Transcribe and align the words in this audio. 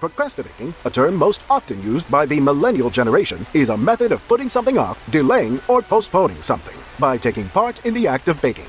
Procrastibaking, 0.00 0.74
a 0.84 0.90
term 0.90 1.16
most 1.16 1.40
often 1.48 1.82
used 1.82 2.10
by 2.10 2.26
the 2.26 2.38
millennial 2.38 2.90
generation, 2.90 3.46
is 3.54 3.70
a 3.70 3.76
method 3.76 4.12
of 4.12 4.26
putting 4.28 4.50
something 4.50 4.76
off, 4.76 4.98
delaying, 5.10 5.60
or 5.68 5.80
postponing 5.80 6.42
something 6.42 6.76
by 6.98 7.16
taking 7.16 7.48
part 7.48 7.84
in 7.84 7.94
the 7.94 8.06
act 8.06 8.28
of 8.28 8.40
baking. 8.42 8.68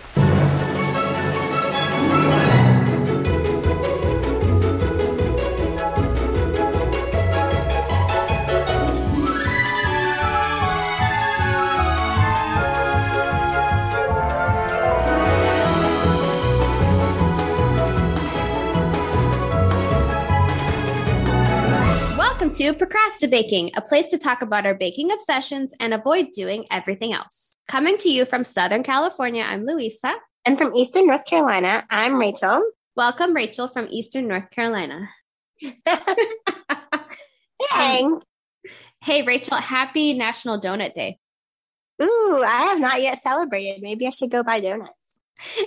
To 22.67 22.73
Procrastibaking, 22.73 23.71
a 23.77 23.81
place 23.81 24.07
to 24.07 24.17
talk 24.17 24.41
about 24.41 24.65
our 24.65 24.75
baking 24.75 25.13
obsessions 25.13 25.73
and 25.79 25.93
avoid 25.93 26.33
doing 26.33 26.65
everything 26.69 27.13
else. 27.13 27.55
Coming 27.69 27.97
to 27.99 28.09
you 28.09 28.25
from 28.25 28.43
Southern 28.43 28.83
California, 28.83 29.41
I'm 29.47 29.65
Louisa. 29.65 30.13
And 30.43 30.57
from 30.57 30.75
Eastern 30.75 31.07
North 31.07 31.23
Carolina, 31.23 31.85
I'm 31.89 32.19
Rachel. 32.19 32.61
Welcome, 32.97 33.33
Rachel 33.33 33.69
from 33.69 33.87
Eastern 33.89 34.27
North 34.27 34.51
Carolina. 34.51 35.07
Thanks. 37.71 38.19
Hey, 39.01 39.23
Rachel, 39.23 39.55
happy 39.55 40.13
National 40.13 40.59
Donut 40.59 40.93
Day. 40.93 41.19
Ooh, 42.03 42.43
I 42.45 42.63
have 42.63 42.81
not 42.81 43.01
yet 43.01 43.17
celebrated. 43.17 43.81
Maybe 43.81 44.05
I 44.05 44.09
should 44.09 44.29
go 44.29 44.43
buy 44.43 44.59
donuts. 44.59 44.91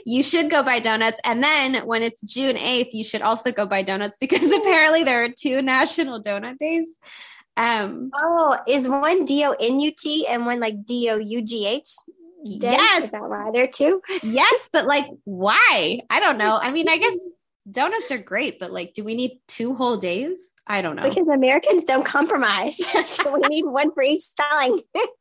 You 0.05 0.23
should 0.23 0.51
go 0.51 0.63
buy 0.63 0.81
donuts. 0.81 1.21
And 1.25 1.43
then 1.43 1.87
when 1.87 2.03
it's 2.03 2.21
June 2.23 2.57
8th, 2.57 2.91
you 2.93 3.05
should 3.05 3.23
also 3.23 3.53
go 3.53 3.67
buy 3.67 3.83
donuts 3.83 4.19
because 4.19 4.51
apparently 4.51 5.05
there 5.05 5.25
are 5.25 5.29
two 5.29 5.63
National 5.63 6.23
Donut 6.23 6.59
Days. 6.59 6.99
Um, 7.57 8.11
Oh, 8.15 8.57
is 8.67 8.89
one 8.89 9.25
D 9.25 9.45
O 9.45 9.53
N 9.61 9.81
U 9.81 9.93
T 9.97 10.27
and 10.27 10.47
one 10.47 10.61
like 10.61 10.85
D 10.85 11.11
O 11.11 11.17
U 11.19 11.43
G 11.43 11.67
H? 11.67 11.91
Yes. 12.43 13.05
Is 13.05 13.11
that 13.11 13.29
why 13.29 13.51
there 13.53 13.67
too? 13.67 14.01
yes, 14.23 14.69
but 14.73 14.87
like, 14.87 15.07
why? 15.25 16.01
I 16.09 16.21
don't 16.21 16.39
know. 16.39 16.59
I 16.61 16.71
mean, 16.71 16.89
I 16.89 16.97
guess 16.97 17.15
donuts 17.71 18.11
are 18.11 18.19
great, 18.19 18.59
but 18.59 18.73
like, 18.73 18.95
do 18.95 19.05
we 19.05 19.15
need 19.15 19.41
two 19.47 19.75
whole 19.75 19.97
days? 19.99 20.55
I 20.67 20.81
don't 20.81 20.97
know. 20.97 21.03
Because 21.03 21.29
Americans 21.29 21.85
don't 21.85 22.05
compromise. 22.05 22.77
so 23.07 23.35
we 23.35 23.41
need 23.49 23.65
one 23.67 23.93
for 23.93 24.03
each 24.03 24.23
spelling. 24.23 24.81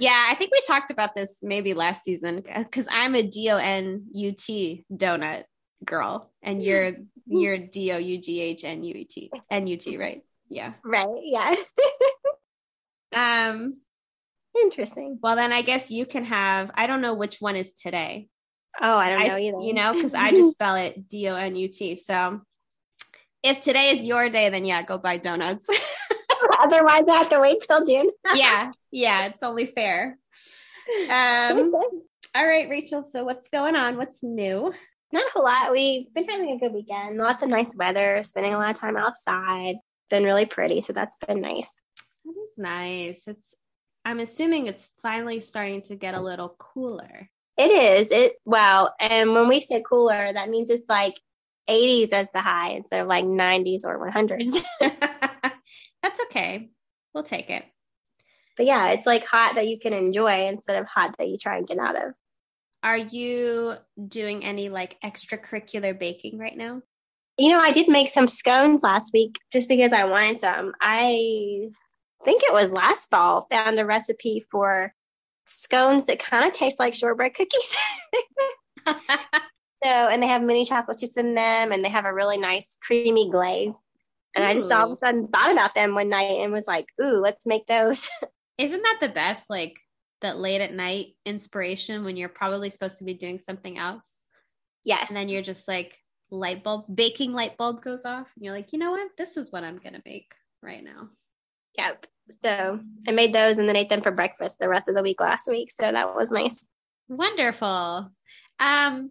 Yeah, 0.00 0.26
I 0.28 0.34
think 0.34 0.50
we 0.50 0.60
talked 0.66 0.90
about 0.90 1.14
this 1.14 1.40
maybe 1.42 1.74
last 1.74 2.04
season 2.04 2.42
because 2.56 2.88
I'm 2.90 3.14
a 3.14 3.22
D 3.22 3.50
O 3.50 3.58
N 3.58 4.06
U 4.12 4.32
T 4.32 4.84
donut 4.90 5.44
girl, 5.84 6.30
and 6.42 6.62
you're 6.64 6.92
you're 7.26 7.58
D 7.58 7.92
O 7.92 7.98
U 7.98 8.18
G 8.18 8.40
H 8.40 8.64
N 8.64 8.82
U 8.82 8.94
E 8.94 9.04
T 9.04 9.30
N 9.50 9.66
U 9.66 9.76
T, 9.76 9.98
right? 9.98 10.22
Yeah. 10.48 10.72
right. 10.84 11.08
Yeah. 11.22 11.54
Um. 13.12 13.72
Interesting. 14.62 15.18
Well, 15.20 15.36
then 15.36 15.52
I 15.52 15.62
guess 15.62 15.90
you 15.90 16.06
can 16.06 16.24
have. 16.24 16.70
I 16.74 16.86
don't 16.86 17.00
know 17.00 17.14
which 17.14 17.38
one 17.40 17.56
is 17.56 17.72
today. 17.74 18.28
Oh, 18.80 18.96
I 18.96 19.10
don't 19.10 19.22
I- 19.22 19.26
know 19.26 19.36
either. 19.36 19.60
You 19.60 19.74
know, 19.74 19.92
because 19.94 20.14
I 20.14 20.30
just 20.34 20.52
spell 20.52 20.76
it 20.76 21.08
D 21.08 21.28
O 21.28 21.34
N 21.34 21.56
U 21.56 21.68
T. 21.68 21.96
So 21.96 22.40
if 23.42 23.60
today 23.60 23.90
is 23.90 24.06
your 24.06 24.30
day, 24.30 24.48
then 24.48 24.64
yeah, 24.64 24.82
go 24.82 24.96
buy 24.96 25.18
donuts. 25.18 25.68
Otherwise, 26.62 27.02
I 27.08 27.16
have 27.16 27.30
to 27.30 27.40
wait 27.40 27.58
till 27.66 27.84
June. 27.84 28.10
yeah, 28.34 28.72
yeah, 28.90 29.26
it's 29.26 29.42
only 29.42 29.66
fair. 29.66 30.18
Um. 31.10 31.74
All 32.34 32.46
right, 32.46 32.68
Rachel. 32.68 33.02
So 33.02 33.24
what's 33.24 33.48
going 33.48 33.74
on? 33.74 33.96
What's 33.96 34.22
new? 34.22 34.72
Not 35.12 35.24
a 35.24 35.30
whole 35.34 35.44
lot. 35.44 35.72
We've 35.72 36.12
been 36.14 36.28
having 36.28 36.52
a 36.52 36.58
good 36.58 36.72
weekend. 36.72 37.16
Lots 37.18 37.42
of 37.42 37.48
nice 37.48 37.74
weather, 37.74 38.22
spending 38.22 38.54
a 38.54 38.58
lot 38.58 38.70
of 38.70 38.76
time 38.76 38.96
outside. 38.96 39.76
Been 40.08 40.22
really 40.22 40.46
pretty, 40.46 40.80
so 40.80 40.92
that's 40.92 41.16
been 41.26 41.40
nice. 41.40 41.80
That 42.24 42.34
is 42.44 42.56
nice. 42.56 43.26
It's 43.26 43.54
I'm 44.04 44.20
assuming 44.20 44.66
it's 44.66 44.90
finally 45.02 45.40
starting 45.40 45.82
to 45.82 45.96
get 45.96 46.14
a 46.14 46.20
little 46.20 46.54
cooler. 46.58 47.28
It 47.56 47.70
is. 47.70 48.10
It 48.12 48.34
well, 48.44 48.94
and 49.00 49.34
when 49.34 49.48
we 49.48 49.60
say 49.60 49.82
cooler, 49.86 50.32
that 50.32 50.48
means 50.48 50.70
it's 50.70 50.88
like 50.88 51.14
80s 51.68 52.12
as 52.12 52.30
the 52.32 52.40
high 52.40 52.70
instead 52.70 53.00
of 53.00 53.06
like 53.06 53.24
90s 53.24 53.84
or 53.84 54.10
100s. 54.10 54.62
That's 56.02 56.20
okay. 56.26 56.70
We'll 57.14 57.24
take 57.24 57.50
it. 57.50 57.64
but 58.56 58.66
yeah, 58.66 58.90
it's 58.90 59.06
like 59.06 59.26
hot 59.26 59.54
that 59.54 59.68
you 59.68 59.78
can 59.78 59.92
enjoy 59.92 60.46
instead 60.46 60.76
of 60.76 60.86
hot 60.86 61.16
that 61.18 61.28
you 61.28 61.38
try 61.38 61.56
and 61.56 61.66
get 61.66 61.78
out 61.78 61.96
of. 61.96 62.14
Are 62.82 62.96
you 62.96 63.74
doing 64.08 64.44
any 64.44 64.68
like 64.68 64.96
extracurricular 65.04 65.98
baking 65.98 66.38
right 66.38 66.56
now? 66.56 66.82
You 67.38 67.50
know, 67.50 67.60
I 67.60 67.72
did 67.72 67.88
make 67.88 68.08
some 68.08 68.26
scones 68.26 68.82
last 68.82 69.12
week 69.12 69.38
just 69.52 69.68
because 69.68 69.92
I 69.92 70.04
wanted 70.04 70.40
some. 70.40 70.72
I 70.80 71.68
think 72.24 72.42
it 72.42 72.52
was 72.52 72.72
last 72.72 73.10
fall, 73.10 73.46
found 73.50 73.78
a 73.80 73.86
recipe 73.86 74.44
for 74.50 74.94
scones 75.46 76.06
that 76.06 76.18
kind 76.18 76.46
of 76.46 76.52
taste 76.52 76.78
like 76.78 76.94
shortbread 76.94 77.34
cookies. 77.34 77.76
so, 78.86 78.94
and 79.84 80.22
they 80.22 80.26
have 80.26 80.42
mini 80.42 80.64
chocolate 80.64 80.98
chips 80.98 81.16
in 81.16 81.34
them 81.34 81.72
and 81.72 81.84
they 81.84 81.88
have 81.88 82.04
a 82.04 82.14
really 82.14 82.38
nice 82.38 82.76
creamy 82.82 83.30
glaze. 83.30 83.74
And 84.34 84.44
I 84.44 84.54
just 84.54 84.70
all 84.70 84.86
of 84.86 84.92
a 84.92 84.96
sudden 84.96 85.28
thought 85.28 85.52
about 85.52 85.74
them 85.74 85.94
one 85.94 86.08
night 86.08 86.40
and 86.40 86.52
was 86.52 86.66
like, 86.66 86.86
ooh, 87.02 87.20
let's 87.20 87.46
make 87.46 87.66
those. 87.66 88.08
Isn't 88.58 88.82
that 88.82 88.98
the 89.00 89.08
best 89.08 89.50
like 89.50 89.78
that 90.20 90.38
late 90.38 90.60
at 90.60 90.72
night 90.72 91.16
inspiration 91.24 92.04
when 92.04 92.16
you're 92.16 92.28
probably 92.28 92.70
supposed 92.70 92.98
to 92.98 93.04
be 93.04 93.14
doing 93.14 93.38
something 93.38 93.78
else 93.78 94.20
yes. 94.84 95.08
and 95.08 95.16
then 95.16 95.28
you're 95.28 95.42
just 95.42 95.68
like 95.68 95.98
light 96.30 96.62
bulb 96.62 96.84
baking 96.92 97.32
light 97.32 97.56
bulb 97.56 97.82
goes 97.82 98.04
off 98.04 98.32
and 98.36 98.44
you're 98.44 98.54
like, 98.54 98.72
"You 98.72 98.78
know 98.78 98.92
what? 98.92 99.10
This 99.18 99.36
is 99.36 99.50
what 99.50 99.64
I'm 99.64 99.78
going 99.78 99.94
to 99.94 100.02
bake 100.04 100.32
right 100.62 100.82
now." 100.82 101.08
Yep. 101.76 102.06
So 102.44 102.80
I 103.08 103.10
made 103.10 103.32
those 103.32 103.58
and 103.58 103.68
then 103.68 103.76
ate 103.76 103.88
them 103.88 104.02
for 104.02 104.12
breakfast 104.12 104.58
the 104.58 104.68
rest 104.68 104.88
of 104.88 104.94
the 104.94 105.02
week 105.02 105.20
last 105.20 105.48
week. 105.48 105.70
So 105.70 105.90
that 105.90 106.14
was 106.14 106.30
nice. 106.30 106.66
Wonderful. 107.08 108.10
Um, 108.60 109.10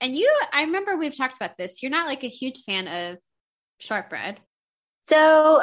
and 0.00 0.16
you, 0.16 0.32
I 0.52 0.64
remember 0.64 0.96
we've 0.96 1.16
talked 1.16 1.36
about 1.36 1.56
this. 1.56 1.82
You're 1.82 1.90
not 1.90 2.08
like 2.08 2.24
a 2.24 2.28
huge 2.28 2.62
fan 2.64 2.88
of 2.88 3.18
shortbread. 3.78 4.40
So 5.08 5.62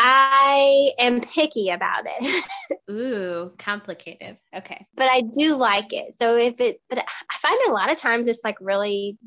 I 0.00 0.90
am 0.98 1.20
picky 1.20 1.70
about 1.70 2.04
it, 2.06 2.44
Ooh, 2.90 3.52
complicated. 3.58 4.36
Okay. 4.54 4.86
but 4.96 5.08
I 5.08 5.20
do 5.22 5.56
like 5.56 5.92
it. 5.92 6.14
So 6.18 6.36
if 6.36 6.60
it, 6.60 6.80
but 6.88 6.98
I 6.98 7.36
find 7.38 7.58
a 7.68 7.72
lot 7.72 7.90
of 7.90 7.98
times 7.98 8.28
it's 8.28 8.42
like 8.44 8.56
really 8.60 9.18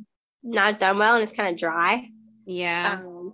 not 0.43 0.79
done 0.79 0.97
well 0.97 1.15
and 1.15 1.23
it's 1.23 1.33
kind 1.33 1.49
of 1.49 1.57
dry. 1.59 2.07
Yeah. 2.45 2.99
Um, 3.03 3.33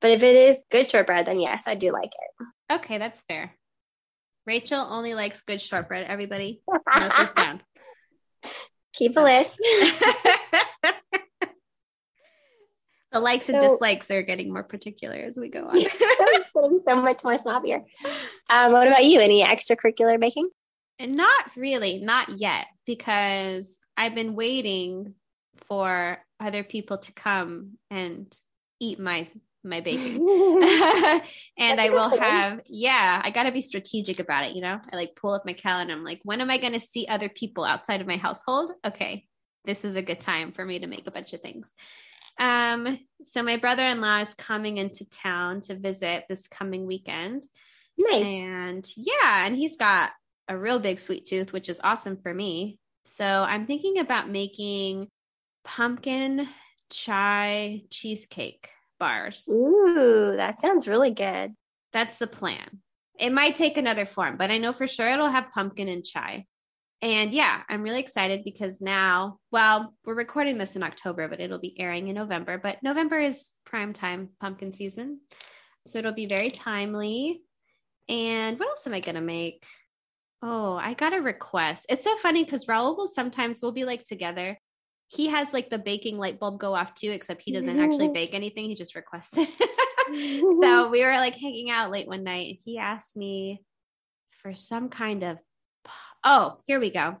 but 0.00 0.10
if 0.10 0.22
it 0.22 0.34
is 0.36 0.58
good 0.70 0.88
shortbread, 0.90 1.26
then 1.26 1.40
yes, 1.40 1.64
I 1.66 1.74
do 1.74 1.92
like 1.92 2.12
it. 2.12 2.46
okay, 2.74 2.98
that's 2.98 3.22
fair. 3.22 3.54
Rachel 4.46 4.80
only 4.80 5.14
likes 5.14 5.42
good 5.42 5.60
shortbread. 5.60 6.04
Everybody, 6.06 6.62
note 6.96 7.12
this 7.16 7.32
down. 7.36 7.62
Keep 8.94 9.16
a 9.16 9.20
list. 9.20 9.60
the 13.12 13.20
likes 13.20 13.48
and 13.48 13.60
dislikes 13.60 14.10
are 14.10 14.22
getting 14.22 14.52
more 14.52 14.62
particular 14.62 15.16
as 15.16 15.36
we 15.36 15.48
go 15.48 15.66
on. 15.66 15.74
Getting 15.74 16.80
so 16.88 16.96
much 16.96 17.24
more 17.24 17.34
snobbier. 17.34 17.84
Um, 18.50 18.72
what 18.72 18.88
about 18.88 19.04
you? 19.04 19.20
Any 19.20 19.44
extracurricular 19.44 20.18
baking? 20.18 20.46
And 20.98 21.14
not 21.14 21.56
really, 21.56 21.98
not 21.98 22.40
yet, 22.40 22.66
because 22.86 23.78
I've 23.96 24.14
been 24.14 24.34
waiting 24.34 25.14
for 25.68 26.18
other 26.40 26.62
people 26.62 26.98
to 26.98 27.12
come 27.12 27.78
and 27.90 28.34
eat 28.80 28.98
my 28.98 29.26
my 29.64 29.80
baking. 29.80 30.16
and 31.58 31.80
I 31.80 31.90
will 31.90 32.18
have, 32.18 32.62
yeah, 32.66 33.20
I 33.22 33.30
got 33.30 33.44
to 33.44 33.52
be 33.52 33.62
strategic 33.62 34.18
about 34.18 34.44
it. 34.44 34.56
You 34.56 34.62
know, 34.62 34.80
I 34.92 34.96
like 34.96 35.14
pull 35.14 35.34
up 35.34 35.46
my 35.46 35.52
calendar. 35.52 35.94
I'm 35.94 36.04
like, 36.04 36.20
when 36.24 36.40
am 36.40 36.50
I 36.50 36.58
going 36.58 36.72
to 36.72 36.80
see 36.80 37.06
other 37.08 37.28
people 37.28 37.64
outside 37.64 38.00
of 38.00 38.06
my 38.06 38.16
household? 38.16 38.72
Okay, 38.84 39.26
this 39.64 39.84
is 39.84 39.96
a 39.96 40.02
good 40.02 40.20
time 40.20 40.52
for 40.52 40.64
me 40.64 40.80
to 40.80 40.86
make 40.86 41.06
a 41.06 41.12
bunch 41.12 41.32
of 41.32 41.40
things. 41.40 41.74
Um, 42.38 42.98
so 43.22 43.42
my 43.42 43.56
brother 43.56 43.84
in 43.84 44.00
law 44.00 44.20
is 44.20 44.34
coming 44.34 44.78
into 44.78 45.08
town 45.08 45.60
to 45.62 45.78
visit 45.78 46.24
this 46.28 46.48
coming 46.48 46.86
weekend. 46.86 47.46
nice. 47.96 48.28
And 48.28 48.88
yeah, 48.96 49.46
and 49.46 49.56
he's 49.56 49.76
got 49.76 50.10
a 50.48 50.58
real 50.58 50.78
big 50.78 50.98
sweet 50.98 51.24
tooth, 51.24 51.52
which 51.52 51.68
is 51.68 51.80
awesome 51.82 52.16
for 52.16 52.32
me. 52.32 52.78
So 53.04 53.24
I'm 53.24 53.66
thinking 53.66 53.98
about 53.98 54.28
making 54.28 55.08
pumpkin 55.64 56.48
chai 56.90 57.82
cheesecake 57.90 58.68
bars. 58.98 59.48
Ooh, 59.50 60.34
that 60.36 60.60
sounds 60.60 60.88
really 60.88 61.10
good. 61.10 61.52
That's 61.92 62.18
the 62.18 62.26
plan. 62.26 62.80
It 63.18 63.30
might 63.30 63.54
take 63.54 63.76
another 63.76 64.06
form, 64.06 64.36
but 64.36 64.50
I 64.50 64.58
know 64.58 64.72
for 64.72 64.86
sure 64.86 65.08
it'll 65.08 65.28
have 65.28 65.52
pumpkin 65.52 65.88
and 65.88 66.04
chai. 66.04 66.46
And 67.02 67.32
yeah, 67.32 67.62
I'm 67.68 67.82
really 67.82 67.98
excited 67.98 68.44
because 68.44 68.80
now, 68.80 69.38
well, 69.50 69.92
we're 70.04 70.14
recording 70.14 70.56
this 70.56 70.76
in 70.76 70.84
October, 70.84 71.26
but 71.26 71.40
it'll 71.40 71.58
be 71.58 71.78
airing 71.80 72.06
in 72.06 72.14
November. 72.14 72.58
But 72.58 72.80
November 72.82 73.18
is 73.18 73.50
prime 73.64 73.92
time 73.92 74.30
pumpkin 74.40 74.72
season. 74.72 75.20
So 75.88 75.98
it'll 75.98 76.12
be 76.12 76.26
very 76.26 76.50
timely. 76.50 77.42
And 78.08 78.56
what 78.58 78.68
else 78.68 78.86
am 78.86 78.94
I 78.94 79.00
going 79.00 79.16
to 79.16 79.20
make? 79.20 79.66
Oh, 80.42 80.74
I 80.74 80.94
got 80.94 81.12
a 81.12 81.20
request. 81.20 81.86
It's 81.88 82.04
so 82.04 82.16
funny 82.16 82.44
because 82.44 82.66
Raul 82.66 82.96
will 82.96 83.08
sometimes 83.08 83.60
we'll 83.60 83.72
be 83.72 83.84
like 83.84 84.04
together. 84.04 84.56
he 85.08 85.26
has 85.26 85.52
like 85.52 85.70
the 85.70 85.78
baking 85.78 86.18
light 86.18 86.38
bulb 86.38 86.58
go 86.58 86.74
off 86.74 86.94
too, 86.94 87.10
except 87.10 87.42
he 87.42 87.52
doesn't 87.52 87.80
actually 87.80 88.08
bake 88.14 88.32
anything. 88.32 88.66
He 88.66 88.76
just 88.76 88.94
requested. 88.94 89.48
so 90.12 90.88
we 90.90 91.04
were 91.04 91.16
like 91.16 91.34
hanging 91.34 91.70
out 91.70 91.90
late 91.90 92.08
one 92.08 92.24
night 92.24 92.50
and 92.50 92.58
he 92.64 92.78
asked 92.78 93.16
me 93.16 93.62
for 94.42 94.54
some 94.54 94.88
kind 94.88 95.22
of 95.22 95.38
oh, 96.24 96.58
here 96.66 96.80
we 96.80 96.90
go. 96.90 97.16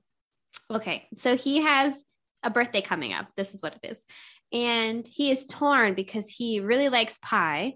Okay. 0.70 1.06
So 1.16 1.36
he 1.36 1.62
has 1.62 2.02
a 2.42 2.50
birthday 2.50 2.80
coming 2.80 3.12
up. 3.12 3.28
This 3.36 3.54
is 3.54 3.62
what 3.62 3.76
it 3.82 3.90
is. 3.90 4.04
And 4.52 5.06
he 5.06 5.30
is 5.30 5.46
torn 5.46 5.94
because 5.94 6.28
he 6.28 6.60
really 6.60 6.88
likes 6.88 7.18
pie. 7.18 7.74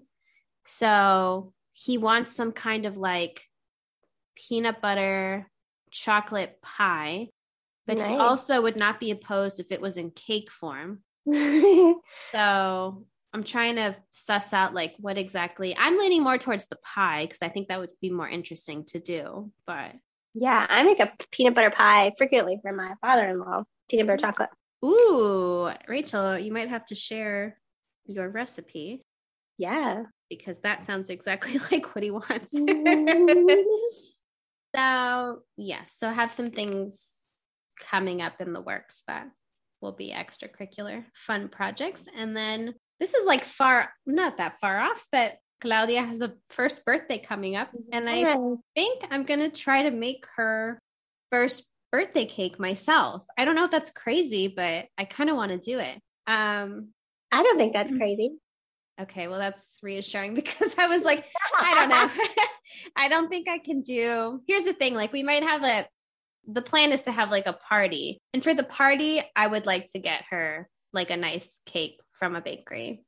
So 0.65 1.53
he 1.73 1.97
wants 1.97 2.35
some 2.35 2.51
kind 2.51 2.85
of 2.85 2.97
like 2.97 3.43
peanut 4.35 4.81
butter 4.81 5.49
chocolate 5.91 6.61
pie, 6.61 7.29
but 7.85 7.97
nice. 7.97 8.09
he 8.09 8.15
also 8.17 8.61
would 8.61 8.75
not 8.75 8.99
be 8.99 9.11
opposed 9.11 9.59
if 9.59 9.71
it 9.71 9.81
was 9.81 9.97
in 9.97 10.11
cake 10.11 10.51
form. 10.51 10.99
so 12.31 13.05
I'm 13.33 13.43
trying 13.43 13.75
to 13.75 13.95
suss 14.11 14.53
out 14.53 14.73
like 14.73 14.95
what 14.99 15.17
exactly 15.17 15.75
I'm 15.77 15.97
leaning 15.97 16.23
more 16.23 16.37
towards 16.37 16.67
the 16.67 16.77
pie 16.77 17.25
because 17.25 17.41
I 17.41 17.49
think 17.49 17.67
that 17.67 17.79
would 17.79 17.91
be 18.01 18.09
more 18.09 18.27
interesting 18.27 18.85
to 18.85 18.99
do. 18.99 19.51
But 19.65 19.93
yeah, 20.39 20.67
I 20.69 20.83
make 20.83 20.99
a 20.99 21.11
peanut 21.31 21.55
butter 21.55 21.71
pie 21.71 22.11
frequently 22.17 22.59
for 22.61 22.71
my 22.71 22.93
father 23.01 23.27
in 23.27 23.39
law, 23.39 23.63
peanut 23.89 24.05
butter 24.05 24.17
mm. 24.17 24.21
chocolate. 24.21 24.49
Ooh, 24.85 25.71
Rachel, 25.87 26.37
you 26.37 26.53
might 26.53 26.69
have 26.69 26.85
to 26.87 26.95
share 26.95 27.57
your 28.05 28.29
recipe. 28.29 29.01
Yeah. 29.57 30.03
Because 30.29 30.59
that 30.59 30.85
sounds 30.85 31.09
exactly 31.09 31.59
like 31.71 31.95
what 31.95 32.03
he 32.03 32.11
wants. 32.11 32.51
so, 34.75 35.39
yes, 35.57 35.95
so 35.97 36.11
have 36.11 36.31
some 36.31 36.51
things 36.51 37.25
coming 37.79 38.21
up 38.21 38.39
in 38.39 38.53
the 38.53 38.61
works 38.61 39.03
that 39.07 39.27
will 39.81 39.93
be 39.93 40.11
extracurricular 40.11 41.03
fun 41.15 41.49
projects. 41.49 42.05
And 42.15 42.37
then 42.37 42.75
this 42.99 43.15
is 43.15 43.25
like 43.25 43.43
far, 43.43 43.89
not 44.05 44.37
that 44.37 44.59
far 44.59 44.79
off, 44.79 45.03
but 45.11 45.37
Claudia 45.61 46.03
has 46.03 46.21
a 46.21 46.33
first 46.49 46.85
birthday 46.85 47.17
coming 47.17 47.57
up. 47.57 47.69
And 47.91 48.09
I 48.09 48.23
think 48.75 49.07
I'm 49.09 49.23
going 49.23 49.39
to 49.39 49.49
try 49.49 49.83
to 49.83 49.91
make 49.91 50.25
her 50.35 50.79
first 51.31 51.69
birthday 51.91 52.25
cake 52.25 52.59
myself. 52.59 53.23
I 53.37 53.45
don't 53.45 53.55
know 53.55 53.65
if 53.65 53.71
that's 53.71 53.91
crazy, 53.91 54.47
but 54.47 54.85
I 54.97 55.05
kind 55.05 55.29
of 55.29 55.35
want 55.35 55.51
to 55.51 55.57
do 55.57 55.79
it. 55.79 55.99
Um, 56.27 56.89
I 57.31 57.43
don't 57.43 57.57
think 57.57 57.73
that's 57.73 57.91
mm. 57.91 57.97
crazy. 57.97 58.37
Okay, 58.99 59.27
well, 59.27 59.39
that's 59.39 59.79
reassuring 59.81 60.33
because 60.35 60.75
I 60.77 60.87
was 60.87 61.03
like, 61.03 61.25
I 61.57 61.73
don't 61.75 61.89
know. 61.89 62.23
I 62.95 63.09
don't 63.09 63.29
think 63.29 63.47
I 63.47 63.59
can 63.59 63.81
do. 63.81 64.41
Here's 64.47 64.63
the 64.63 64.73
thing 64.73 64.93
like, 64.93 65.13
we 65.13 65.23
might 65.23 65.43
have 65.43 65.63
a, 65.63 65.87
the 66.47 66.61
plan 66.61 66.91
is 66.91 67.03
to 67.03 67.11
have 67.11 67.31
like 67.31 67.47
a 67.47 67.53
party. 67.53 68.19
And 68.33 68.43
for 68.43 68.53
the 68.53 68.63
party, 68.63 69.21
I 69.35 69.47
would 69.47 69.65
like 69.65 69.87
to 69.93 69.99
get 69.99 70.23
her 70.29 70.69
like 70.93 71.09
a 71.09 71.17
nice 71.17 71.61
cake 71.65 71.99
from 72.13 72.35
a 72.35 72.41
bakery. 72.41 73.03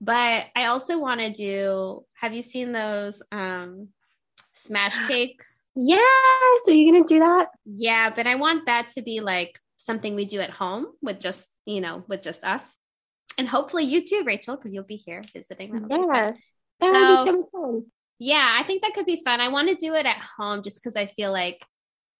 But 0.00 0.46
I 0.54 0.66
also 0.66 0.98
want 0.98 1.20
to 1.20 1.32
do, 1.32 2.04
have 2.14 2.32
you 2.32 2.42
seen 2.42 2.72
those 2.72 3.22
um, 3.32 3.88
smash 4.54 4.96
cakes? 5.08 5.64
Yes. 5.74 6.68
Are 6.68 6.72
you 6.72 6.92
going 6.92 7.04
to 7.04 7.14
do 7.14 7.20
that? 7.20 7.48
Yeah, 7.64 8.10
but 8.14 8.26
I 8.26 8.36
want 8.36 8.66
that 8.66 8.88
to 8.94 9.02
be 9.02 9.20
like 9.20 9.58
something 9.76 10.14
we 10.14 10.24
do 10.24 10.40
at 10.40 10.50
home 10.50 10.86
with 11.02 11.20
just, 11.20 11.48
you 11.66 11.80
know, 11.80 12.04
with 12.08 12.22
just 12.22 12.44
us. 12.44 12.78
And 13.38 13.48
hopefully 13.48 13.84
you 13.84 14.04
too, 14.04 14.22
Rachel, 14.26 14.56
because 14.56 14.74
you'll 14.74 14.84
be 14.84 14.96
here 14.96 15.22
visiting. 15.32 15.88
That'll 15.88 16.06
yeah. 16.06 16.32
That 16.80 16.92
would 16.92 17.16
so, 17.18 17.24
be 17.24 17.30
so 17.30 17.48
fun. 17.52 17.86
Yeah, 18.18 18.56
I 18.56 18.64
think 18.64 18.82
that 18.82 18.94
could 18.94 19.06
be 19.06 19.22
fun. 19.24 19.40
I 19.40 19.48
want 19.48 19.68
to 19.68 19.74
do 19.74 19.94
it 19.94 20.06
at 20.06 20.18
home 20.36 20.62
just 20.62 20.82
because 20.82 20.96
I 20.96 21.06
feel 21.06 21.32
like 21.32 21.64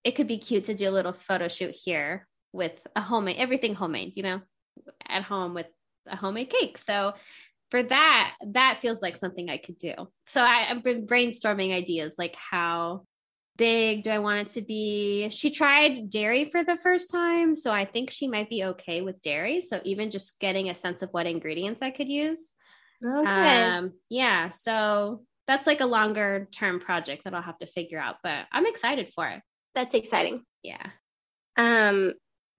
it 0.04 0.12
could 0.12 0.28
be 0.28 0.38
cute 0.38 0.64
to 0.64 0.74
do 0.74 0.88
a 0.88 0.92
little 0.92 1.12
photo 1.12 1.48
shoot 1.48 1.76
here 1.84 2.26
with 2.52 2.80
a 2.94 3.00
homemade, 3.00 3.36
everything 3.38 3.74
homemade, 3.74 4.16
you 4.16 4.22
know, 4.22 4.40
at 5.06 5.24
home 5.24 5.54
with 5.54 5.66
a 6.06 6.16
homemade 6.16 6.50
cake. 6.50 6.78
So 6.78 7.14
for 7.70 7.82
that, 7.82 8.34
that 8.46 8.78
feels 8.80 9.02
like 9.02 9.16
something 9.16 9.50
I 9.50 9.58
could 9.58 9.78
do. 9.78 9.94
So 10.26 10.40
I, 10.40 10.66
I've 10.70 10.82
been 10.82 11.06
brainstorming 11.06 11.74
ideas 11.74 12.16
like 12.18 12.34
how 12.34 13.04
big 13.56 14.04
do 14.04 14.10
I 14.10 14.20
want 14.20 14.40
it 14.40 14.48
to 14.50 14.62
be? 14.62 15.28
She 15.30 15.50
tried 15.50 16.10
dairy 16.10 16.46
for 16.46 16.64
the 16.64 16.76
first 16.76 17.10
time, 17.10 17.54
so 17.54 17.72
I 17.72 17.84
think 17.84 18.10
she 18.10 18.28
might 18.28 18.48
be 18.48 18.64
okay 18.64 19.02
with 19.02 19.20
dairy. 19.20 19.60
So 19.60 19.80
even 19.84 20.10
just 20.10 20.40
getting 20.40 20.70
a 20.70 20.74
sense 20.74 21.02
of 21.02 21.10
what 21.10 21.26
ingredients 21.26 21.82
I 21.82 21.90
could 21.90 22.08
use. 22.08 22.54
Okay. 23.04 23.62
Um, 23.62 23.92
yeah, 24.08 24.48
so 24.50 25.22
that's 25.46 25.66
like 25.66 25.80
a 25.80 25.86
longer 25.86 26.48
term 26.52 26.80
project 26.80 27.24
that 27.24 27.34
I'll 27.34 27.42
have 27.42 27.58
to 27.58 27.66
figure 27.66 28.00
out, 28.00 28.16
but 28.22 28.46
I'm 28.52 28.66
excited 28.66 29.08
for 29.08 29.26
it. 29.28 29.40
That's 29.74 29.94
exciting. 29.94 30.44
Yeah. 30.62 30.86
Um 31.56 32.14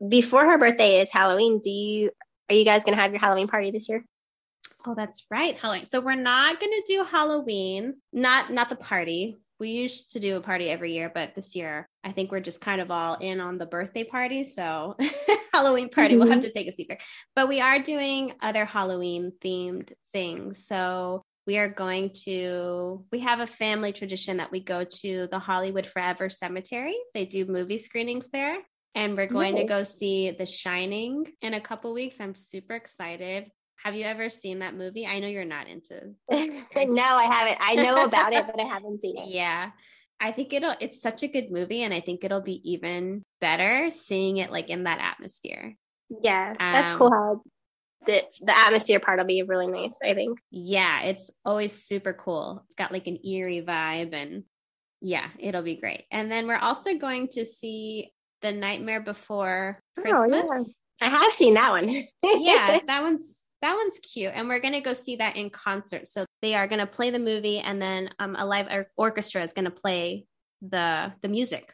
before 0.08 0.46
her 0.46 0.58
birthday 0.58 1.02
is 1.02 1.12
Halloween, 1.12 1.60
do 1.60 1.70
you 1.70 2.12
are 2.50 2.56
you 2.56 2.66
guys 2.66 2.84
going 2.84 2.96
to 2.96 3.02
have 3.02 3.12
your 3.12 3.20
Halloween 3.20 3.48
party 3.48 3.70
this 3.72 3.90
year? 3.90 4.04
Oh, 4.86 4.96
that's 4.96 5.26
right, 5.30 5.58
Halloween. 5.58 5.86
So 5.86 6.00
we're 6.00 6.16
not 6.16 6.60
going 6.60 6.72
to 6.72 6.84
do 6.88 7.04
Halloween, 7.04 7.96
not 8.14 8.52
not 8.52 8.70
the 8.70 8.76
party. 8.76 9.40
We 9.60 9.72
used 9.72 10.12
to 10.14 10.22
do 10.22 10.38
a 10.38 10.42
party 10.42 10.70
every 10.70 10.94
year, 10.94 11.12
but 11.14 11.36
this 11.36 11.54
year 11.54 11.86
I 12.04 12.14
think 12.14 12.32
we're 12.32 12.40
just 12.40 12.62
kind 12.62 12.80
of 12.80 12.92
all 12.92 13.16
in 13.16 13.42
on 13.42 13.58
the 13.58 13.66
birthday 13.66 14.06
party. 14.06 14.46
So 14.46 14.96
Halloween 15.54 15.90
party, 15.90 16.14
mm-hmm. 16.14 16.20
we'll 16.20 16.30
have 16.30 16.40
mm-hmm. 16.40 16.48
to 16.48 16.54
take 16.54 16.70
a 16.70 16.76
secret. 16.76 17.02
But 17.36 17.50
we 17.50 17.60
are 17.60 17.80
doing 17.80 18.34
other 18.42 18.64
Halloween 18.64 19.34
themed 19.42 19.92
things. 20.14 20.66
So 20.66 21.24
we 21.46 21.58
are 21.58 21.68
going 21.68 22.12
to 22.26 23.04
we 23.12 23.20
have 23.20 23.42
a 23.42 23.48
family 23.48 23.92
tradition 23.92 24.38
that 24.38 24.52
we 24.52 24.62
go 24.62 24.86
to 24.86 25.28
the 25.30 25.40
Hollywood 25.40 25.88
Forever 25.88 26.30
Cemetery. 26.30 26.96
They 27.14 27.26
do 27.26 27.46
movie 27.46 27.80
screenings 27.80 28.30
there. 28.30 28.58
And 28.96 29.16
we're 29.16 29.28
going 29.28 29.56
to 29.56 29.66
go 29.66 29.84
see 29.84 30.32
The 30.32 30.46
Shining 30.46 31.26
in 31.42 31.54
a 31.54 31.62
couple 31.62 31.94
weeks. 31.94 32.20
I'm 32.20 32.36
super 32.36 32.74
excited. 32.74 33.52
Have 33.84 33.96
you 33.96 34.04
ever 34.04 34.30
seen 34.30 34.60
that 34.60 34.76
movie? 34.76 35.06
I 35.06 35.20
know 35.20 35.28
you're 35.28 35.46
not 35.46 35.68
into. 35.68 36.14
no, 36.32 37.04
I 37.04 37.34
haven't. 37.34 37.58
I 37.62 37.76
know 37.76 38.04
about 38.04 38.34
it, 38.34 38.46
but 38.54 38.60
I 38.60 38.66
haven't 38.66 39.02
seen 39.02 39.18
it. 39.18 39.30
Yeah. 39.30 39.72
I 40.20 40.32
think 40.32 40.52
it'll 40.52 40.76
it's 40.82 41.02
such 41.02 41.24
a 41.24 41.30
good 41.30 41.50
movie 41.50 41.82
and 41.82 41.94
I 41.94 42.02
think 42.02 42.24
it'll 42.24 42.42
be 42.42 42.62
even 42.70 43.24
better 43.40 43.90
seeing 43.90 44.38
it 44.38 44.52
like 44.52 44.70
in 44.70 44.84
that 44.84 45.00
atmosphere. 45.00 45.76
Yeah. 46.10 46.56
That's 46.60 46.92
um, 46.92 46.98
cool 46.98 47.12
how 47.12 47.42
the 48.06 48.24
the 48.42 48.58
atmosphere 48.58 49.00
part 49.00 49.20
will 49.20 49.26
be 49.26 49.44
really 49.44 49.68
nice, 49.68 49.96
I 50.04 50.14
think. 50.14 50.40
Yeah, 50.52 51.04
it's 51.04 51.32
always 51.46 51.72
super 51.72 52.14
cool. 52.14 52.64
It's 52.66 52.76
got 52.76 52.92
like 52.92 53.08
an 53.08 53.26
eerie 53.26 53.64
vibe 53.66 54.14
and 54.14 54.44
yeah, 55.02 55.28
it'll 55.40 55.62
be 55.62 55.78
great. 55.78 56.04
And 56.12 56.30
then 56.30 56.48
we're 56.48 56.58
also 56.58 56.96
going 56.98 57.30
to 57.30 57.46
see 57.46 58.12
The 58.42 58.52
Nightmare 58.52 59.02
Before 59.02 59.80
Christmas. 59.98 60.44
Oh, 60.44 60.66
yeah. 61.02 61.08
I 61.08 61.10
have 61.10 61.32
seen 61.32 61.54
that 61.54 61.72
one. 61.72 61.90
yeah, 62.24 62.80
that 62.88 63.02
one's 63.04 63.39
that 63.62 63.76
one's 63.76 64.00
cute. 64.00 64.32
And 64.34 64.48
we're 64.48 64.60
going 64.60 64.74
to 64.74 64.80
go 64.82 64.94
see 64.94 65.18
that 65.18 65.36
in 65.36 65.50
concert. 65.50 66.08
So 66.08 66.26
they 66.42 66.56
are 66.56 66.68
going 66.68 66.80
to 66.80 66.88
play 66.88 67.10
the 67.10 67.20
movie 67.20 67.60
and 67.60 67.82
then 67.82 68.10
um, 68.20 68.36
a 68.38 68.46
live 68.46 68.68
or- 68.68 68.92
orchestra 68.96 69.44
is 69.44 69.54
going 69.54 69.66
to 69.66 69.72
play 69.72 70.26
the 70.62 71.14
the 71.22 71.28
music. 71.28 71.74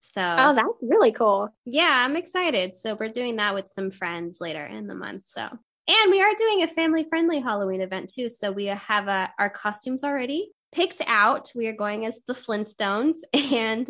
So 0.00 0.20
Oh, 0.20 0.54
that's 0.54 0.68
really 0.82 1.12
cool. 1.12 1.48
Yeah, 1.64 2.04
I'm 2.04 2.16
excited. 2.16 2.74
So 2.74 2.96
we're 2.98 3.08
doing 3.08 3.36
that 3.36 3.54
with 3.54 3.68
some 3.68 3.90
friends 3.90 4.38
later 4.40 4.64
in 4.64 4.86
the 4.86 4.94
month. 4.94 5.26
So 5.26 5.42
and 5.42 6.10
we 6.10 6.20
are 6.20 6.34
doing 6.36 6.62
a 6.62 6.68
family 6.68 7.04
friendly 7.08 7.40
Halloween 7.40 7.80
event 7.80 8.12
too. 8.12 8.28
So 8.28 8.52
we 8.52 8.66
have 8.66 9.08
uh, 9.08 9.28
our 9.38 9.50
costumes 9.50 10.04
already 10.04 10.52
picked 10.72 11.02
out. 11.06 11.52
We 11.54 11.66
are 11.66 11.72
going 11.72 12.06
as 12.06 12.20
the 12.26 12.34
Flintstones 12.34 13.18
and 13.32 13.88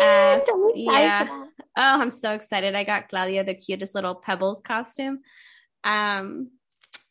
uh, 0.00 0.40
yeah. 0.74 1.26
Oh, 1.76 2.00
I'm 2.00 2.10
so 2.10 2.32
excited. 2.32 2.74
I 2.74 2.84
got 2.84 3.08
Claudia 3.08 3.44
the 3.44 3.54
cutest 3.54 3.94
little 3.94 4.14
Pebbles 4.14 4.60
costume. 4.62 5.20
Um 5.84 6.50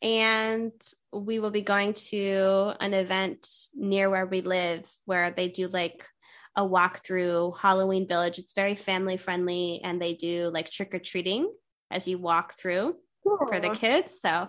and 0.02 0.72
we 1.12 1.38
will 1.38 1.50
be 1.50 1.62
going 1.62 1.94
to 1.94 2.72
an 2.80 2.94
event 2.94 3.48
near 3.74 4.08
where 4.08 4.26
we 4.26 4.40
live 4.40 4.86
where 5.04 5.30
they 5.30 5.48
do 5.48 5.68
like 5.68 6.06
a 6.56 6.64
walk 6.64 7.04
through 7.04 7.54
Halloween 7.60 8.08
Village. 8.08 8.38
It's 8.38 8.54
very 8.54 8.74
family 8.74 9.16
friendly 9.16 9.80
and 9.84 10.00
they 10.00 10.14
do 10.14 10.50
like 10.52 10.70
trick 10.70 10.94
or 10.94 10.98
treating 10.98 11.52
as 11.90 12.08
you 12.08 12.18
walk 12.18 12.54
through 12.58 12.96
for 13.22 13.60
the 13.60 13.70
kids. 13.70 14.20
So 14.20 14.48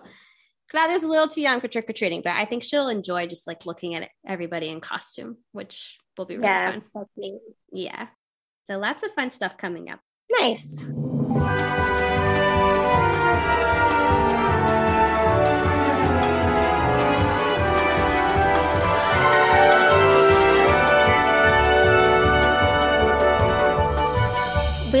Claudia's 0.70 1.02
a 1.02 1.08
little 1.08 1.28
too 1.28 1.42
young 1.42 1.60
for 1.60 1.68
trick 1.68 1.88
or 1.88 1.92
treating, 1.92 2.22
but 2.22 2.34
I 2.34 2.44
think 2.44 2.62
she'll 2.62 2.88
enjoy 2.88 3.26
just 3.26 3.46
like 3.46 3.66
looking 3.66 3.94
at 3.94 4.08
everybody 4.26 4.68
in 4.68 4.80
costume, 4.80 5.36
which 5.52 5.98
will 6.16 6.24
be 6.24 6.36
really 6.36 6.48
yeah, 6.48 6.80
fun. 6.92 7.04
Yeah. 7.72 8.06
So 8.64 8.78
lots 8.78 9.02
of 9.02 9.12
fun 9.12 9.30
stuff 9.30 9.56
coming 9.56 9.90
up. 9.90 10.00
Nice. 10.30 10.84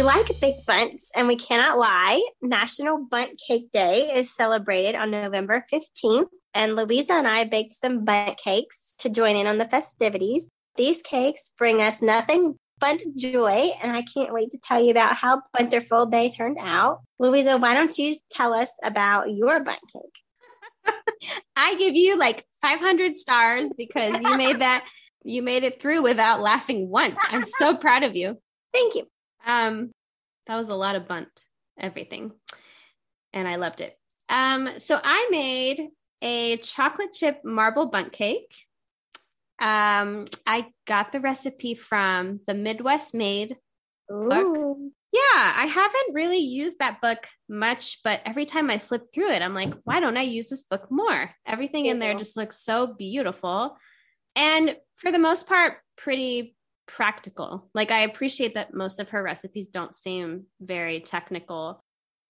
We 0.02 0.06
like 0.06 0.40
big 0.40 0.66
bunts, 0.66 1.12
and 1.14 1.28
we 1.28 1.36
cannot 1.36 1.78
lie. 1.78 2.20
National 2.42 2.98
Bundt 2.98 3.40
Cake 3.46 3.70
Day 3.72 4.10
is 4.12 4.34
celebrated 4.34 4.96
on 4.96 5.12
November 5.12 5.64
15th, 5.72 6.26
and 6.52 6.74
Louisa 6.74 7.12
and 7.12 7.28
I 7.28 7.44
baked 7.44 7.72
some 7.74 8.04
bundt 8.04 8.36
cakes 8.36 8.96
to 8.98 9.08
join 9.08 9.36
in 9.36 9.46
on 9.46 9.58
the 9.58 9.68
festivities. 9.68 10.50
These 10.74 11.02
cakes 11.02 11.52
bring 11.56 11.80
us 11.80 12.02
nothing 12.02 12.58
but 12.80 13.00
Joy, 13.16 13.70
and 13.80 13.96
I 13.96 14.02
can't 14.02 14.32
wait 14.32 14.50
to 14.50 14.58
tell 14.58 14.82
you 14.82 14.90
about 14.90 15.14
how 15.14 15.42
wonderful 15.56 16.06
they 16.06 16.30
turned 16.30 16.58
out. 16.60 16.98
Louisa, 17.20 17.56
why 17.56 17.72
don't 17.72 17.96
you 17.96 18.16
tell 18.32 18.54
us 18.54 18.72
about 18.82 19.30
your 19.30 19.62
Bundt 19.62 19.78
cake? 19.92 20.94
I 21.56 21.76
give 21.76 21.94
you 21.94 22.18
like 22.18 22.44
500 22.60 23.14
stars 23.14 23.72
because 23.78 24.20
you 24.20 24.36
made 24.36 24.58
that 24.58 24.84
you 25.22 25.44
made 25.44 25.62
it 25.62 25.80
through 25.80 26.02
without 26.02 26.40
laughing 26.40 26.88
once. 26.88 27.20
I'm 27.28 27.44
so 27.44 27.76
proud 27.76 28.02
of 28.02 28.16
you. 28.16 28.36
Thank 28.72 28.96
you. 28.96 29.06
Um 29.46 29.90
that 30.46 30.56
was 30.56 30.68
a 30.68 30.74
lot 30.74 30.96
of 30.96 31.08
Bundt 31.08 31.28
everything. 31.78 32.32
And 33.32 33.46
I 33.48 33.56
loved 33.56 33.80
it. 33.80 33.96
Um 34.28 34.68
so 34.78 35.00
I 35.02 35.28
made 35.30 35.88
a 36.20 36.56
chocolate 36.58 37.12
chip 37.12 37.40
marble 37.44 37.86
Bundt 37.86 38.12
cake. 38.12 38.54
Um 39.60 40.26
I 40.46 40.68
got 40.86 41.12
the 41.12 41.20
recipe 41.20 41.74
from 41.74 42.40
the 42.46 42.54
Midwest 42.54 43.14
Made 43.14 43.56
book. 44.08 44.78
Yeah, 45.12 45.20
I 45.34 45.66
haven't 45.66 46.14
really 46.14 46.38
used 46.38 46.78
that 46.78 47.02
book 47.02 47.26
much, 47.46 48.00
but 48.02 48.20
every 48.24 48.46
time 48.46 48.70
I 48.70 48.78
flip 48.78 49.12
through 49.12 49.30
it, 49.30 49.42
I'm 49.42 49.54
like, 49.54 49.74
why 49.84 50.00
don't 50.00 50.16
I 50.16 50.22
use 50.22 50.48
this 50.48 50.62
book 50.62 50.90
more? 50.90 51.30
Everything 51.46 51.84
in 51.84 51.98
there 51.98 52.14
just 52.14 52.36
looks 52.36 52.64
so 52.64 52.94
beautiful. 52.94 53.76
And 54.34 54.74
for 54.96 55.12
the 55.12 55.18
most 55.18 55.46
part, 55.46 55.74
pretty 55.98 56.56
practical. 56.86 57.68
Like, 57.74 57.90
I 57.90 58.00
appreciate 58.00 58.54
that 58.54 58.74
most 58.74 59.00
of 59.00 59.10
her 59.10 59.22
recipes 59.22 59.68
don't 59.68 59.94
seem 59.94 60.44
very 60.60 61.00
technical 61.00 61.82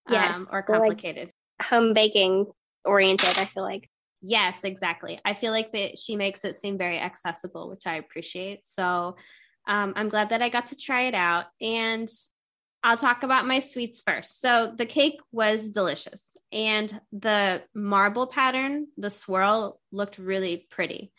Yes, 0.09 0.41
um, 0.41 0.47
or 0.53 0.65
they're 0.67 0.79
like- 0.79 0.89
complicated. 0.91 1.31
Home 1.63 1.93
baking 1.95 2.47
oriented, 2.85 3.39
I 3.39 3.47
feel 3.47 3.63
like. 3.63 3.89
Yes, 4.21 4.65
exactly. 4.65 5.21
I 5.25 5.35
feel 5.35 5.53
like 5.53 5.73
that 5.73 5.99
she 5.99 6.17
makes 6.17 6.45
it 6.45 6.57
seem 6.57 6.79
very 6.79 6.99
accessible, 6.99 7.69
which 7.69 7.87
I 7.87 7.97
appreciate. 7.97 8.67
So 8.67 9.17
um, 9.67 9.93
I'm 9.97 10.09
glad 10.09 10.31
that 10.31 10.43
I 10.43 10.49
got 10.49 10.67
to 10.67 10.77
try 10.77 11.03
it 11.03 11.15
out. 11.15 11.47
And 11.61 12.09
I'll 12.85 12.97
talk 12.97 13.23
about 13.23 13.47
my 13.47 13.61
sweets 13.61 14.03
first. 14.05 14.41
So 14.41 14.75
the 14.77 14.87
cake 14.87 15.21
was 15.31 15.71
delicious, 15.71 16.37
and 16.51 17.01
the 17.13 17.63
marble 17.75 18.27
pattern, 18.27 18.89
the 18.97 19.11
swirl, 19.11 19.81
looked 19.93 20.19
really 20.19 20.67
pretty. 20.69 21.13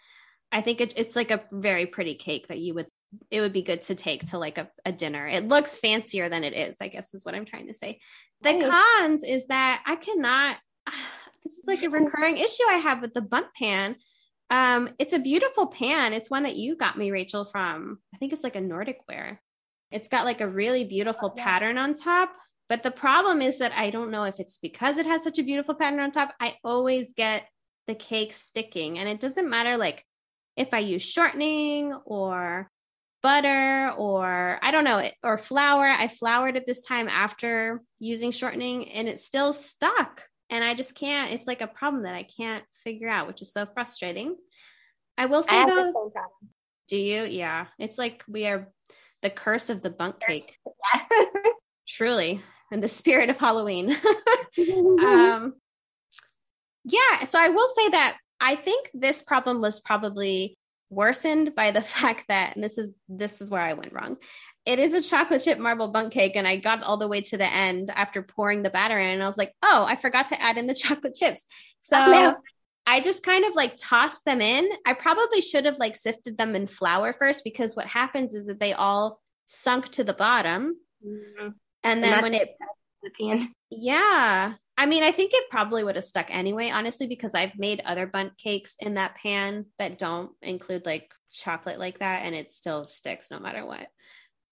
I 0.51 0.59
think 0.59 0.81
it, 0.81 0.93
it's 0.97 1.15
like 1.15 1.31
a 1.31 1.43
very 1.53 1.85
pretty 1.85 2.15
cake 2.15 2.47
that 2.49 2.59
you 2.59 2.73
would. 2.73 2.87
It 3.32 3.41
would 3.41 3.53
be 3.53 3.62
good 3.62 3.82
to 3.84 3.96
take 3.96 4.25
to 4.27 4.38
like 4.38 4.58
a, 4.58 4.70
a 4.86 4.91
dinner. 4.91 5.27
It 5.27 5.48
looks 5.48 5.79
fancier 5.79 6.29
than 6.29 6.43
it 6.43 6.53
is, 6.53 6.77
I 6.82 6.88
guess, 6.88 7.13
is 7.13 7.25
what 7.25 7.36
I'm 7.36 7.46
trying 7.46 7.67
to 7.67 7.74
say. 7.74 8.00
The 8.41 8.53
Nice. 8.53 8.70
cons 8.72 9.24
is 9.24 9.46
that 9.48 9.84
I 9.86 9.96
cannot. 9.96 10.58
This 11.43 11.58
is 11.58 11.67
like 11.67 11.84
a 11.84 11.89
recurring 11.89 12.38
issue 12.38 12.63
I 12.70 12.77
have 12.77 13.01
with 13.01 13.13
the 13.13 13.20
Bundt 13.20 13.48
pan. 13.53 13.98
Um, 14.50 14.88
it's 14.98 15.12
a 15.12 15.20
beautiful 15.20 15.67
pan. 15.67 16.13
It's 16.13 16.29
one 16.29 16.43
that 16.43 16.55
you 16.55 16.77
got 16.77 16.98
me, 16.98 17.12
Rachel, 17.12 17.43
from 17.43 18.00
I 18.13 18.17
think 18.17 18.32
it's 18.32 18.46
like 18.46 18.55
a 18.55 18.62
Nordic 18.62 19.00
Ware. 19.10 19.41
It's 19.91 20.08
got 20.08 20.24
like 20.24 20.39
a 20.39 20.48
really 20.48 20.86
beautiful 20.86 21.32
Oh, 21.32 21.34
yeah. 21.36 21.43
pattern 21.43 21.77
on 21.77 21.96
top. 21.96 22.32
But 22.70 22.82
the 22.82 22.91
problem 22.91 23.41
is 23.41 23.60
that 23.60 23.74
I 23.74 23.89
don't 23.89 24.10
know 24.10 24.24
if 24.24 24.39
it's 24.39 24.58
because 24.58 24.98
it 24.98 25.05
has 25.05 25.22
such 25.22 25.38
a 25.38 25.43
beautiful 25.43 25.75
pattern 25.75 26.00
on 26.00 26.12
top. 26.12 26.34
I 26.39 26.55
always 26.63 27.12
get 27.12 27.46
the 27.88 27.96
cake 27.96 28.34
sticking, 28.34 28.98
and 28.98 29.10
it 29.10 29.20
doesn't 29.20 29.50
matter 29.50 29.75
like 29.75 30.05
if 30.55 30.74
I 30.74 30.79
use 30.79 31.01
shortening 31.01 31.93
or 32.05 32.72
butter 33.24 33.92
or 33.98 34.60
I 34.62 34.72
don't 34.72 34.84
know, 34.84 35.00
it- 35.00 35.15
or 35.24 35.38
flour. 35.38 35.86
I 35.88 36.08
floured 36.08 36.58
it 36.58 36.65
this 36.65 36.86
time 36.86 37.08
after 37.08 37.82
using 37.98 38.32
shortening, 38.32 38.89
and 38.89 39.08
it 39.08 39.22
still 39.22 39.53
stuck. 39.53 40.22
And 40.50 40.63
I 40.63 40.75
just 40.75 40.94
can't. 40.94 41.32
It's 41.32 41.48
like 41.48 41.62
a 41.62 41.68
problem 41.68 42.03
that 42.03 42.13
I 42.15 42.24
can't 42.24 42.63
figure 42.84 43.10
out, 43.10 43.27
which 43.27 43.42
is 43.42 43.51
so 43.51 43.65
frustrating. 43.74 44.36
I 45.18 45.25
will 45.25 45.42
say 45.42 45.63
the 45.63 45.72
though, 45.94 46.12
do 46.89 46.98
you? 46.98 47.24
Yeah. 47.24 47.68
It's 47.80 47.98
like 47.98 48.24
we 48.27 48.46
are 48.46 48.72
the 49.22 49.30
curse 49.30 49.70
of 49.70 49.82
the 49.82 49.89
Bundt 49.89 50.20
cake, 50.20 50.60
truly, 51.88 52.42
in 52.72 52.82
the 52.82 52.88
spirit 52.88 53.30
of 53.30 53.39
Halloween. 53.39 53.92
um, 55.01 55.53
yeah. 56.84 57.25
So 57.25 57.39
I 57.39 57.50
will 57.50 57.70
say 57.75 57.89
that 57.89 58.18
I 58.39 58.56
think 58.56 58.92
this 58.94 59.22
problem 59.24 59.62
was 59.62 59.80
probably 59.80 60.58
worsened 60.93 61.55
by 61.55 61.71
the 61.71 61.81
fact 61.95 62.25
that, 62.29 62.55
and 62.55 62.63
this 62.63 62.77
is 62.77 62.93
this 63.09 63.41
is 63.41 63.50
where 63.50 63.62
I 63.62 63.73
went 63.73 63.93
wrong. 63.93 64.17
It 64.65 64.79
is 64.79 64.93
a 64.93 65.01
chocolate 65.01 65.41
chip 65.43 65.59
marble 65.59 65.89
Bundt 65.89 66.13
cake, 66.13 66.35
and 66.35 66.47
I 66.47 66.55
got 66.57 66.83
all 66.83 66.97
the 66.97 67.07
way 67.07 67.21
to 67.21 67.38
the 67.38 67.51
end 67.51 67.91
after 67.93 68.21
pouring 68.21 68.63
the 68.63 68.69
batter 68.69 68.97
in, 69.00 69.09
and 69.09 69.23
I 69.23 69.27
was 69.27 69.38
like, 69.38 69.53
oh, 69.62 69.85
I 69.88 69.95
forgot 69.97 70.27
to 70.27 70.41
add 70.41 70.57
in 70.57 70.67
the 70.67 70.73
chocolate 70.83 71.15
chips. 71.15 71.45
So. 71.79 71.97
Oh, 72.00 72.12
no. 72.12 72.35
I 72.85 73.00
just 73.00 73.23
kind 73.23 73.45
of 73.45 73.55
like 73.55 73.75
tossed 73.77 74.25
them 74.25 74.41
in. 74.41 74.69
I 74.85 74.93
probably 74.93 75.39
should 75.39 75.63
have 75.63 75.77
like 75.79 75.95
sifted 75.95 76.38
them 76.38 76.53
in 76.53 76.67
flour 76.67 77.13
first 77.13 77.45
because 77.45 77.77
what 77.77 77.85
happens 77.85 78.33
is 78.33 78.47
that 78.47 78.59
they 78.59 78.73
all 78.73 79.21
sunk 79.45 79.88
to 79.91 80.03
the 80.03 80.12
bottom. 80.13 80.75
Mhm. 81.05 81.39
And 81.39 81.53
And 81.83 82.03
then 82.03 82.12
that's 82.12 82.23
when 82.23 82.33
it, 82.33 82.50
the 83.01 83.09
pan. 83.17 83.53
yeah, 83.69 84.55
I 84.77 84.86
mean, 84.88 85.03
I 85.03 85.12
think 85.12 85.32
it 85.34 85.50
probably 85.51 85.84
would 85.84 85.96
have 85.96 86.03
stuck 86.03 86.34
anyway, 86.34 86.70
honestly, 86.72 87.08
because 87.08 87.36
I've 87.36 87.58
made 87.58 87.82
other 87.86 88.08
Bundt 88.08 88.38
cakes 88.38 88.75
in 88.80 88.96
that 88.96 89.15
pan 89.15 89.68
that 89.77 90.00
don't 90.00 90.32
include 90.42 90.86
like 90.86 91.12
chocolate 91.32 91.80
like 91.80 92.00
that 92.00 92.24
and 92.24 92.34
it 92.34 92.51
still 92.51 92.86
sticks 92.86 93.30
no 93.30 93.39
matter 93.39 93.65
what. 93.65 93.88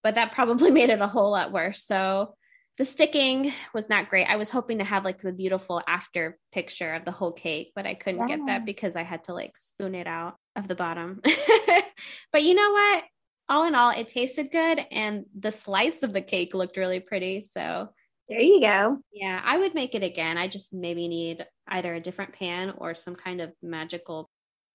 But 0.03 0.15
that 0.15 0.31
probably 0.31 0.71
made 0.71 0.89
it 0.89 1.01
a 1.01 1.07
whole 1.07 1.31
lot 1.31 1.51
worse. 1.51 1.83
So 1.83 2.35
the 2.77 2.85
sticking 2.85 3.51
was 3.73 3.89
not 3.89 4.09
great. 4.09 4.25
I 4.25 4.37
was 4.37 4.49
hoping 4.49 4.77
to 4.77 4.83
have 4.83 5.03
like 5.03 5.21
the 5.21 5.33
beautiful 5.33 5.81
after 5.87 6.37
picture 6.51 6.93
of 6.93 7.03
the 7.03 7.11
whole 7.11 7.31
cake, 7.31 7.71
but 7.75 7.85
I 7.85 7.95
couldn't 7.95 8.27
get 8.27 8.39
that 8.47 8.65
because 8.65 8.95
I 8.95 9.03
had 9.03 9.25
to 9.25 9.33
like 9.33 9.57
spoon 9.57 9.95
it 9.95 10.07
out 10.07 10.35
of 10.55 10.67
the 10.67 10.75
bottom. 10.75 11.21
but 12.31 12.43
you 12.43 12.53
know 12.53 12.71
what? 12.71 13.03
All 13.49 13.65
in 13.65 13.75
all, 13.75 13.91
it 13.91 14.07
tasted 14.07 14.51
good 14.51 14.85
and 14.91 15.25
the 15.37 15.51
slice 15.51 16.03
of 16.03 16.13
the 16.13 16.21
cake 16.21 16.53
looked 16.53 16.77
really 16.77 17.01
pretty. 17.01 17.41
So 17.41 17.89
There 18.31 18.39
you 18.41 18.61
go. 18.61 18.97
yeah, 19.11 19.41
I 19.43 19.57
would 19.59 19.75
make 19.75 19.93
it 19.93 20.03
again. 20.03 20.37
I 20.37 20.47
just 20.47 20.73
maybe 20.73 21.07
need 21.09 21.45
either 21.67 21.93
a 21.93 21.99
different 21.99 22.31
pan 22.33 22.73
or 22.77 22.95
some 22.95 23.13
kind 23.13 23.41
of 23.41 23.51
magical, 23.61 24.29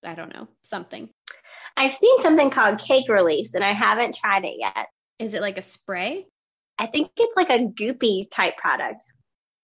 I 0.04 0.14
don't 0.14 0.32
know, 0.34 0.48
something. 0.62 1.08
I've 1.76 1.92
seen 1.92 2.20
something 2.22 2.50
called 2.50 2.78
cake 2.78 3.08
release, 3.08 3.54
and 3.54 3.64
I 3.64 3.72
haven't 3.72 4.14
tried 4.16 4.44
it 4.44 4.56
yet. 4.58 4.86
Is 5.18 5.32
it 5.32 5.40
like 5.40 5.56
a 5.56 5.62
spray? 5.62 6.26
I 6.78 6.86
think 6.86 7.10
it's 7.16 7.34
like 7.36 7.48
a 7.48 7.64
goopy 7.66 8.26
type 8.30 8.58
product. 8.58 9.02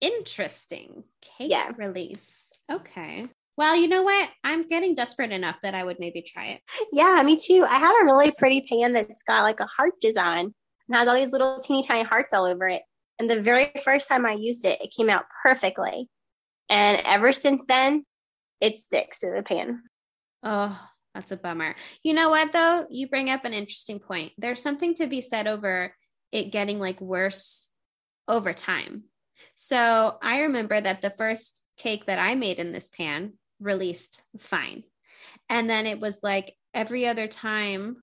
Interesting. 0.00 1.04
Cake 1.20 1.50
Yeah. 1.50 1.70
release. 1.76 2.50
Okay. 2.70 3.26
Well, 3.56 3.76
you 3.76 3.88
know 3.88 4.02
what? 4.02 4.30
I'm 4.42 4.66
getting 4.66 4.94
desperate 4.94 5.30
enough 5.32 5.56
that 5.62 5.74
I 5.74 5.84
would 5.84 6.00
maybe 6.00 6.22
try 6.22 6.46
it. 6.46 6.60
Yeah, 6.92 7.22
me 7.22 7.36
too. 7.36 7.66
I 7.68 7.78
have 7.78 7.94
a 8.00 8.04
really 8.04 8.32
pretty 8.38 8.62
pan 8.68 8.94
that's 8.94 9.22
got 9.26 9.42
like 9.42 9.60
a 9.60 9.66
heart 9.66 10.00
design 10.00 10.54
and 10.88 10.96
has 10.96 11.06
all 11.06 11.14
these 11.14 11.32
little 11.32 11.60
teeny 11.60 11.82
tiny 11.82 12.02
hearts 12.02 12.32
all 12.32 12.46
over 12.46 12.66
it. 12.68 12.82
And 13.18 13.30
the 13.30 13.42
very 13.42 13.70
first 13.84 14.08
time 14.08 14.26
I 14.26 14.32
used 14.32 14.64
it, 14.64 14.80
it 14.80 14.94
came 14.96 15.10
out 15.10 15.24
perfectly. 15.42 16.08
And 16.68 17.00
ever 17.04 17.32
since 17.32 17.64
then, 17.68 18.04
it 18.60 18.78
sticks 18.78 19.20
to 19.20 19.32
the 19.34 19.42
pan. 19.42 19.82
Oh, 20.42 20.78
that's 21.14 21.32
a 21.32 21.36
bummer. 21.36 21.74
You 22.02 22.14
know 22.14 22.30
what, 22.30 22.52
though? 22.52 22.86
You 22.90 23.08
bring 23.08 23.30
up 23.30 23.44
an 23.44 23.52
interesting 23.52 23.98
point. 23.98 24.32
There's 24.38 24.62
something 24.62 24.94
to 24.94 25.06
be 25.06 25.20
said 25.20 25.46
over 25.46 25.94
it 26.30 26.50
getting 26.50 26.78
like 26.78 27.00
worse 27.00 27.68
over 28.26 28.52
time. 28.52 29.04
So 29.56 30.18
I 30.22 30.40
remember 30.40 30.80
that 30.80 31.02
the 31.02 31.10
first 31.10 31.62
cake 31.76 32.06
that 32.06 32.18
I 32.18 32.34
made 32.34 32.58
in 32.58 32.72
this 32.72 32.88
pan 32.88 33.34
released 33.60 34.22
fine. 34.38 34.84
And 35.48 35.68
then 35.68 35.86
it 35.86 36.00
was 36.00 36.20
like 36.22 36.54
every 36.72 37.06
other 37.06 37.28
time 37.28 38.02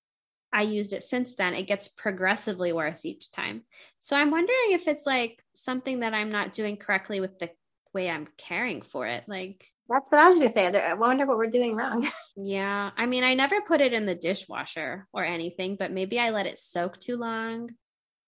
I 0.51 0.63
used 0.63 0.93
it 0.93 1.03
since 1.03 1.35
then, 1.35 1.53
it 1.53 1.67
gets 1.67 1.87
progressively 1.87 2.73
worse 2.73 3.05
each 3.05 3.31
time. 3.31 3.63
So 3.99 4.15
I'm 4.15 4.31
wondering 4.31 4.71
if 4.71 4.87
it's 4.87 5.05
like 5.05 5.43
something 5.53 5.99
that 5.99 6.13
I'm 6.13 6.31
not 6.31 6.53
doing 6.53 6.77
correctly 6.77 7.19
with 7.19 7.37
the 7.39 7.51
way 7.93 8.09
I'm 8.09 8.27
caring 8.37 8.81
for 8.81 9.05
it. 9.05 9.23
Like, 9.27 9.65
That's 9.87 10.11
what 10.11 10.21
I 10.21 10.27
was 10.27 10.37
going 10.37 10.49
to 10.49 10.53
say. 10.53 10.65
I 10.67 10.93
wonder 10.93 11.25
what 11.25 11.37
we're 11.37 11.47
doing 11.47 11.75
wrong. 11.75 12.07
yeah. 12.35 12.91
I 12.95 13.05
mean, 13.05 13.23
I 13.23 13.33
never 13.33 13.61
put 13.61 13.81
it 13.81 13.93
in 13.93 14.05
the 14.05 14.15
dishwasher 14.15 15.07
or 15.13 15.23
anything, 15.23 15.75
but 15.75 15.91
maybe 15.91 16.19
I 16.19 16.31
let 16.31 16.45
it 16.45 16.59
soak 16.59 16.99
too 16.99 17.17
long, 17.17 17.71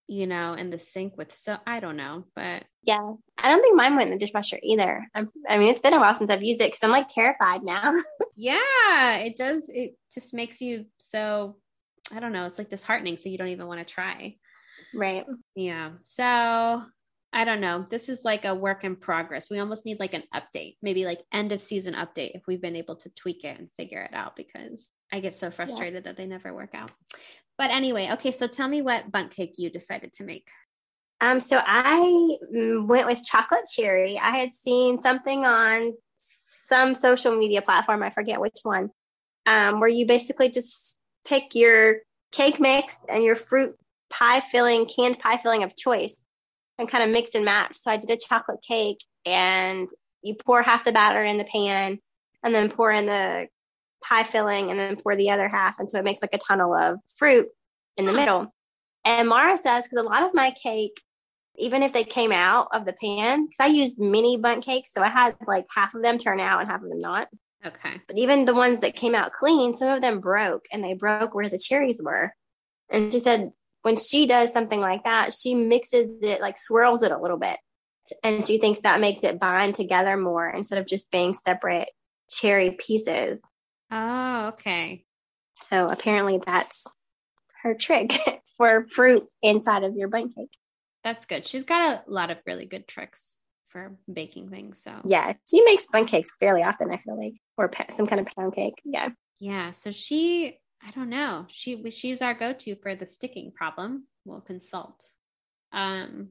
you 0.07 0.27
know, 0.27 0.53
in 0.53 0.69
the 0.69 0.79
sink 0.79 1.17
with 1.17 1.33
so 1.33 1.57
I 1.65 1.79
don't 1.79 1.97
know, 1.97 2.25
but 2.35 2.65
yeah. 2.83 3.13
I 3.37 3.49
don't 3.49 3.61
think 3.61 3.75
mine 3.75 3.95
went 3.95 4.11
in 4.11 4.17
the 4.17 4.25
dishwasher 4.25 4.59
either. 4.63 5.07
I'm, 5.13 5.29
I 5.47 5.57
mean, 5.57 5.69
it's 5.69 5.79
been 5.79 5.93
a 5.93 5.99
while 5.99 6.15
since 6.15 6.29
I've 6.29 6.43
used 6.43 6.61
it 6.61 6.71
because 6.71 6.83
I'm 6.83 6.91
like 6.91 7.07
terrified 7.07 7.63
now. 7.63 7.93
yeah, 8.35 9.17
it 9.17 9.37
does. 9.37 9.69
It 9.69 9.95
just 10.13 10.33
makes 10.33 10.61
you 10.61 10.85
so, 10.97 11.57
I 12.13 12.19
don't 12.19 12.33
know, 12.33 12.45
it's 12.45 12.57
like 12.57 12.69
disheartening. 12.69 13.17
So 13.17 13.29
you 13.29 13.37
don't 13.37 13.49
even 13.49 13.67
want 13.67 13.85
to 13.85 13.93
try. 13.93 14.35
right. 14.93 15.25
Yeah. 15.55 15.91
So 16.01 16.83
I 17.33 17.45
don't 17.45 17.61
know. 17.61 17.85
This 17.89 18.09
is 18.09 18.25
like 18.25 18.43
a 18.43 18.53
work 18.53 18.83
in 18.83 18.97
progress. 18.97 19.49
We 19.49 19.59
almost 19.59 19.85
need 19.85 19.99
like 19.99 20.13
an 20.13 20.23
update, 20.33 20.75
maybe 20.81 21.05
like 21.05 21.21
end 21.31 21.53
of 21.53 21.61
season 21.61 21.93
update 21.93 22.31
if 22.35 22.41
we've 22.45 22.61
been 22.61 22.75
able 22.75 22.97
to 22.97 23.09
tweak 23.11 23.45
it 23.45 23.57
and 23.57 23.69
figure 23.77 24.01
it 24.01 24.13
out 24.13 24.35
because 24.35 24.89
I 25.13 25.21
get 25.21 25.33
so 25.33 25.49
frustrated 25.49 26.03
that 26.03 26.17
they 26.17 26.25
never 26.25 26.53
work 26.53 26.71
out. 26.73 26.91
But 27.57 27.71
anyway, 27.71 28.09
okay, 28.13 28.31
so 28.31 28.47
tell 28.47 28.67
me 28.67 28.81
what 28.81 29.11
Bundt 29.11 29.31
cake 29.31 29.53
you 29.57 29.69
decided 29.69 30.13
to 30.13 30.23
make. 30.23 30.49
Um, 31.21 31.39
so 31.39 31.61
I 31.63 32.37
mm, 32.53 32.87
went 32.87 33.07
with 33.07 33.23
chocolate 33.23 33.65
cherry. 33.71 34.17
I 34.17 34.37
had 34.37 34.55
seen 34.55 34.99
something 35.01 35.45
on 35.45 35.93
some 36.17 36.95
social 36.95 37.37
media 37.37 37.61
platform, 37.61 38.01
I 38.01 38.09
forget 38.09 38.41
which 38.41 38.57
one, 38.63 38.89
um, 39.45 39.79
where 39.79 39.89
you 39.89 40.05
basically 40.05 40.49
just 40.49 40.97
pick 41.25 41.55
your 41.55 41.97
cake 42.31 42.59
mix 42.59 42.97
and 43.09 43.23
your 43.23 43.35
fruit 43.35 43.75
pie 44.09 44.39
filling, 44.39 44.85
canned 44.85 45.19
pie 45.19 45.37
filling 45.37 45.63
of 45.63 45.75
choice 45.75 46.21
and 46.77 46.89
kind 46.89 47.03
of 47.03 47.09
mix 47.09 47.35
and 47.35 47.45
match. 47.45 47.75
So 47.75 47.91
I 47.91 47.97
did 47.97 48.09
a 48.09 48.17
chocolate 48.17 48.61
cake 48.67 49.03
and 49.25 49.89
you 50.21 50.35
pour 50.35 50.61
half 50.61 50.83
the 50.83 50.91
batter 50.91 51.23
in 51.23 51.37
the 51.37 51.43
pan 51.43 51.99
and 52.43 52.53
then 52.53 52.69
pour 52.69 52.91
in 52.91 53.05
the 53.05 53.47
pie 54.03 54.23
filling 54.23 54.69
and 54.69 54.79
then 54.79 54.97
pour 54.97 55.15
the 55.15 55.29
other 55.31 55.47
half. 55.47 55.79
And 55.79 55.89
so 55.89 55.99
it 55.99 56.05
makes 56.05 56.21
like 56.21 56.33
a 56.33 56.37
tunnel 56.37 56.73
of 56.73 56.99
fruit 57.15 57.47
in 57.97 58.05
the 58.05 58.13
middle. 58.13 58.53
And 59.05 59.29
Mara 59.29 59.57
says, 59.57 59.87
because 59.87 60.05
a 60.05 60.07
lot 60.07 60.23
of 60.23 60.33
my 60.33 60.51
cake, 60.51 61.01
even 61.57 61.83
if 61.83 61.93
they 61.93 62.03
came 62.03 62.31
out 62.31 62.67
of 62.73 62.85
the 62.85 62.93
pan, 62.93 63.45
because 63.45 63.59
I 63.59 63.67
used 63.67 63.99
mini 63.99 64.37
Bundt 64.37 64.63
cakes, 64.63 64.93
so 64.93 65.01
I 65.01 65.09
had 65.09 65.35
like 65.47 65.65
half 65.73 65.93
of 65.93 66.01
them 66.01 66.17
turn 66.17 66.39
out 66.39 66.61
and 66.61 66.69
half 66.69 66.81
of 66.81 66.89
them 66.89 66.99
not. 66.99 67.27
Okay. 67.65 68.01
But 68.07 68.17
even 68.17 68.45
the 68.45 68.55
ones 68.55 68.81
that 68.81 68.95
came 68.95 69.13
out 69.13 69.33
clean, 69.33 69.75
some 69.75 69.89
of 69.89 70.01
them 70.01 70.19
broke 70.19 70.65
and 70.71 70.83
they 70.83 70.93
broke 70.93 71.35
where 71.35 71.49
the 71.49 71.59
cherries 71.59 72.01
were. 72.03 72.33
And 72.89 73.11
she 73.11 73.19
said 73.19 73.51
when 73.83 73.97
she 73.97 74.27
does 74.27 74.51
something 74.51 74.79
like 74.79 75.03
that, 75.03 75.33
she 75.33 75.55
mixes 75.55 76.21
it, 76.21 76.41
like 76.41 76.57
swirls 76.57 77.03
it 77.03 77.11
a 77.11 77.19
little 77.19 77.37
bit. 77.37 77.57
And 78.23 78.45
she 78.45 78.57
thinks 78.57 78.81
that 78.81 78.99
makes 78.99 79.23
it 79.23 79.39
bind 79.39 79.75
together 79.75 80.17
more 80.17 80.49
instead 80.49 80.79
of 80.79 80.87
just 80.87 81.11
being 81.11 81.33
separate 81.33 81.89
cherry 82.29 82.71
pieces. 82.71 83.41
Oh, 83.91 84.47
okay. 84.49 85.05
So 85.61 85.87
apparently 85.87 86.39
that's 86.43 86.87
her 87.61 87.75
trick 87.75 88.13
for 88.57 88.87
fruit 88.89 89.27
inside 89.41 89.83
of 89.83 89.95
your 89.95 90.07
Bundt 90.07 90.35
cake. 90.35 90.49
That's 91.03 91.25
good. 91.25 91.45
She's 91.45 91.63
got 91.63 91.81
a 92.07 92.11
lot 92.11 92.31
of 92.31 92.37
really 92.45 92.65
good 92.65 92.87
tricks 92.87 93.39
for 93.71 93.97
baking 94.11 94.49
things. 94.49 94.81
So 94.83 94.93
Yeah, 95.05 95.33
she 95.49 95.63
makes 95.63 95.85
Bundt 95.91 96.09
cakes 96.09 96.35
fairly 96.39 96.63
often. 96.63 96.91
I 96.91 96.97
feel 96.97 97.17
like, 97.17 97.33
or 97.57 97.69
pa- 97.69 97.91
some 97.91 98.07
kind 98.07 98.19
of 98.19 98.27
pound 98.35 98.55
cake. 98.55 98.75
Yeah. 98.83 99.09
yeah. 99.39 99.71
So 99.71 99.91
she, 99.91 100.57
I 100.85 100.91
don't 100.91 101.09
know. 101.09 101.45
She 101.49 101.89
she's 101.91 102.21
our 102.21 102.33
go-to 102.33 102.75
for 102.75 102.95
the 102.95 103.05
sticking 103.05 103.51
problem. 103.51 104.07
We'll 104.25 104.41
consult. 104.41 105.05
Um. 105.71 106.29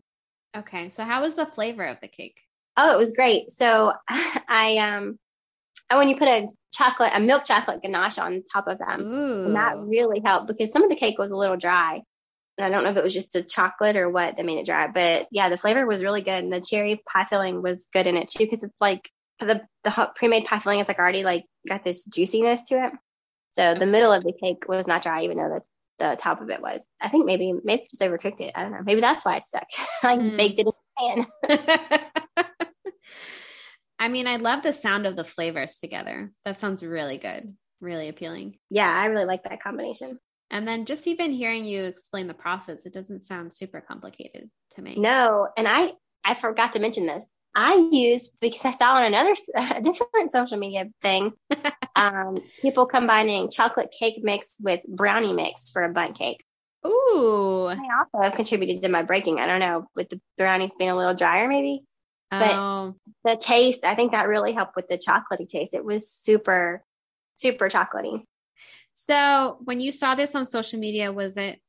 Okay. 0.56 0.90
So 0.90 1.04
how 1.04 1.22
was 1.22 1.34
the 1.34 1.46
flavor 1.46 1.84
of 1.84 1.98
the 2.00 2.08
cake? 2.08 2.40
Oh, 2.76 2.92
it 2.92 2.98
was 2.98 3.12
great. 3.12 3.50
So 3.50 3.92
I 4.08 4.78
um, 4.78 5.18
oh, 5.90 5.98
when 5.98 6.08
you 6.08 6.16
put 6.16 6.28
a 6.28 6.48
chocolate, 6.72 7.12
a 7.14 7.20
milk 7.20 7.44
chocolate 7.44 7.82
ganache 7.82 8.18
on 8.18 8.42
top 8.52 8.66
of 8.68 8.78
them, 8.78 9.00
Ooh. 9.02 9.46
and 9.46 9.56
that 9.56 9.78
really 9.78 10.20
helped 10.24 10.46
because 10.46 10.72
some 10.72 10.82
of 10.82 10.90
the 10.90 10.96
cake 10.96 11.18
was 11.18 11.30
a 11.30 11.36
little 11.36 11.56
dry. 11.56 12.02
I 12.62 12.68
don't 12.68 12.84
know 12.84 12.90
if 12.90 12.96
it 12.96 13.04
was 13.04 13.14
just 13.14 13.34
a 13.36 13.42
chocolate 13.42 13.96
or 13.96 14.08
what 14.08 14.36
that 14.36 14.44
made 14.46 14.58
it 14.58 14.66
dry, 14.66 14.88
but 14.88 15.26
yeah, 15.30 15.48
the 15.48 15.56
flavor 15.56 15.86
was 15.86 16.02
really 16.02 16.22
good, 16.22 16.42
and 16.44 16.52
the 16.52 16.60
cherry 16.60 17.02
pie 17.08 17.24
filling 17.24 17.62
was 17.62 17.88
good 17.92 18.06
in 18.06 18.16
it 18.16 18.28
too 18.28 18.44
because 18.44 18.62
it's 18.62 18.74
like 18.80 19.10
the 19.38 19.62
the 19.84 20.10
pre-made 20.14 20.44
pie 20.44 20.58
filling 20.58 20.80
is 20.80 20.88
like 20.88 20.98
already 20.98 21.24
like 21.24 21.44
got 21.68 21.84
this 21.84 22.04
juiciness 22.04 22.64
to 22.64 22.84
it. 22.86 22.92
So 23.52 23.74
the 23.74 23.86
middle 23.86 24.12
of 24.12 24.22
the 24.22 24.32
cake 24.32 24.64
was 24.68 24.86
not 24.86 25.02
dry, 25.02 25.22
even 25.24 25.38
though 25.38 25.48
the 25.58 25.62
the 25.98 26.16
top 26.18 26.40
of 26.40 26.48
it 26.50 26.62
was. 26.62 26.82
I 27.00 27.08
think 27.08 27.26
maybe 27.26 27.52
maybe 27.64 27.84
just 27.90 28.00
overcooked 28.00 28.40
it. 28.40 28.52
I 28.54 28.62
don't 28.62 28.72
know. 28.72 28.82
Maybe 28.84 29.00
that's 29.00 29.24
why 29.24 29.36
it 29.36 29.44
stuck. 29.44 29.66
I 30.02 30.16
Mm. 30.16 30.36
baked 30.36 30.58
it 30.58 30.66
in 30.66 30.72
the 30.72 31.26
pan. 31.46 32.06
I 33.98 34.08
mean, 34.08 34.26
I 34.26 34.36
love 34.36 34.62
the 34.62 34.72
sound 34.72 35.06
of 35.06 35.14
the 35.14 35.24
flavors 35.24 35.78
together. 35.78 36.32
That 36.46 36.58
sounds 36.58 36.82
really 36.82 37.18
good, 37.18 37.54
really 37.82 38.08
appealing. 38.08 38.58
Yeah, 38.70 38.88
I 38.90 39.06
really 39.06 39.26
like 39.26 39.44
that 39.44 39.62
combination. 39.62 40.18
And 40.50 40.66
then 40.66 40.84
just 40.84 41.06
even 41.06 41.32
hearing 41.32 41.64
you 41.64 41.84
explain 41.84 42.26
the 42.26 42.34
process, 42.34 42.84
it 42.84 42.92
doesn't 42.92 43.20
sound 43.20 43.52
super 43.52 43.80
complicated 43.80 44.50
to 44.72 44.82
me. 44.82 44.96
No, 44.98 45.48
and 45.56 45.68
I 45.68 45.92
I 46.24 46.34
forgot 46.34 46.72
to 46.72 46.80
mention 46.80 47.06
this. 47.06 47.28
I 47.54 47.88
used 47.90 48.36
because 48.40 48.64
I 48.64 48.70
saw 48.70 48.94
on 48.94 49.04
another 49.04 49.34
a 49.56 49.80
different 49.80 50.32
social 50.32 50.58
media 50.58 50.86
thing, 51.02 51.32
um, 51.96 52.38
people 52.60 52.86
combining 52.86 53.50
chocolate 53.50 53.94
cake 53.96 54.20
mix 54.22 54.54
with 54.60 54.80
brownie 54.88 55.32
mix 55.32 55.70
for 55.70 55.82
a 55.82 55.88
Bundt 55.88 56.18
cake. 56.18 56.44
Ooh. 56.86 57.66
I 57.66 57.76
also 57.98 58.22
have 58.22 58.34
contributed 58.34 58.82
to 58.82 58.88
my 58.88 59.02
breaking. 59.02 59.38
I 59.38 59.46
don't 59.46 59.60
know, 59.60 59.86
with 59.94 60.08
the 60.08 60.20
brownies 60.38 60.74
being 60.78 60.90
a 60.90 60.96
little 60.96 61.14
drier, 61.14 61.46
maybe 61.46 61.84
But- 62.30 62.52
oh, 62.52 62.94
the 63.24 63.36
taste. 63.36 63.84
I 63.84 63.94
think 63.94 64.12
that 64.12 64.28
really 64.28 64.52
helped 64.52 64.76
with 64.76 64.88
the 64.88 64.96
chocolatey 64.96 65.46
taste. 65.46 65.74
It 65.74 65.84
was 65.84 66.10
super, 66.10 66.82
super 67.36 67.68
chocolatey. 67.68 68.22
So 68.94 69.58
when 69.64 69.80
you 69.80 69.92
saw 69.92 70.14
this 70.14 70.34
on 70.34 70.46
social 70.46 70.78
media, 70.78 71.12
was 71.12 71.36
it 71.36 71.60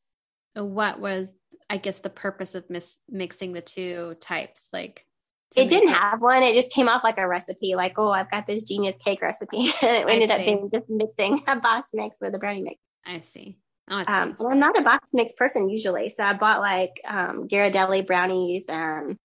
what 0.56 1.00
was, 1.00 1.34
I 1.70 1.78
guess, 1.78 2.00
the 2.00 2.10
purpose 2.10 2.56
of 2.56 2.70
mis- 2.70 3.00
mixing 3.10 3.54
the 3.54 3.62
two 3.62 4.16
types? 4.20 4.70
Like, 4.74 5.06
It 5.56 5.70
didn't 5.70 5.88
make 5.88 5.96
have 5.96 6.22
one. 6.22 6.44
It 6.44 6.56
just 6.56 6.72
came 6.72 6.90
off 6.90 7.04
like 7.04 7.18
a 7.18 7.28
recipe. 7.28 7.76
Like, 7.76 7.98
oh, 7.98 8.12
I've 8.12 8.32
got 8.32 8.48
this 8.48 8.64
genius 8.64 8.98
cake 9.04 9.22
recipe, 9.22 9.72
and 9.82 9.98
it 9.98 10.08
I 10.08 10.12
ended 10.12 10.32
up 10.32 10.40
being 10.40 10.70
just 10.70 10.90
mixing 10.90 11.42
a 11.48 11.56
box 11.56 11.92
mix 11.94 12.18
with 12.20 12.36
a 12.36 12.40
brownie 12.40 12.64
mix. 12.64 12.80
I 13.06 13.20
see. 13.20 13.58
Oh, 13.90 14.04
Um, 14.08 14.36
well, 14.40 14.52
I'm 14.52 14.60
not 14.60 14.80
a 14.80 14.84
box 14.84 15.10
mix 15.14 15.34
person 15.34 15.70
usually, 15.70 16.10
so 16.10 16.24
I 16.24 16.34
bought 16.34 16.62
like 16.62 17.02
um, 17.08 17.48
Ghirardelli 17.48 18.06
brownies 18.06 18.66
and 18.70 19.18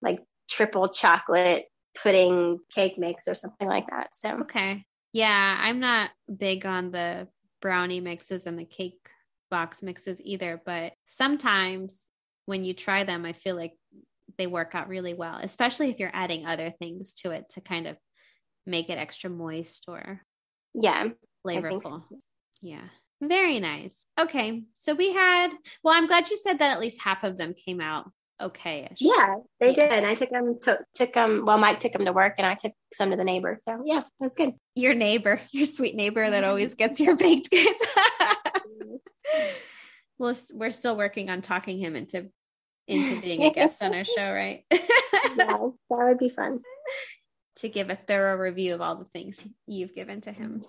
like 0.00 0.20
triple 0.48 0.88
chocolate 0.88 1.66
pudding 2.00 2.58
cake 2.74 2.98
mix 2.98 3.26
or 3.26 3.34
something 3.34 3.68
like 3.68 3.86
that. 3.90 4.10
So 4.14 4.30
Okay. 4.42 4.84
Yeah, 5.12 5.58
I'm 5.60 5.80
not 5.80 6.10
big 6.34 6.64
on 6.64 6.90
the 6.90 7.28
brownie 7.62 8.00
mixes 8.00 8.46
and 8.46 8.58
the 8.58 8.66
cake 8.66 9.08
box 9.50 9.82
mixes 9.82 10.20
either, 10.22 10.60
but 10.66 10.92
sometimes 11.06 12.08
when 12.44 12.64
you 12.64 12.74
try 12.74 13.04
them, 13.04 13.24
I 13.24 13.32
feel 13.32 13.56
like 13.56 13.72
they 14.36 14.46
work 14.46 14.74
out 14.74 14.88
really 14.88 15.14
well, 15.14 15.38
especially 15.42 15.88
if 15.88 15.98
you're 15.98 16.10
adding 16.12 16.44
other 16.44 16.70
things 16.70 17.14
to 17.14 17.30
it 17.30 17.48
to 17.50 17.60
kind 17.62 17.86
of 17.86 17.96
make 18.66 18.90
it 18.90 18.98
extra 18.98 19.30
moist 19.30 19.84
or 19.88 20.20
yeah, 20.74 21.08
flavorful. 21.46 21.82
so. 21.82 22.04
Yeah. 22.60 22.84
Very 23.20 23.60
nice. 23.60 24.04
Okay. 24.18 24.64
So 24.74 24.94
we 24.94 25.12
had, 25.12 25.50
well, 25.84 25.94
I'm 25.94 26.08
glad 26.08 26.28
you 26.28 26.36
said 26.36 26.58
that 26.58 26.72
at 26.72 26.80
least 26.80 27.00
half 27.00 27.22
of 27.22 27.36
them 27.36 27.54
came 27.54 27.80
out 27.80 28.10
okay 28.42 28.88
yeah, 28.98 29.36
they 29.60 29.74
Yeah. 29.74 29.88
did. 29.88 30.04
I 30.04 30.14
took 30.14 30.30
them 30.30 30.58
took 30.60 30.80
took 30.94 31.12
them. 31.14 31.44
Well, 31.46 31.58
Mike 31.58 31.80
took 31.80 31.92
them 31.92 32.04
to 32.04 32.12
work, 32.12 32.34
and 32.38 32.46
I 32.46 32.54
took 32.54 32.72
some 32.92 33.10
to 33.10 33.16
the 33.16 33.24
neighbor. 33.24 33.56
So 33.62 33.82
yeah, 33.84 34.00
it 34.00 34.06
was 34.20 34.34
good. 34.34 34.52
Your 34.74 34.94
neighbor, 34.94 35.40
your 35.52 35.66
sweet 35.66 35.94
neighbor 35.94 36.28
that 36.28 36.44
always 36.44 36.74
gets 36.74 37.00
your 37.00 37.16
baked 37.16 37.50
goods. 37.50 37.80
well, 40.18 40.34
we're 40.54 40.70
still 40.70 40.96
working 40.96 41.30
on 41.30 41.42
talking 41.42 41.78
him 41.78 41.96
into 41.96 42.28
into 42.88 43.20
being 43.20 43.44
a 43.44 43.50
guest 43.50 43.82
on 43.82 43.94
our 43.94 44.04
show, 44.04 44.32
right? 44.32 44.64
yeah, 44.72 44.78
that 45.36 45.68
would 45.90 46.18
be 46.18 46.28
fun. 46.28 46.60
to 47.56 47.68
give 47.68 47.90
a 47.90 47.94
thorough 47.96 48.36
review 48.36 48.74
of 48.74 48.80
all 48.80 48.96
the 48.96 49.04
things 49.04 49.46
you've 49.66 49.94
given 49.94 50.20
to 50.22 50.32
him. 50.32 50.64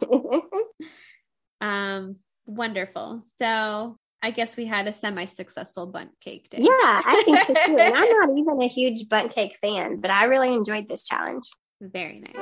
Um, 1.62 2.18
wonderful. 2.46 3.24
So 3.40 3.98
I 4.24 4.32
guess 4.32 4.56
we 4.56 4.66
had 4.66 4.88
a 4.88 4.94
semi-successful 4.94 5.88
Bundt 5.88 6.12
cake 6.22 6.50
day. 6.50 6.60
yeah, 6.62 6.72
I 7.06 7.24
think 7.26 7.40
so 7.40 7.54
too. 7.66 7.78
And 7.78 7.94
I'm 7.94 8.10
not 8.10 8.30
even 8.38 8.62
a 8.62 8.70
huge 8.70 9.10
bundt 9.10 9.34
cake 9.34 9.58
fan, 9.60 10.00
but 10.00 10.12
I 10.12 10.24
really 10.24 10.54
enjoyed 10.54 10.88
this 10.88 11.06
challenge. 11.06 11.44
Very 11.82 12.22
nice. 12.22 12.34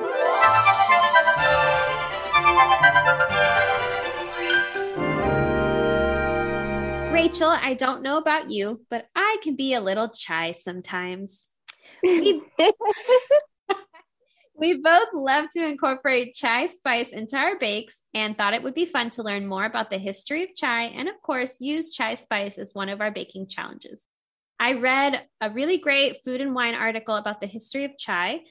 Rachel, 7.12 7.50
I 7.50 7.74
don't 7.74 8.04
know 8.04 8.18
about 8.18 8.52
you, 8.52 8.86
but 8.92 9.08
I 9.16 9.38
can 9.42 9.56
be 9.56 9.74
a 9.74 9.82
little 9.82 10.14
shy 10.14 10.52
sometimes. 10.52 11.46
We, 12.04 12.42
we 14.62 14.78
both 14.78 15.08
love 15.16 15.50
to 15.50 15.68
incorporate 15.68 16.36
chai 16.36 16.68
spice 16.68 17.10
into 17.10 17.36
our 17.36 17.58
bakes 17.58 18.04
and 18.14 18.38
thought 18.38 18.54
it 18.54 18.62
would 18.62 18.76
be 18.76 18.86
fun 18.86 19.10
to 19.10 19.24
learn 19.24 19.48
more 19.48 19.66
about 19.66 19.90
the 19.90 19.98
history 19.98 20.44
of 20.44 20.54
chai 20.56 20.84
and, 20.84 21.10
of 21.10 21.20
course, 21.24 21.60
use 21.60 21.96
chai 21.96 22.14
spice 22.14 22.60
as 22.60 22.76
one 22.76 22.88
of 22.88 23.02
our 23.02 23.10
baking 23.10 23.48
challenges. 23.48 24.06
I 24.60 24.74
read 24.74 25.26
a 25.42 25.50
really 25.50 25.80
great 25.80 26.24
food 26.24 26.42
and 26.42 26.54
wine 26.54 26.76
article 26.76 27.16
about 27.16 27.40
the 27.40 27.48
history 27.48 27.86
of 27.86 27.98
chai, 27.98 28.42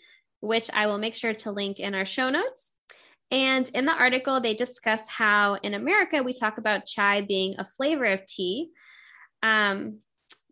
which 0.40 0.68
I 0.74 0.88
will 0.88 0.98
make 0.98 1.14
sure 1.14 1.32
to 1.32 1.52
link 1.52 1.78
in 1.78 1.94
our 1.94 2.04
show 2.04 2.28
notes. 2.28 2.72
And 3.30 3.70
in 3.72 3.84
the 3.84 3.96
article, 3.96 4.40
they 4.40 4.54
discuss 4.54 5.06
how 5.06 5.58
in 5.62 5.74
America 5.74 6.24
we 6.24 6.32
talk 6.32 6.58
about 6.58 6.86
chai 6.86 7.20
being 7.20 7.54
a 7.56 7.64
flavor 7.64 8.06
of 8.06 8.26
tea. 8.26 8.70
Um, 9.44 9.98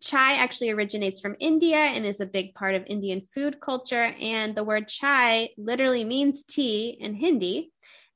chai 0.00 0.34
actually 0.34 0.70
originates 0.70 1.20
from 1.20 1.36
India 1.40 1.76
and 1.76 2.04
is 2.06 2.20
a 2.20 2.26
big 2.26 2.54
part 2.54 2.74
of 2.74 2.84
Indian 2.86 3.22
food 3.32 3.60
culture. 3.60 4.12
And 4.20 4.54
the 4.54 4.64
word 4.64 4.88
chai 4.88 5.50
literally 5.56 6.04
means 6.04 6.44
tea 6.44 6.96
in 7.00 7.14
Hindi. 7.14 7.72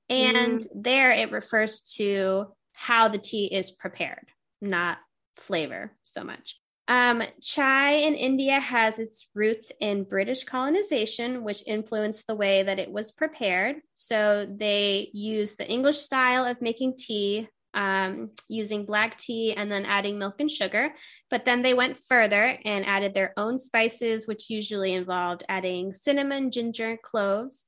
And 0.09 0.67
there 0.75 1.13
it 1.13 1.33
refers 1.33 1.81
to 1.97 2.47
how 2.75 3.09
the 3.09 3.19
tea 3.19 3.47
is 3.47 3.71
prepared, 3.71 4.29
not 4.61 4.99
flavor 5.37 5.93
so 6.05 6.25
much. 6.25 6.59
Um, 6.89 7.23
chai 7.41 7.93
in 7.93 8.15
India 8.15 8.59
has 8.59 8.99
its 8.99 9.29
roots 9.35 9.73
in 9.81 10.05
British 10.05 10.45
colonization, 10.45 11.45
which 11.45 11.63
influenced 11.67 12.27
the 12.27 12.35
way 12.35 12.65
that 12.65 12.79
it 12.79 12.91
was 12.91 13.13
prepared. 13.13 13.77
So 13.95 14.47
they 14.47 15.09
used 15.13 15.59
the 15.59 15.69
English 15.69 15.99
style 15.99 16.45
of 16.45 16.61
making 16.61 16.97
tea, 16.99 17.49
um, 17.75 18.31
using 18.49 18.85
black 18.85 19.17
tea 19.17 19.55
and 19.55 19.71
then 19.71 19.87
adding 19.87 20.19
milk 20.19 20.37
and 20.41 20.51
sugar. 20.51 20.95
But 21.31 21.45
then 21.45 21.63
they 21.63 21.75
went 21.75 22.03
further 22.09 22.59
and 22.65 22.87
added 22.87 23.15
their 23.15 23.33
own 23.37 23.59
spices, 23.59 24.27
which 24.27 24.51
usually 24.51 24.95
involved 24.95 25.45
adding 25.49 25.93
cinnamon, 25.93 26.51
ginger, 26.51 26.99
cloves. 27.03 27.65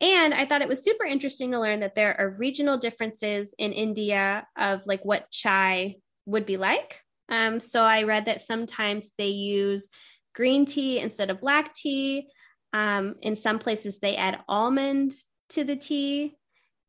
And 0.00 0.34
I 0.34 0.44
thought 0.44 0.62
it 0.62 0.68
was 0.68 0.84
super 0.84 1.04
interesting 1.04 1.52
to 1.52 1.60
learn 1.60 1.80
that 1.80 1.94
there 1.94 2.18
are 2.18 2.36
regional 2.38 2.78
differences 2.78 3.54
in 3.58 3.72
India 3.72 4.46
of 4.56 4.86
like 4.86 5.04
what 5.04 5.30
chai 5.30 5.96
would 6.26 6.46
be 6.46 6.56
like 6.56 7.00
Um, 7.28 7.60
so 7.60 7.82
I 7.82 8.02
read 8.02 8.26
that 8.26 8.42
sometimes 8.42 9.12
they 9.16 9.28
use 9.28 9.88
green 10.34 10.66
tea 10.66 10.98
instead 11.00 11.30
of 11.30 11.40
black 11.40 11.72
tea. 11.74 12.28
Um, 12.72 13.14
in 13.22 13.36
some 13.36 13.58
places, 13.58 13.98
they 13.98 14.16
add 14.16 14.40
almond 14.48 15.14
to 15.50 15.64
the 15.64 15.76
tea. 15.76 16.36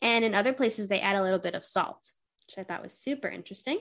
And 0.01 0.25
in 0.25 0.33
other 0.33 0.53
places, 0.53 0.87
they 0.87 0.99
add 0.99 1.15
a 1.15 1.23
little 1.23 1.39
bit 1.39 1.55
of 1.55 1.63
salt, 1.63 2.11
which 2.47 2.57
I 2.57 2.63
thought 2.63 2.83
was 2.83 2.93
super 2.93 3.27
interesting. 3.27 3.79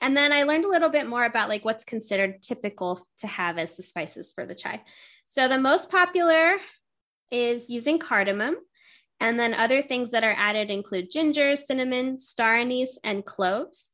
And 0.00 0.16
then 0.16 0.32
I 0.32 0.42
learned 0.42 0.64
a 0.64 0.68
little 0.68 0.90
bit 0.90 1.06
more 1.06 1.24
about 1.24 1.48
like 1.48 1.64
what's 1.64 1.84
considered 1.84 2.42
typical 2.42 3.00
to 3.18 3.26
have 3.26 3.58
as 3.58 3.76
the 3.76 3.82
spices 3.82 4.32
for 4.32 4.44
the 4.44 4.54
chai. 4.54 4.82
So 5.26 5.48
the 5.48 5.58
most 5.58 5.90
popular 5.90 6.56
is 7.30 7.70
using 7.70 7.98
cardamom. 7.98 8.56
And 9.20 9.38
then 9.38 9.54
other 9.54 9.80
things 9.80 10.10
that 10.10 10.24
are 10.24 10.34
added 10.36 10.70
include 10.70 11.10
ginger, 11.10 11.56
cinnamon, 11.56 12.18
star 12.18 12.56
anise, 12.56 12.98
and 13.04 13.24
cloves. 13.24 13.90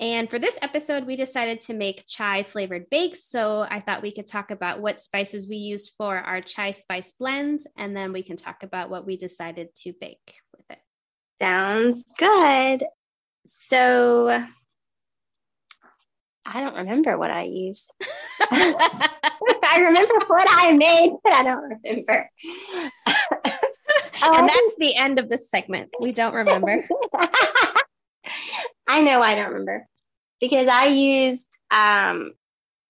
And 0.00 0.30
for 0.30 0.38
this 0.38 0.58
episode, 0.62 1.06
we 1.06 1.16
decided 1.16 1.60
to 1.62 1.74
make 1.74 2.04
chai 2.06 2.44
flavored 2.44 2.88
bakes. 2.88 3.24
So 3.24 3.66
I 3.68 3.80
thought 3.80 4.02
we 4.02 4.12
could 4.12 4.28
talk 4.28 4.52
about 4.52 4.80
what 4.80 5.00
spices 5.00 5.48
we 5.48 5.56
use 5.56 5.88
for 5.88 6.16
our 6.16 6.40
chai 6.40 6.70
spice 6.70 7.12
blends, 7.12 7.66
and 7.76 7.96
then 7.96 8.12
we 8.12 8.22
can 8.22 8.36
talk 8.36 8.62
about 8.62 8.90
what 8.90 9.06
we 9.06 9.16
decided 9.16 9.74
to 9.76 9.92
bake 10.00 10.36
with 10.56 10.70
it. 10.70 10.78
Sounds 11.42 12.04
good. 12.16 12.84
So 13.48 14.44
I 16.44 16.62
don't 16.62 16.76
remember 16.76 17.16
what 17.18 17.30
I 17.30 17.44
used. 17.44 17.90
I 18.50 19.84
remember 19.86 20.14
what 20.26 20.46
I 20.50 20.72
made, 20.72 21.12
but 21.22 21.32
I 21.32 21.42
don't 21.42 21.80
remember. 21.82 22.30
and 24.22 24.48
that's 24.48 24.76
the 24.78 24.94
end 24.96 25.18
of 25.18 25.30
this 25.30 25.50
segment. 25.50 25.90
We 26.00 26.12
don't 26.12 26.34
remember. 26.34 26.84
I 28.86 29.02
know 29.02 29.22
I 29.22 29.34
don't 29.34 29.48
remember 29.48 29.86
because 30.40 30.68
I 30.68 30.86
used 30.86 31.46
um, 31.70 32.32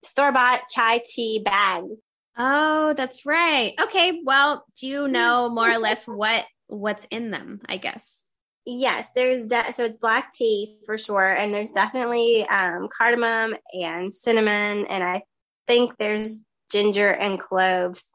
store 0.03 0.33
bought 0.33 0.63
chai 0.69 1.03
tea 1.05 1.41
bags. 1.45 2.01
Oh, 2.37 2.95
that's 2.95 3.27
right. 3.27 3.75
Okay. 3.81 4.23
Well, 4.25 4.65
do 4.81 4.87
you 4.87 5.09
know 5.09 5.49
more 5.49 5.71
or 5.71 5.79
less 5.79 6.07
what 6.07 6.47
what's 6.69 7.07
in 7.11 7.31
them? 7.31 7.61
I 7.69 7.77
guess. 7.77 8.28
Yes, 8.71 9.13
there's 9.15 9.47
that. 9.47 9.75
So 9.77 9.87
it's 9.87 9.97
black 9.97 10.35
tea 10.35 10.77
for 10.85 10.99
sure, 10.99 11.27
and 11.27 11.55
there's 11.55 11.73
definitely 11.73 12.47
um, 12.49 12.89
cardamom 12.95 13.55
and 13.73 14.13
cinnamon, 14.13 14.85
and 14.91 15.03
I 15.03 15.23
think 15.67 15.97
there's 15.97 16.45
ginger 16.71 17.09
and 17.09 17.41
cloves. 17.41 18.13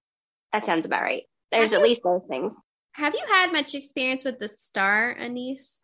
That 0.52 0.63
sounds 0.63 0.86
about 0.86 1.02
right. 1.02 1.24
There's 1.52 1.72
have 1.72 1.80
at 1.80 1.84
you, 1.84 1.89
least 1.89 2.04
those 2.04 2.22
things. 2.30 2.56
Have 2.92 3.16
you 3.16 3.26
had 3.28 3.52
much 3.52 3.74
experience 3.74 4.24
with 4.24 4.38
the 4.38 4.48
star 4.48 5.18
anise? 5.20 5.82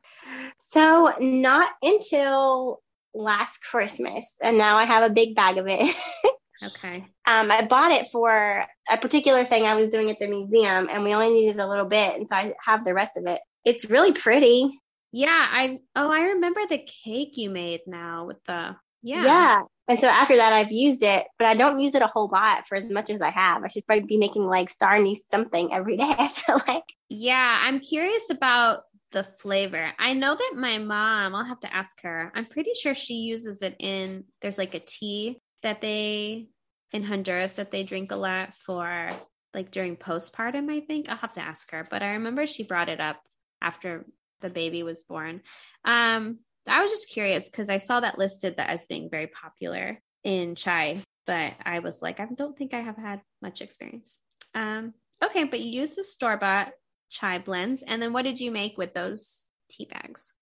So 0.59 1.13
not 1.19 1.71
until 1.81 2.83
last 3.15 3.63
Christmas, 3.63 4.35
and 4.39 4.59
now 4.59 4.77
I 4.77 4.85
have 4.85 5.01
a 5.01 5.11
big 5.11 5.35
bag 5.35 5.57
of 5.57 5.65
it. 5.67 5.95
okay. 6.63 7.07
Um, 7.25 7.51
I 7.51 7.65
bought 7.65 7.89
it 7.89 8.09
for 8.09 8.67
a 8.87 8.97
particular 8.99 9.45
thing 9.45 9.65
I 9.65 9.73
was 9.73 9.89
doing 9.89 10.11
at 10.11 10.19
the 10.19 10.27
museum, 10.27 10.89
and 10.91 11.03
we 11.03 11.15
only 11.15 11.31
needed 11.31 11.59
a 11.59 11.67
little 11.67 11.85
bit, 11.85 12.19
and 12.19 12.29
so 12.29 12.35
I 12.35 12.53
have 12.63 12.85
the 12.85 12.93
rest 12.93 13.17
of 13.17 13.25
it. 13.25 13.41
It's 13.65 13.89
really 13.89 14.13
pretty. 14.13 14.79
Yeah, 15.11 15.29
I 15.31 15.79
oh 15.95 16.11
I 16.11 16.23
remember 16.33 16.61
the 16.67 16.77
cake 16.77 17.37
you 17.37 17.49
made 17.49 17.81
now 17.87 18.25
with 18.25 18.43
the 18.45 18.75
yeah. 19.01 19.25
Yeah. 19.25 19.61
And 19.87 19.99
so 19.99 20.07
after 20.07 20.37
that 20.37 20.53
I've 20.53 20.71
used 20.71 21.01
it, 21.01 21.25
but 21.39 21.47
I 21.47 21.55
don't 21.55 21.79
use 21.79 21.95
it 21.95 22.01
a 22.01 22.07
whole 22.07 22.29
lot 22.31 22.67
for 22.67 22.75
as 22.75 22.85
much 22.85 23.09
as 23.09 23.21
I 23.21 23.31
have. 23.31 23.63
I 23.63 23.67
should 23.69 23.87
probably 23.87 24.05
be 24.05 24.17
making 24.17 24.43
like 24.43 24.69
star 24.69 24.95
anise 24.95 25.23
something 25.29 25.73
every 25.73 25.97
day, 25.97 26.03
I 26.17 26.27
feel 26.27 26.59
like. 26.67 26.83
Yeah, 27.09 27.59
I'm 27.63 27.79
curious 27.79 28.29
about 28.29 28.83
the 29.11 29.23
flavor. 29.23 29.91
I 29.97 30.13
know 30.13 30.35
that 30.35 30.53
my 30.55 30.77
mom, 30.77 31.33
I'll 31.33 31.45
have 31.45 31.61
to 31.61 31.73
ask 31.73 32.01
her. 32.03 32.31
I'm 32.35 32.45
pretty 32.45 32.73
sure 32.75 32.93
she 32.93 33.15
uses 33.15 33.63
it 33.63 33.75
in 33.79 34.25
there's 34.41 34.59
like 34.59 34.75
a 34.75 34.79
tea 34.79 35.39
that 35.63 35.81
they 35.81 36.49
in 36.91 37.03
Honduras 37.03 37.53
that 37.53 37.71
they 37.71 37.83
drink 37.83 38.11
a 38.11 38.15
lot 38.15 38.53
for 38.53 39.09
like 39.53 39.71
during 39.71 39.97
postpartum, 39.97 40.69
I 40.69 40.81
think. 40.81 41.09
I'll 41.09 41.17
have 41.17 41.33
to 41.33 41.41
ask 41.41 41.71
her, 41.71 41.87
but 41.89 42.03
I 42.03 42.11
remember 42.11 42.45
she 42.45 42.63
brought 42.63 42.89
it 42.89 42.99
up 42.99 43.21
after 43.61 44.05
the 44.41 44.49
baby 44.49 44.83
was 44.83 45.03
born. 45.03 45.41
Um 45.85 46.39
I 46.67 46.81
was 46.81 46.91
just 46.91 47.09
curious 47.09 47.49
because 47.49 47.69
I 47.69 47.77
saw 47.77 47.99
that 47.99 48.19
listed 48.19 48.57
that 48.57 48.69
as 48.69 48.85
being 48.85 49.09
very 49.09 49.27
popular 49.27 50.01
in 50.23 50.55
chai, 50.55 51.01
but 51.25 51.53
I 51.63 51.79
was 51.79 52.01
like, 52.01 52.19
I 52.19 52.25
don't 52.25 52.57
think 52.57 52.73
I 52.73 52.81
have 52.81 52.97
had 52.97 53.21
much 53.41 53.61
experience. 53.61 54.19
Um, 54.53 54.93
okay, 55.23 55.45
but 55.45 55.59
you 55.59 55.81
use 55.81 55.95
the 55.95 56.03
store 56.03 56.37
bought 56.37 56.71
chai 57.09 57.39
blends. 57.39 57.81
And 57.81 58.01
then 58.01 58.13
what 58.13 58.23
did 58.23 58.39
you 58.39 58.51
make 58.51 58.77
with 58.77 58.93
those 58.93 59.47
tea 59.69 59.85
bags? 59.85 60.33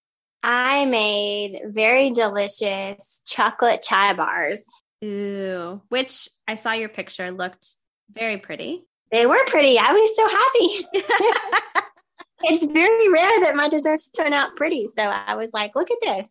I 0.43 0.85
made 0.85 1.61
very 1.65 2.11
delicious 2.11 3.21
chocolate 3.25 3.81
chai 3.81 4.13
bars. 4.13 4.63
Ooh, 5.03 5.81
which 5.89 6.29
I 6.47 6.55
saw 6.55 6.73
your 6.73 6.89
picture 6.89 7.31
looked 7.31 7.67
very 8.11 8.37
pretty. 8.37 8.85
They 9.11 9.25
were 9.25 9.43
pretty. 9.45 9.77
I 9.79 9.91
was 9.91 10.15
so 10.15 10.27
happy. 10.27 11.83
it's 12.43 12.65
very 12.65 13.09
rare 13.09 13.41
that 13.41 13.55
my 13.55 13.69
desserts 13.69 14.09
turn 14.09 14.33
out 14.33 14.55
pretty. 14.55 14.87
So 14.87 15.01
I 15.01 15.35
was 15.35 15.51
like, 15.53 15.75
look 15.75 15.89
at 15.91 15.97
this. 16.01 16.29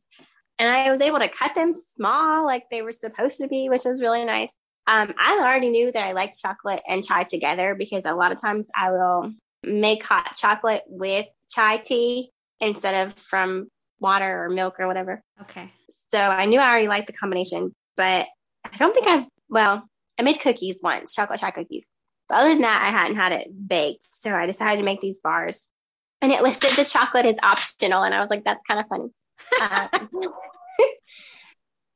And 0.59 0.69
I 0.69 0.91
was 0.91 1.01
able 1.01 1.19
to 1.19 1.29
cut 1.29 1.55
them 1.55 1.73
small 1.73 2.45
like 2.45 2.65
they 2.71 2.83
were 2.83 2.93
supposed 2.93 3.39
to 3.41 3.49
be, 3.49 3.69
which 3.69 3.85
was 3.85 4.01
really 4.01 4.25
nice. 4.25 4.53
Um, 4.87 5.13
I 5.19 5.39
already 5.41 5.71
knew 5.71 5.91
that 5.91 6.07
I 6.07 6.13
liked 6.13 6.41
chocolate 6.41 6.83
and 6.89 7.05
chai 7.05 7.25
together 7.25 7.75
because 7.75 8.05
a 8.05 8.15
lot 8.15 8.33
of 8.33 8.41
times 8.41 8.69
I 8.75 8.93
will 8.93 9.33
make 9.63 10.03
hot 10.03 10.37
chocolate 10.37 10.85
with 10.87 11.27
chai 11.51 11.79
tea 11.79 12.31
instead 12.61 13.07
of 13.07 13.19
from 13.19 13.69
water 13.99 14.45
or 14.45 14.49
milk 14.49 14.77
or 14.79 14.87
whatever. 14.87 15.23
Okay. 15.43 15.73
So 16.13 16.19
I 16.19 16.47
knew 16.47 16.61
I 16.61 16.69
already 16.69 16.89
liked 16.89 17.09
the 17.09 17.13
combination, 17.13 17.75
but 17.97 18.27
I 18.65 18.77
don't 18.79 18.95
think 18.95 19.07
I've, 19.07 19.27
well, 19.49 19.89
I 20.19 20.23
made 20.23 20.41
cookies 20.41 20.81
once, 20.83 21.15
chocolate 21.15 21.41
chai 21.41 21.51
cookies. 21.51 21.87
But 22.29 22.39
other 22.39 22.51
than 22.51 22.63
that, 22.63 22.83
I 22.83 22.91
hadn't 22.91 23.17
had 23.17 23.33
it 23.33 23.49
baked. 23.69 24.05
So 24.05 24.35
I 24.35 24.47
decided 24.47 24.79
to 24.79 24.85
make 24.85 25.01
these 25.01 25.21
bars. 25.21 25.67
And 26.27 26.33
it 26.33 26.43
listed 26.43 26.71
the 26.71 26.85
chocolate 26.85 27.25
as 27.25 27.37
optional. 27.41 28.03
And 28.03 28.13
I 28.13 28.21
was 28.21 28.31
like, 28.31 28.43
that's 28.43 28.65
kind 28.65 28.81
of 28.81 28.89
funny. 28.89 29.11
Um, 29.61 30.33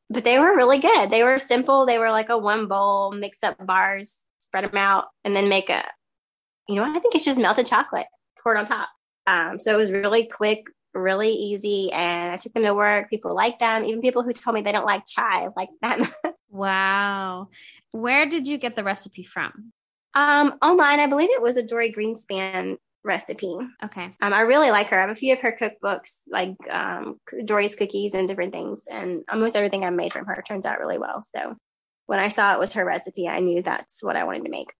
but 0.09 0.23
they 0.23 0.38
were 0.38 0.55
really 0.55 0.79
good. 0.79 1.11
They 1.11 1.25
were 1.25 1.37
simple. 1.37 1.85
They 1.85 1.99
were 1.99 2.12
like 2.12 2.29
a 2.29 2.38
one 2.38 2.69
bowl, 2.69 3.11
mix 3.11 3.43
up 3.43 3.57
bars, 3.66 4.23
spread 4.38 4.62
them 4.62 4.77
out, 4.77 5.07
and 5.25 5.35
then 5.35 5.49
make 5.49 5.69
a 5.69 5.83
you 6.69 6.77
know, 6.77 6.85
I 6.85 7.01
think 7.01 7.16
it's 7.16 7.25
just 7.25 7.40
melted 7.40 7.66
chocolate 7.66 8.07
poured 8.40 8.57
on 8.57 8.66
top. 8.66 8.88
Um, 9.27 9.59
so 9.59 9.75
it 9.75 9.77
was 9.77 9.90
really 9.90 10.27
quick, 10.27 10.62
really 10.95 11.33
easy. 11.33 11.90
And 11.90 12.31
I 12.31 12.37
took 12.37 12.53
them 12.53 12.62
to 12.62 12.73
work. 12.73 13.11
People 13.11 13.35
liked 13.35 13.59
them. 13.59 13.85
Even 13.85 14.01
people 14.01 14.23
who 14.23 14.33
told 14.33 14.55
me 14.55 14.62
they 14.62 14.71
don't 14.71 14.87
like 14.87 15.03
chai 15.05 15.49
like 15.57 15.71
them. 15.83 16.07
wow. 16.49 17.49
Where 17.90 18.27
did 18.27 18.47
you 18.47 18.57
get 18.57 18.77
the 18.77 18.85
recipe 18.85 19.25
from? 19.25 19.73
Um, 20.14 20.55
online, 20.62 21.01
I 21.01 21.09
believe 21.09 21.31
it 21.31 21.43
was 21.43 21.57
a 21.57 21.62
Dorie 21.64 21.93
Greenspan 21.93 22.77
recipe. 23.05 23.57
Okay. 23.85 24.15
Um, 24.21 24.33
I 24.33 24.41
really 24.41 24.71
like 24.71 24.89
her. 24.89 24.99
I 24.99 25.03
have 25.03 25.11
a 25.11 25.15
few 25.15 25.33
of 25.33 25.41
her 25.41 25.57
cookbooks, 25.59 26.21
like 26.29 26.57
um, 26.71 27.19
Dorie's 27.45 27.77
cookies 27.77 28.15
and 28.15 28.29
different 28.29 28.53
things. 28.53 28.85
And 28.91 29.23
almost 29.31 29.57
everything 29.57 29.85
I 29.85 29.91
made 29.91 30.13
from 30.13 30.27
her 30.27 30.43
turns 30.47 30.67
out 30.67 30.81
really 30.81 30.99
well. 30.99 31.23
So 31.35 31.57
when 32.07 32.19
I 32.19 32.29
saw 32.29 32.53
it 32.53 32.59
was 32.59 32.75
her 32.75 32.85
recipe, 32.85 33.29
I 33.29 33.41
knew 33.41 33.63
that's 33.63 34.03
what 34.03 34.17
I 34.17 34.25
wanted 34.25 34.45
to 34.45 34.51
make. 34.51 34.73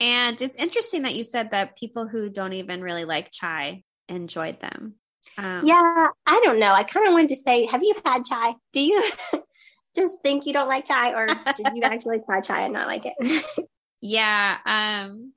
And 0.00 0.40
it's 0.40 0.56
interesting 0.56 1.02
that 1.02 1.14
you 1.14 1.24
said 1.24 1.50
that 1.50 1.76
people 1.76 2.06
who 2.06 2.28
don't 2.28 2.52
even 2.52 2.82
really 2.82 3.04
like 3.04 3.30
chai 3.30 3.82
enjoyed 4.08 4.60
them. 4.60 4.94
Um, 5.38 5.62
yeah, 5.64 6.08
I 6.26 6.40
don't 6.44 6.58
know. 6.58 6.72
I 6.72 6.84
kind 6.84 7.06
of 7.06 7.12
wanted 7.12 7.30
to 7.30 7.36
say, 7.36 7.66
have 7.66 7.82
you 7.82 7.94
had 8.04 8.24
chai? 8.24 8.54
Do 8.72 8.80
you 8.80 9.10
just 9.96 10.22
think 10.22 10.46
you 10.46 10.52
don't 10.52 10.68
like 10.68 10.86
chai, 10.86 11.12
or 11.12 11.26
did 11.26 11.66
you 11.74 11.82
actually 11.84 12.20
try 12.24 12.40
chai 12.40 12.62
and 12.62 12.72
not 12.72 12.86
like 12.86 13.04
it? 13.04 13.66
yeah, 14.00 14.58
um, 14.64 15.32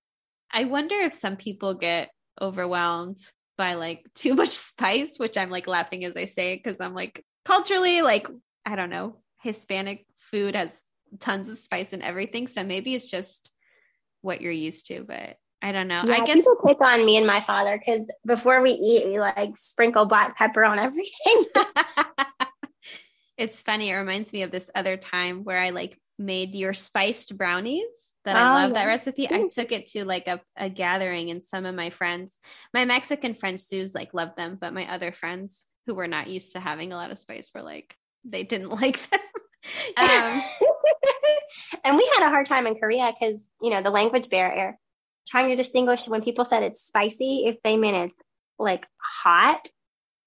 I 0.51 0.65
wonder 0.65 0.95
if 0.95 1.13
some 1.13 1.37
people 1.37 1.73
get 1.73 2.09
overwhelmed 2.41 3.19
by 3.57 3.75
like 3.75 4.05
too 4.15 4.35
much 4.35 4.51
spice, 4.51 5.17
which 5.17 5.37
I'm 5.37 5.49
like 5.49 5.67
laughing 5.67 6.05
as 6.05 6.13
I 6.15 6.25
say 6.25 6.53
it 6.53 6.63
because 6.63 6.79
I'm 6.79 6.93
like 6.93 7.23
culturally, 7.45 8.01
like 8.01 8.27
I 8.65 8.75
don't 8.75 8.89
know, 8.89 9.17
Hispanic 9.41 10.05
food 10.31 10.55
has 10.55 10.83
tons 11.19 11.49
of 11.49 11.57
spice 11.57 11.93
and 11.93 12.03
everything, 12.03 12.47
so 12.47 12.63
maybe 12.63 12.93
it's 12.93 13.09
just 13.09 13.51
what 14.21 14.41
you're 14.41 14.51
used 14.51 14.87
to, 14.87 15.03
but 15.03 15.37
I 15.61 15.71
don't 15.71 15.87
know. 15.87 16.03
Yeah, 16.05 16.15
I 16.15 16.25
guess 16.25 16.37
people 16.37 16.55
pick 16.65 16.81
on 16.81 17.05
me 17.05 17.17
and 17.17 17.27
my 17.27 17.41
father 17.41 17.77
because 17.77 18.09
before 18.25 18.61
we 18.61 18.71
eat, 18.71 19.07
we 19.07 19.19
like 19.19 19.57
sprinkle 19.57 20.05
black 20.05 20.37
pepper 20.37 20.63
on 20.63 20.79
everything. 20.79 21.45
it's 23.37 23.61
funny. 23.61 23.89
It 23.89 23.95
reminds 23.95 24.31
me 24.31 24.43
of 24.43 24.51
this 24.51 24.71
other 24.73 24.95
time 24.95 25.43
where 25.43 25.59
I 25.59 25.71
like 25.71 25.99
made 26.17 26.53
your 26.53 26.73
spiced 26.73 27.37
brownies 27.37 28.08
that 28.25 28.35
I 28.35 28.41
oh, 28.41 28.53
love 28.53 28.73
that 28.73 28.85
recipe. 28.85 29.27
I 29.29 29.47
took 29.49 29.71
it 29.71 29.87
to 29.87 30.05
like 30.05 30.27
a, 30.27 30.41
a 30.55 30.69
gathering 30.69 31.29
and 31.29 31.43
some 31.43 31.65
of 31.65 31.75
my 31.75 31.89
friends, 31.89 32.37
my 32.73 32.85
Mexican 32.85 33.33
friends 33.33 33.67
do 33.67 33.85
like 33.93 34.13
love 34.13 34.35
them, 34.35 34.57
but 34.59 34.73
my 34.73 34.91
other 34.91 35.11
friends 35.11 35.65
who 35.87 35.95
were 35.95 36.07
not 36.07 36.27
used 36.27 36.53
to 36.53 36.59
having 36.59 36.93
a 36.93 36.95
lot 36.95 37.11
of 37.11 37.17
spice 37.17 37.51
were 37.53 37.61
like, 37.61 37.95
they 38.23 38.43
didn't 38.43 38.69
like 38.81 39.09
them. 39.09 39.19
um, 39.97 40.41
and 41.83 41.97
we 41.97 42.11
had 42.15 42.27
a 42.27 42.29
hard 42.29 42.45
time 42.45 42.67
in 42.67 42.75
Korea 42.75 43.11
because, 43.19 43.49
you 43.61 43.69
know, 43.69 43.81
the 43.81 43.89
language 43.89 44.29
barrier, 44.29 44.77
trying 45.27 45.49
to 45.49 45.55
distinguish 45.55 46.07
when 46.07 46.21
people 46.21 46.45
said 46.45 46.63
it's 46.63 46.81
spicy, 46.81 47.45
if 47.45 47.57
they 47.63 47.77
meant 47.77 47.97
it's 48.11 48.21
like 48.57 48.85
hot 49.23 49.67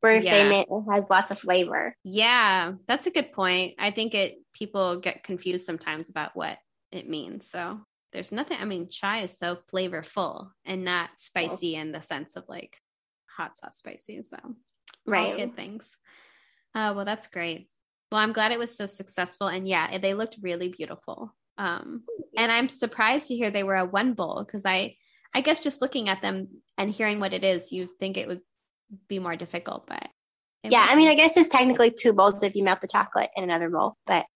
or 0.02 0.10
if 0.10 0.24
Yeah. 0.24 0.42
they 0.42 0.48
meant 0.48 0.68
it 0.70 0.92
has 0.92 1.06
lots 1.10 1.30
of 1.30 1.38
flavor. 1.38 1.96
Yeah, 2.04 2.72
that's 2.86 3.06
a 3.06 3.10
good 3.10 3.32
point. 3.32 3.74
I 3.78 3.90
think 3.90 4.14
it 4.14 4.38
people 4.52 4.98
get 4.98 5.22
confused 5.22 5.64
sometimes 5.64 6.10
about 6.10 6.34
what 6.34 6.58
it 6.92 7.08
means. 7.08 7.48
So 7.48 7.80
there's 8.12 8.30
nothing. 8.30 8.58
I 8.60 8.64
mean, 8.64 8.88
chai 8.90 9.20
is 9.20 9.36
so 9.38 9.56
flavorful 9.72 10.50
and 10.64 10.84
not 10.84 11.10
spicy 11.16 11.74
in 11.74 11.92
the 11.92 12.00
sense 12.00 12.36
of 12.36 12.44
like 12.48 12.78
hot 13.36 13.56
sauce 13.56 13.78
spicy. 13.78 14.22
So 14.22 14.36
Right. 15.06 15.36
good 15.36 15.56
things. 15.56 15.96
Uh, 16.74 16.92
well, 16.94 17.04
that's 17.04 17.28
great. 17.28 17.68
Well, 18.10 18.20
I'm 18.20 18.32
glad 18.32 18.52
it 18.52 18.58
was 18.58 18.76
so 18.76 18.86
successful, 18.86 19.46
and 19.48 19.66
yeah, 19.66 19.96
they 19.98 20.14
looked 20.14 20.36
really 20.42 20.68
beautiful. 20.68 21.34
Um, 21.56 22.02
and 22.36 22.52
I'm 22.52 22.68
surprised 22.68 23.26
to 23.28 23.34
hear 23.34 23.50
they 23.50 23.62
were 23.62 23.76
a 23.76 23.84
one 23.84 24.12
bowl 24.12 24.44
because 24.44 24.64
I, 24.66 24.96
I 25.34 25.40
guess 25.40 25.62
just 25.62 25.80
looking 25.80 26.08
at 26.08 26.22
them 26.22 26.48
and 26.76 26.90
hearing 26.90 27.20
what 27.20 27.32
it 27.32 27.44
is, 27.44 27.72
you 27.72 27.88
think 28.00 28.16
it 28.16 28.28
would 28.28 28.40
be 29.08 29.18
more 29.18 29.36
difficult, 29.36 29.86
but 29.86 30.08
Yeah, 30.64 30.80
I 30.80 30.82
wasn't. 30.82 30.96
mean, 30.96 31.08
I 31.10 31.14
guess 31.14 31.36
it's 31.36 31.48
technically 31.48 31.90
two 31.90 32.12
bowls 32.12 32.42
if 32.42 32.54
you 32.54 32.64
melt 32.64 32.80
the 32.80 32.88
chocolate 32.88 33.30
in 33.36 33.44
another 33.44 33.70
bowl, 33.70 33.96
but 34.06 34.26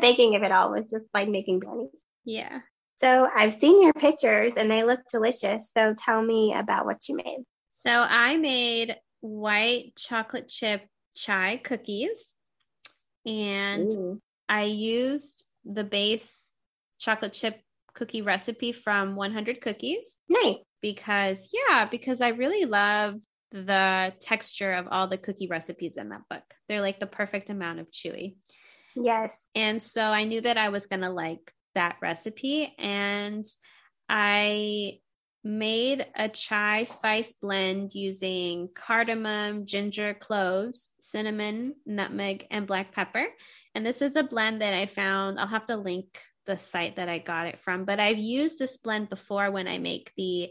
baking 0.00 0.36
of 0.36 0.42
it 0.42 0.52
all 0.52 0.70
was 0.70 0.86
just 0.90 1.06
like 1.14 1.28
making 1.28 1.60
brownies. 1.60 2.00
yeah. 2.24 2.60
So 3.00 3.26
I've 3.34 3.54
seen 3.54 3.82
your 3.82 3.94
pictures 3.94 4.58
and 4.58 4.70
they 4.70 4.82
look 4.84 5.00
delicious. 5.10 5.70
So 5.72 5.94
tell 5.96 6.20
me 6.22 6.52
about 6.54 6.84
what 6.84 7.08
you 7.08 7.16
made. 7.16 7.44
So 7.70 7.90
I 7.90 8.36
made 8.36 8.94
white 9.20 9.92
chocolate 9.96 10.48
chip 10.48 10.82
chai 11.14 11.56
cookies 11.64 12.34
and 13.24 13.90
Ooh. 13.94 14.20
I 14.50 14.64
used 14.64 15.44
the 15.64 15.82
base 15.84 16.52
chocolate 16.98 17.32
chip 17.32 17.60
cookie 17.94 18.20
recipe 18.22 18.72
from 18.72 19.16
100 19.16 19.60
Cookies 19.62 20.18
Nice. 20.28 20.58
because, 20.82 21.54
yeah, 21.54 21.86
because 21.86 22.20
I 22.20 22.28
really 22.28 22.66
love 22.66 23.14
the 23.50 24.12
texture 24.20 24.72
of 24.74 24.86
all 24.90 25.08
the 25.08 25.18
cookie 25.18 25.48
recipes 25.48 25.96
in 25.96 26.10
that 26.10 26.22
book. 26.28 26.42
They're 26.68 26.80
like 26.82 27.00
the 27.00 27.06
perfect 27.06 27.50
amount 27.50 27.80
of 27.80 27.90
chewy. 27.90 28.36
Yes. 29.00 29.46
And 29.54 29.82
so 29.82 30.02
I 30.02 30.24
knew 30.24 30.40
that 30.40 30.58
I 30.58 30.68
was 30.68 30.86
going 30.86 31.02
to 31.02 31.10
like 31.10 31.52
that 31.74 31.96
recipe. 32.00 32.74
And 32.78 33.46
I 34.08 34.98
made 35.42 36.06
a 36.14 36.28
chai 36.28 36.84
spice 36.84 37.32
blend 37.32 37.94
using 37.94 38.68
cardamom, 38.74 39.64
ginger, 39.64 40.14
cloves, 40.14 40.90
cinnamon, 41.00 41.74
nutmeg, 41.86 42.46
and 42.50 42.66
black 42.66 42.92
pepper. 42.92 43.26
And 43.74 43.86
this 43.86 44.02
is 44.02 44.16
a 44.16 44.22
blend 44.22 44.60
that 44.60 44.74
I 44.74 44.86
found. 44.86 45.38
I'll 45.38 45.46
have 45.46 45.66
to 45.66 45.76
link 45.76 46.20
the 46.46 46.58
site 46.58 46.96
that 46.96 47.08
I 47.08 47.18
got 47.18 47.46
it 47.46 47.60
from, 47.60 47.84
but 47.84 48.00
I've 48.00 48.18
used 48.18 48.58
this 48.58 48.76
blend 48.76 49.08
before 49.08 49.50
when 49.50 49.68
I 49.68 49.78
make 49.78 50.12
the 50.16 50.50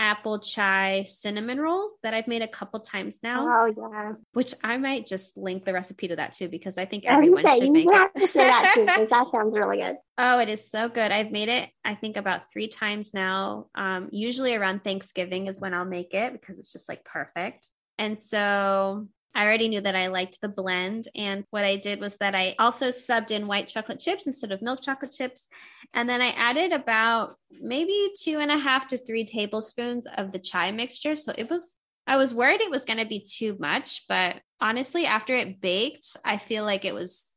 apple 0.00 0.38
chai 0.38 1.04
cinnamon 1.06 1.60
rolls 1.60 1.98
that 2.02 2.14
I've 2.14 2.26
made 2.26 2.40
a 2.40 2.48
couple 2.48 2.80
times 2.80 3.20
now 3.22 3.46
Oh, 3.46 3.66
yeah. 3.66 4.12
which 4.32 4.54
I 4.64 4.78
might 4.78 5.06
just 5.06 5.36
link 5.36 5.64
the 5.64 5.74
recipe 5.74 6.08
to 6.08 6.16
that 6.16 6.32
too 6.32 6.48
because 6.48 6.78
I 6.78 6.86
think 6.86 7.04
everyone 7.06 7.44
say, 7.44 7.60
should 7.60 7.70
make 7.70 7.92
have 7.92 8.14
to 8.14 8.26
say 8.26 8.46
that 8.46 8.72
too, 8.74 8.86
because 8.86 9.10
that 9.10 9.26
sounds 9.30 9.52
really 9.52 9.76
good. 9.76 9.96
oh, 10.18 10.38
it 10.38 10.48
is 10.48 10.70
so 10.70 10.88
good. 10.88 11.12
I've 11.12 11.30
made 11.30 11.50
it 11.50 11.68
I 11.84 11.94
think 11.94 12.16
about 12.16 12.50
3 12.50 12.68
times 12.68 13.12
now. 13.12 13.66
Um 13.74 14.08
usually 14.10 14.54
around 14.54 14.82
Thanksgiving 14.82 15.46
is 15.48 15.60
when 15.60 15.74
I'll 15.74 15.84
make 15.84 16.14
it 16.14 16.32
because 16.32 16.58
it's 16.58 16.72
just 16.72 16.88
like 16.88 17.04
perfect. 17.04 17.68
And 17.98 18.22
so 18.22 19.06
I 19.34 19.44
already 19.44 19.68
knew 19.68 19.80
that 19.80 19.94
I 19.94 20.08
liked 20.08 20.40
the 20.40 20.48
blend. 20.48 21.08
And 21.14 21.44
what 21.50 21.64
I 21.64 21.76
did 21.76 22.00
was 22.00 22.16
that 22.16 22.34
I 22.34 22.54
also 22.58 22.88
subbed 22.88 23.30
in 23.30 23.46
white 23.46 23.68
chocolate 23.68 24.00
chips 24.00 24.26
instead 24.26 24.52
of 24.52 24.62
milk 24.62 24.82
chocolate 24.82 25.12
chips. 25.12 25.46
And 25.94 26.08
then 26.08 26.20
I 26.20 26.30
added 26.30 26.72
about 26.72 27.34
maybe 27.50 28.12
two 28.20 28.38
and 28.38 28.50
a 28.50 28.58
half 28.58 28.88
to 28.88 28.98
three 28.98 29.24
tablespoons 29.24 30.06
of 30.16 30.32
the 30.32 30.38
chai 30.38 30.72
mixture. 30.72 31.16
So 31.16 31.32
it 31.38 31.48
was, 31.48 31.78
I 32.06 32.16
was 32.16 32.34
worried 32.34 32.60
it 32.60 32.70
was 32.70 32.84
going 32.84 32.98
to 32.98 33.06
be 33.06 33.20
too 33.20 33.56
much, 33.60 34.04
but 34.08 34.40
honestly, 34.60 35.06
after 35.06 35.34
it 35.34 35.60
baked, 35.60 36.16
I 36.24 36.36
feel 36.36 36.64
like 36.64 36.84
it 36.84 36.94
was. 36.94 37.36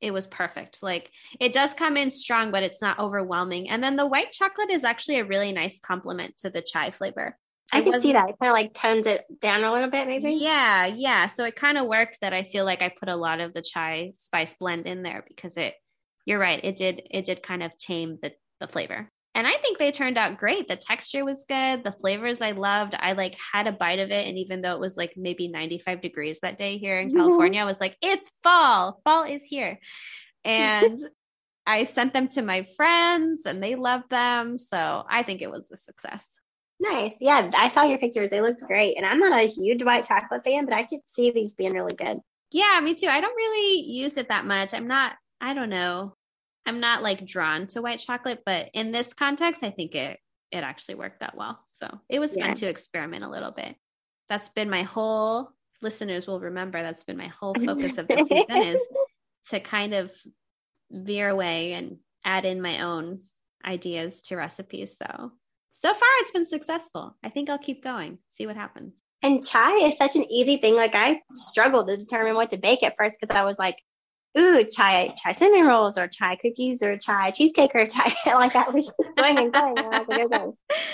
It 0.00 0.12
was 0.12 0.26
perfect. 0.26 0.82
Like 0.82 1.12
it 1.38 1.52
does 1.52 1.74
come 1.74 1.96
in 1.96 2.10
strong, 2.10 2.50
but 2.50 2.64
it's 2.64 2.82
not 2.82 2.98
overwhelming. 2.98 3.70
And 3.70 3.80
then 3.80 3.94
the 3.94 4.04
white 4.04 4.32
chocolate 4.32 4.72
is 4.72 4.82
actually 4.82 5.20
a 5.20 5.24
really 5.24 5.52
nice 5.52 5.78
complement 5.78 6.38
to 6.38 6.50
the 6.50 6.60
chai 6.60 6.90
flavor. 6.90 7.38
I 7.72 7.80
It 7.80 7.82
can 7.82 7.98
see 8.00 8.12
that. 8.12 8.28
It 8.30 8.36
kind 8.40 8.50
of 8.50 8.54
like 8.54 8.74
tones 8.74 9.06
it 9.06 9.24
down 9.40 9.64
a 9.64 9.72
little 9.72 9.90
bit, 9.90 10.06
maybe. 10.06 10.42
yeah, 10.44 10.86
yeah. 10.86 11.26
So 11.26 11.44
it 11.44 11.56
kind 11.56 11.78
of 11.78 11.86
worked 11.86 12.18
that 12.20 12.32
I 12.32 12.42
feel 12.42 12.64
like 12.64 12.82
I 12.82 12.90
put 12.90 13.08
a 13.08 13.16
lot 13.16 13.40
of 13.40 13.54
the 13.54 13.62
chai 13.62 14.12
spice 14.18 14.54
blend 14.54 14.86
in 14.86 15.02
there 15.02 15.24
because 15.26 15.56
it 15.56 15.74
you're 16.26 16.38
right, 16.38 16.62
it 16.64 16.76
did 16.76 17.06
it 17.10 17.24
did 17.24 17.42
kind 17.42 17.62
of 17.62 17.76
tame 17.76 18.18
the 18.22 18.32
the 18.60 18.68
flavor. 18.68 19.10
And 19.34 19.46
I 19.46 19.52
think 19.52 19.78
they 19.78 19.90
turned 19.90 20.18
out 20.18 20.36
great. 20.36 20.68
The 20.68 20.76
texture 20.76 21.24
was 21.24 21.46
good, 21.48 21.84
the 21.84 21.96
flavors 22.00 22.42
I 22.42 22.50
loved. 22.52 22.94
I 22.98 23.12
like 23.14 23.34
had 23.52 23.66
a 23.66 23.72
bite 23.72 23.98
of 23.98 24.10
it 24.10 24.28
and 24.28 24.36
even 24.36 24.60
though 24.60 24.74
it 24.74 24.80
was 24.80 24.96
like 24.98 25.14
maybe 25.16 25.48
95 25.48 26.02
degrees 26.02 26.40
that 26.40 26.58
day 26.58 26.76
here 26.78 27.00
in 27.00 27.10
Mhm. 27.10 27.16
California, 27.16 27.60
I 27.60 27.64
was 27.64 27.80
like, 27.80 27.96
"It's 28.02 28.30
fall. 28.42 29.00
Fall 29.04 29.24
is 29.24 29.42
here." 29.42 29.78
And 30.44 30.98
I 31.66 31.84
sent 31.84 32.14
them 32.14 32.28
to 32.30 32.42
my 32.42 32.64
friends 32.76 33.46
and 33.46 33.62
they 33.62 33.76
loved 33.76 34.10
them, 34.10 34.58
so 34.58 35.04
I 35.08 35.22
think 35.24 35.42
it 35.42 35.50
was 35.52 35.70
a 35.72 35.76
success. 35.76 36.38
Nice. 36.82 37.16
Yeah, 37.20 37.48
I 37.56 37.68
saw 37.68 37.84
your 37.84 37.98
pictures. 37.98 38.30
They 38.30 38.40
looked 38.40 38.62
great. 38.62 38.96
And 38.96 39.06
I'm 39.06 39.20
not 39.20 39.38
a 39.40 39.46
huge 39.46 39.84
white 39.84 40.04
chocolate 40.04 40.42
fan, 40.42 40.64
but 40.64 40.74
I 40.74 40.82
could 40.82 41.00
see 41.06 41.30
these 41.30 41.54
being 41.54 41.72
really 41.72 41.94
good. 41.94 42.18
Yeah, 42.50 42.80
me 42.82 42.94
too. 42.94 43.06
I 43.06 43.20
don't 43.20 43.36
really 43.36 43.82
use 43.82 44.16
it 44.16 44.28
that 44.30 44.44
much. 44.44 44.74
I'm 44.74 44.88
not, 44.88 45.16
I 45.40 45.54
don't 45.54 45.70
know. 45.70 46.16
I'm 46.66 46.80
not 46.80 47.02
like 47.02 47.24
drawn 47.24 47.66
to 47.68 47.82
white 47.82 48.00
chocolate, 48.00 48.42
but 48.44 48.70
in 48.74 48.90
this 48.92 49.14
context, 49.14 49.62
I 49.64 49.70
think 49.70 49.94
it 49.94 50.18
it 50.50 50.62
actually 50.64 50.96
worked 50.96 51.22
out 51.22 51.34
well. 51.36 51.58
So 51.68 51.88
it 52.10 52.18
was 52.18 52.36
Yeah. 52.36 52.48
fun 52.48 52.54
to 52.56 52.68
experiment 52.68 53.24
a 53.24 53.30
little 53.30 53.52
bit. 53.52 53.74
That's 54.28 54.50
been 54.50 54.68
my 54.68 54.82
whole 54.82 55.50
listeners 55.80 56.26
will 56.26 56.40
remember 56.40 56.82
that's 56.82 57.04
been 57.04 57.16
my 57.16 57.28
whole 57.28 57.54
focus 57.54 57.96
of 57.96 58.06
the 58.06 58.18
season 58.24 58.60
is 58.62 58.86
to 59.50 59.60
kind 59.60 59.94
of 59.94 60.12
veer 60.90 61.28
away 61.30 61.72
and 61.72 61.98
add 62.24 62.44
in 62.44 62.60
my 62.60 62.82
own 62.82 63.22
ideas 63.64 64.22
to 64.22 64.36
recipes. 64.36 64.98
So 64.98 65.32
so 65.72 65.92
far 65.92 66.08
it's 66.20 66.30
been 66.30 66.46
successful. 66.46 67.16
I 67.24 67.28
think 67.28 67.50
I'll 67.50 67.58
keep 67.58 67.82
going, 67.82 68.18
see 68.28 68.46
what 68.46 68.56
happens. 68.56 69.02
And 69.22 69.44
chai 69.44 69.86
is 69.86 69.96
such 69.96 70.16
an 70.16 70.30
easy 70.30 70.56
thing. 70.58 70.76
Like 70.76 70.94
I 70.94 71.22
struggled 71.34 71.88
to 71.88 71.96
determine 71.96 72.34
what 72.34 72.50
to 72.50 72.58
bake 72.58 72.82
at 72.82 72.94
first 72.96 73.18
because 73.20 73.36
I 73.36 73.44
was 73.44 73.58
like, 73.58 73.82
ooh, 74.38 74.64
chai 74.64 75.14
chai 75.22 75.32
cinnamon 75.32 75.66
rolls 75.66 75.96
or 75.96 76.08
chai 76.08 76.36
cookies 76.36 76.82
or 76.82 76.96
chai 76.96 77.30
cheesecake 77.30 77.74
or 77.74 77.86
chai 77.86 78.12
like 78.26 78.54
I 78.54 78.68
was 78.70 78.86
just 78.86 79.16
going 79.16 79.38
and 79.38 79.52
going. 79.52 79.78
And 79.78 80.08
like, 80.08 80.32
okay, 80.32 80.44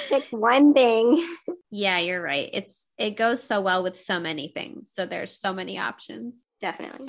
pick 0.09 0.25
one 0.31 0.75
thing. 0.75 1.27
Yeah, 1.71 1.99
you're 1.99 2.23
right. 2.23 2.49
It's 2.55 2.87
it 2.97 3.19
goes 3.19 3.43
so 3.43 3.61
well 3.61 3.83
with 3.83 4.01
so 4.01 4.19
many 4.19 4.49
things. 4.49 4.91
So 4.91 5.05
there's 5.05 5.39
so 5.39 5.53
many 5.53 5.79
options. 5.79 6.47
Definitely. 6.63 7.09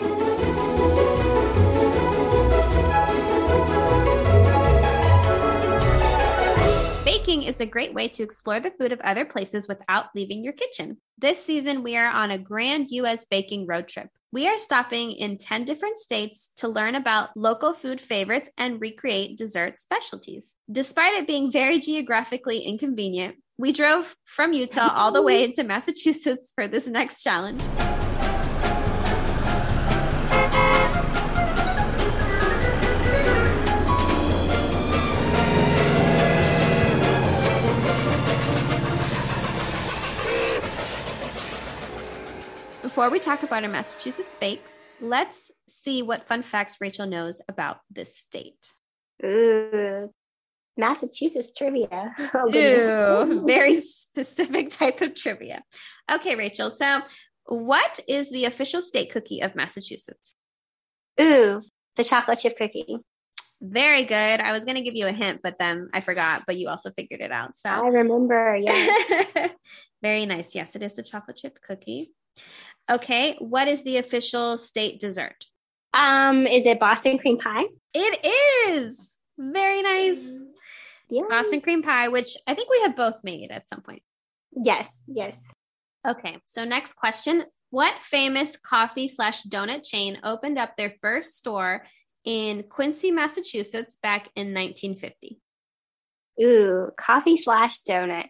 Baking 7.29 7.43
is 7.43 7.61
a 7.61 7.65
great 7.67 7.93
way 7.93 8.07
to 8.07 8.23
explore 8.23 8.59
the 8.59 8.71
food 8.71 8.91
of 8.91 8.99
other 9.01 9.23
places 9.23 9.67
without 9.67 10.07
leaving 10.15 10.43
your 10.43 10.53
kitchen. 10.53 10.97
This 11.19 11.45
season, 11.45 11.83
we 11.83 11.95
are 11.95 12.09
on 12.09 12.31
a 12.31 12.39
grand 12.39 12.87
US 12.89 13.23
baking 13.29 13.67
road 13.67 13.87
trip. 13.87 14.09
We 14.31 14.47
are 14.47 14.57
stopping 14.57 15.11
in 15.11 15.37
10 15.37 15.63
different 15.65 15.99
states 15.99 16.49
to 16.55 16.67
learn 16.67 16.95
about 16.95 17.37
local 17.37 17.75
food 17.75 18.01
favorites 18.01 18.49
and 18.57 18.81
recreate 18.81 19.37
dessert 19.37 19.77
specialties. 19.77 20.55
Despite 20.71 21.13
it 21.13 21.27
being 21.27 21.51
very 21.51 21.77
geographically 21.77 22.61
inconvenient, 22.61 23.35
we 23.59 23.73
drove 23.73 24.15
from 24.25 24.53
Utah 24.53 24.91
all 24.95 25.11
the 25.11 25.21
way 25.21 25.43
into 25.49 25.63
Massachusetts 25.63 26.51
for 26.55 26.67
this 26.67 26.87
next 26.87 27.21
challenge. 27.21 27.61
Before 42.99 43.11
we 43.11 43.19
talk 43.19 43.43
about 43.43 43.63
our 43.63 43.69
Massachusetts 43.69 44.35
bakes, 44.41 44.77
let's 44.99 45.51
see 45.69 46.01
what 46.03 46.27
fun 46.27 46.41
facts 46.41 46.75
Rachel 46.81 47.05
knows 47.05 47.41
about 47.47 47.77
this 47.89 48.17
state. 48.17 48.73
Ooh. 49.23 50.13
Massachusetts 50.75 51.53
trivia. 51.53 52.13
Oh. 52.33 52.49
Ew, 52.49 53.47
very 53.47 53.79
specific 53.79 54.69
type 54.81 54.99
of 54.99 55.15
trivia. 55.15 55.63
Okay, 56.11 56.35
Rachel. 56.35 56.69
So, 56.69 56.99
what 57.45 58.01
is 58.09 58.31
the 58.31 58.43
official 58.43 58.81
state 58.81 59.13
cookie 59.13 59.43
of 59.43 59.55
Massachusetts? 59.55 60.35
Ooh, 61.21 61.61
the 61.95 62.03
chocolate 62.03 62.39
chip 62.39 62.57
cookie. 62.57 62.97
Very 63.61 64.03
good. 64.03 64.41
I 64.41 64.51
was 64.51 64.65
going 64.65 64.75
to 64.75 64.83
give 64.83 64.95
you 64.95 65.07
a 65.07 65.13
hint, 65.13 65.39
but 65.41 65.55
then 65.57 65.89
I 65.93 66.01
forgot, 66.01 66.43
but 66.45 66.57
you 66.57 66.67
also 66.67 66.91
figured 66.91 67.21
it 67.21 67.31
out. 67.31 67.55
So 67.55 67.69
I 67.69 67.87
remember. 67.87 68.57
Yeah. 68.57 69.47
very 70.01 70.25
nice. 70.25 70.53
Yes, 70.53 70.75
it 70.75 70.83
is 70.83 70.97
the 70.97 71.03
chocolate 71.03 71.37
chip 71.37 71.59
cookie. 71.65 72.11
Okay, 72.89 73.35
what 73.39 73.67
is 73.67 73.83
the 73.83 73.97
official 73.97 74.57
state 74.57 74.99
dessert? 74.99 75.45
um, 75.93 76.45
is 76.45 76.65
it 76.65 76.79
Boston 76.79 77.17
cream 77.17 77.37
pie? 77.37 77.65
It 77.93 78.25
is. 78.69 79.17
Very 79.37 79.81
nice. 79.81 80.41
Yeah. 81.09 81.23
Boston 81.27 81.61
cream 81.61 81.81
pie, 81.81 82.09
which 82.09 82.37
I 82.45 82.53
think 82.53 82.69
we 82.69 82.81
have 82.81 82.95
both 82.95 83.23
made 83.23 83.51
at 83.51 83.67
some 83.67 83.81
point. 83.81 84.03
Yes. 84.51 85.03
Yes. 85.07 85.41
Okay, 86.07 86.37
so 86.45 86.63
next 86.65 86.93
question. 86.93 87.43
What 87.71 87.97
famous 87.99 88.57
coffee 88.57 89.07
slash 89.07 89.43
donut 89.43 89.83
chain 89.83 90.19
opened 90.23 90.57
up 90.57 90.75
their 90.75 90.93
first 91.01 91.35
store 91.35 91.85
in 92.23 92.63
Quincy, 92.63 93.11
Massachusetts 93.11 93.97
back 94.01 94.29
in 94.35 94.53
1950? 94.53 95.39
Ooh, 96.41 96.91
coffee 96.97 97.37
slash 97.37 97.83
donut. 97.83 98.27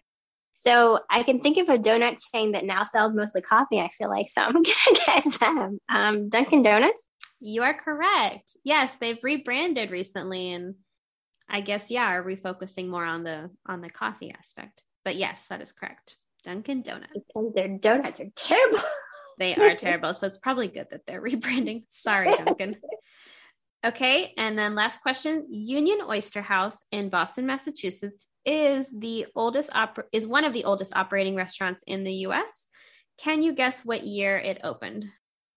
So 0.62 1.00
I 1.08 1.22
can 1.22 1.40
think 1.40 1.56
of 1.56 1.70
a 1.70 1.78
donut 1.78 2.18
chain 2.34 2.52
that 2.52 2.66
now 2.66 2.82
sells 2.82 3.14
mostly 3.14 3.40
coffee. 3.40 3.80
I 3.80 3.88
feel 3.88 4.10
like 4.10 4.28
so 4.28 4.42
I'm 4.42 4.52
gonna 4.52 4.98
guess 5.06 5.38
them. 5.38 5.78
Um, 5.88 6.28
Dunkin' 6.28 6.62
Donuts. 6.62 7.06
You 7.40 7.62
are 7.62 7.72
correct. 7.72 8.58
Yes, 8.62 8.94
they've 8.96 9.18
rebranded 9.22 9.90
recently, 9.90 10.52
and 10.52 10.74
I 11.48 11.62
guess 11.62 11.90
yeah, 11.90 12.06
are 12.08 12.22
refocusing 12.22 12.88
more 12.88 13.06
on 13.06 13.24
the 13.24 13.48
on 13.64 13.80
the 13.80 13.88
coffee 13.88 14.32
aspect. 14.32 14.82
But 15.02 15.16
yes, 15.16 15.46
that 15.48 15.62
is 15.62 15.72
correct. 15.72 16.18
Dunkin' 16.44 16.82
Donuts. 16.82 17.14
Because 17.14 17.54
their 17.54 17.68
donuts 17.68 18.20
are 18.20 18.30
terrible. 18.36 18.80
They 19.38 19.54
are 19.54 19.74
terrible. 19.74 20.12
So 20.12 20.26
it's 20.26 20.36
probably 20.36 20.68
good 20.68 20.88
that 20.90 21.06
they're 21.06 21.22
rebranding. 21.24 21.84
Sorry, 21.88 22.28
Dunkin'. 22.44 22.76
Okay, 23.82 24.34
and 24.36 24.58
then 24.58 24.74
last 24.74 25.00
question: 25.00 25.46
Union 25.48 26.00
Oyster 26.06 26.42
House 26.42 26.84
in 26.92 27.08
Boston, 27.08 27.46
Massachusetts, 27.46 28.26
is 28.44 28.88
the 28.96 29.26
oldest 29.34 29.70
oper- 29.72 30.04
is 30.12 30.26
one 30.26 30.44
of 30.44 30.52
the 30.52 30.64
oldest 30.64 30.96
operating 30.96 31.34
restaurants 31.36 31.82
in 31.86 32.04
the 32.04 32.12
U.S. 32.26 32.68
Can 33.18 33.42
you 33.42 33.52
guess 33.52 33.84
what 33.84 34.02
year 34.04 34.38
it 34.38 34.60
opened? 34.64 35.06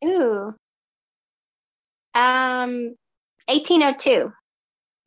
Ooh, 0.06 0.54
um, 2.14 2.96
1802. 3.48 4.32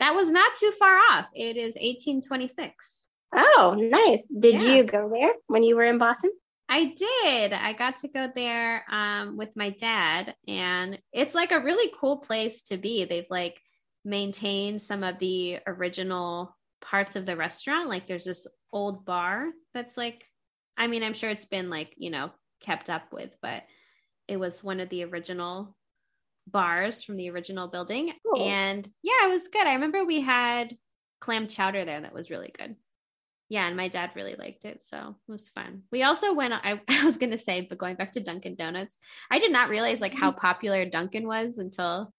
That 0.00 0.14
was 0.14 0.30
not 0.30 0.54
too 0.56 0.72
far 0.72 0.96
off. 0.96 1.26
It 1.34 1.56
is 1.56 1.74
1826. 1.76 3.04
Oh, 3.34 3.76
nice. 3.78 4.26
Did 4.26 4.62
Yeah. 4.62 4.76
you 4.76 4.84
go 4.84 5.08
there 5.12 5.32
when 5.46 5.62
you 5.62 5.76
were 5.76 5.84
in 5.84 5.98
Boston? 5.98 6.30
I 6.68 6.86
did. 6.96 7.52
I 7.52 7.72
got 7.74 7.98
to 7.98 8.08
go 8.08 8.28
there 8.34 8.84
um, 8.90 9.36
with 9.36 9.50
my 9.54 9.70
dad, 9.70 10.34
and 10.48 11.00
it's 11.12 11.34
like 11.34 11.52
a 11.52 11.60
really 11.60 11.92
cool 12.00 12.18
place 12.18 12.62
to 12.64 12.76
be. 12.76 13.04
They've 13.04 13.26
like 13.30 13.60
maintained 14.04 14.82
some 14.82 15.04
of 15.04 15.18
the 15.18 15.60
original 15.66 16.55
parts 16.80 17.16
of 17.16 17.26
the 17.26 17.36
restaurant. 17.36 17.88
Like 17.88 18.06
there's 18.06 18.24
this 18.24 18.46
old 18.72 19.04
bar 19.04 19.48
that's 19.74 19.96
like, 19.96 20.24
I 20.76 20.86
mean, 20.86 21.02
I'm 21.02 21.14
sure 21.14 21.30
it's 21.30 21.46
been 21.46 21.70
like, 21.70 21.94
you 21.96 22.10
know, 22.10 22.30
kept 22.60 22.90
up 22.90 23.12
with, 23.12 23.30
but 23.42 23.64
it 24.28 24.38
was 24.38 24.64
one 24.64 24.80
of 24.80 24.88
the 24.88 25.04
original 25.04 25.76
bars 26.46 27.02
from 27.02 27.16
the 27.16 27.30
original 27.30 27.68
building. 27.68 28.12
Cool. 28.24 28.46
And 28.46 28.86
yeah, 29.02 29.26
it 29.26 29.30
was 29.30 29.48
good. 29.48 29.66
I 29.66 29.74
remember 29.74 30.04
we 30.04 30.20
had 30.20 30.76
clam 31.20 31.48
chowder 31.48 31.84
there 31.84 32.00
that 32.00 32.14
was 32.14 32.30
really 32.30 32.52
good. 32.56 32.76
Yeah, 33.48 33.66
and 33.68 33.76
my 33.76 33.86
dad 33.86 34.10
really 34.16 34.34
liked 34.34 34.64
it, 34.64 34.82
so 34.82 35.14
it 35.28 35.30
was 35.30 35.48
fun. 35.50 35.82
We 35.92 36.02
also 36.02 36.34
went. 36.34 36.52
I, 36.52 36.80
I 36.88 37.04
was 37.04 37.16
gonna 37.16 37.38
say, 37.38 37.60
but 37.60 37.78
going 37.78 37.94
back 37.94 38.12
to 38.12 38.20
Dunkin' 38.20 38.56
Donuts, 38.56 38.98
I 39.30 39.38
did 39.38 39.52
not 39.52 39.68
realize 39.68 40.00
like 40.00 40.14
how 40.14 40.30
mm-hmm. 40.30 40.40
popular 40.40 40.84
Dunkin' 40.84 41.26
was 41.26 41.58
until 41.58 42.12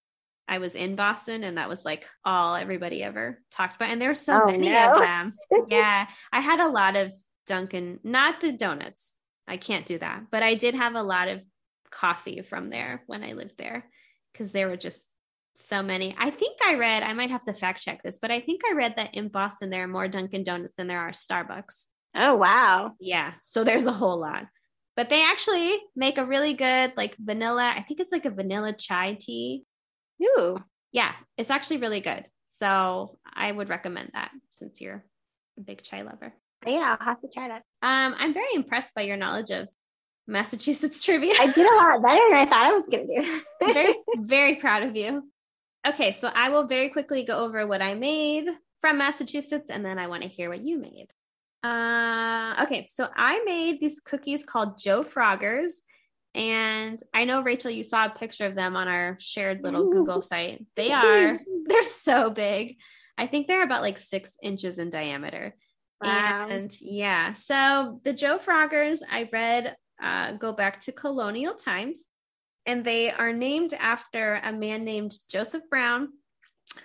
I 0.47 0.59
was 0.59 0.75
in 0.75 0.95
Boston, 0.95 1.43
and 1.43 1.57
that 1.57 1.69
was 1.69 1.83
like 1.85 2.07
all 2.23 2.55
everybody 2.55 3.03
ever 3.03 3.41
talked 3.51 3.75
about. 3.75 3.89
And 3.89 4.01
there 4.01 4.09
were 4.09 4.15
so 4.15 4.41
Oh, 4.41 4.45
many 4.45 4.69
no. 4.69 4.93
of 4.93 5.01
them. 5.01 5.31
yeah, 5.69 6.07
I 6.31 6.39
had 6.39 6.59
a 6.59 6.69
lot 6.69 6.95
of 6.95 7.11
Dunkin', 7.45 7.99
not 8.03 8.41
the 8.41 8.51
donuts. 8.51 9.13
I 9.47 9.57
can't 9.57 9.85
do 9.85 9.97
that, 9.99 10.23
but 10.31 10.43
I 10.43 10.55
did 10.55 10.75
have 10.75 10.95
a 10.95 11.03
lot 11.03 11.27
of 11.29 11.41
coffee 11.89 12.41
from 12.41 12.69
there 12.69 13.03
when 13.07 13.23
I 13.23 13.33
lived 13.33 13.57
there 13.57 13.89
because 14.33 14.51
there 14.51 14.67
were 14.67 14.77
just 14.77 15.09
so 15.55 15.81
many. 15.81 16.15
I 16.17 16.29
think 16.29 16.57
I 16.65 16.75
read, 16.75 17.03
I 17.03 17.13
might 17.13 17.31
have 17.31 17.43
to 17.45 17.53
fact 17.53 17.81
check 17.81 18.03
this, 18.03 18.19
but 18.19 18.29
I 18.29 18.41
think 18.41 18.61
I 18.69 18.73
read 18.73 18.95
that 18.97 19.15
in 19.15 19.29
Boston 19.29 19.69
there 19.69 19.83
are 19.83 19.87
more 19.87 20.07
Dunkin' 20.07 20.43
Donuts 20.43 20.73
than 20.77 20.87
there 20.87 20.99
are 20.99 21.11
Starbucks. 21.11 21.87
Oh, 22.15 22.35
wow. 22.35 22.91
Yeah. 22.99 23.33
So 23.41 23.63
there's 23.63 23.85
a 23.85 23.91
whole 23.91 24.19
lot. 24.19 24.47
But 24.95 25.09
they 25.09 25.23
actually 25.23 25.79
make 25.95 26.17
a 26.17 26.25
really 26.25 26.53
good 26.53 26.93
like 26.97 27.15
vanilla, 27.19 27.71
I 27.75 27.83
think 27.83 27.99
it's 27.99 28.11
like 28.11 28.25
a 28.25 28.31
vanilla 28.31 28.73
chai 28.73 29.17
tea. 29.19 29.63
Ooh. 30.21 30.57
Yeah, 30.91 31.13
it's 31.37 31.49
actually 31.49 31.77
really 31.77 32.01
good. 32.01 32.27
So 32.47 33.17
I 33.31 33.51
would 33.51 33.69
recommend 33.69 34.11
that 34.13 34.31
since 34.49 34.81
you're 34.81 35.03
a 35.57 35.61
big 35.61 35.81
chai 35.83 36.01
lover. 36.01 36.33
Yeah, 36.65 36.95
I'll 36.99 37.05
have 37.05 37.21
to 37.21 37.27
try 37.33 37.49
that. 37.49 37.63
Um, 37.81 38.15
I'm 38.17 38.33
very 38.33 38.53
impressed 38.55 38.95
by 38.95 39.01
your 39.01 39.17
knowledge 39.17 39.51
of 39.51 39.69
Massachusetts 40.27 41.03
trivia. 41.05 41.33
I 41.39 41.51
did 41.51 41.65
a 41.65 41.75
lot 41.75 42.01
better 42.01 42.21
than 42.29 42.39
I 42.39 42.45
thought 42.45 42.65
I 42.65 42.73
was 42.73 42.87
going 42.87 43.07
to 43.07 43.21
do. 43.21 43.41
very, 43.73 43.93
very 44.17 44.55
proud 44.55 44.83
of 44.83 44.95
you. 44.95 45.29
Okay, 45.85 46.11
so 46.11 46.29
I 46.33 46.49
will 46.49 46.67
very 46.67 46.89
quickly 46.89 47.23
go 47.23 47.39
over 47.39 47.65
what 47.65 47.81
I 47.81 47.93
made 47.93 48.47
from 48.81 48.97
Massachusetts 48.97 49.69
and 49.69 49.85
then 49.85 49.97
I 49.97 50.07
want 50.07 50.23
to 50.23 50.29
hear 50.29 50.49
what 50.49 50.61
you 50.61 50.77
made. 50.77 51.07
Uh, 51.63 52.63
okay, 52.63 52.85
so 52.87 53.07
I 53.15 53.41
made 53.45 53.79
these 53.79 53.99
cookies 53.99 54.43
called 54.43 54.79
Joe 54.79 55.03
Froggers. 55.03 55.73
And 56.37 56.99
I 57.15 57.25
know, 57.25 57.41
Rachel, 57.41 57.71
you 57.71 57.83
saw 57.83 58.05
a 58.05 58.11
picture 58.11 58.45
of 58.45 58.53
them 58.53 58.75
on 58.75 58.87
our 58.87 59.17
shared 59.19 59.63
little 59.63 59.89
Google 59.89 60.21
site. 60.21 60.63
They 60.75 60.91
are, 60.91 61.35
they're 61.65 61.83
so 61.83 62.29
big. 62.29 62.77
I 63.17 63.25
think 63.25 63.47
they're 63.47 63.63
about 63.63 63.81
like 63.81 63.97
six 63.97 64.37
inches 64.43 64.77
in 64.77 64.91
diameter. 64.91 65.55
Wow. 65.99 66.47
And 66.47 66.71
yeah, 66.79 67.33
so 67.33 67.99
the 68.03 68.13
Joe 68.13 68.37
Froggers, 68.37 68.99
I 69.09 69.27
read, 69.33 69.75
uh, 70.01 70.33
go 70.33 70.53
back 70.53 70.79
to 70.81 70.91
colonial 70.91 71.55
times, 71.55 72.05
and 72.67 72.85
they 72.85 73.09
are 73.09 73.33
named 73.33 73.73
after 73.73 74.39
a 74.43 74.53
man 74.53 74.83
named 74.83 75.13
Joseph 75.31 75.63
Brown, 75.71 76.09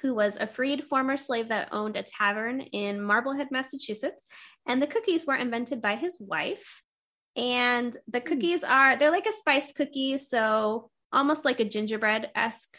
who 0.01 0.15
was 0.15 0.37
a 0.37 0.47
freed 0.47 0.83
former 0.85 1.19
slave 1.19 1.49
that 1.49 1.69
owned 1.73 1.97
a 1.97 2.03
tavern 2.03 2.63
in 2.63 3.03
Marblehead, 3.03 3.49
Massachusetts. 3.51 4.27
And 4.67 4.81
the 4.81 4.87
cookies 4.87 5.27
were 5.27 5.37
invented 5.37 5.83
by 5.83 5.97
his 5.97 6.17
wife. 6.19 6.83
And 7.37 7.97
the 8.09 8.21
hmm. 8.21 8.27
cookies 8.27 8.65
are, 8.65 8.97
they're 8.97 9.11
like 9.11 9.27
a 9.27 9.33
spice 9.33 9.73
cookie. 9.73 10.19
So 10.19 10.91
almost 11.13 11.45
like 11.45 11.61
a 11.61 11.65
gingerbread 11.65 12.31
esque 12.35 12.77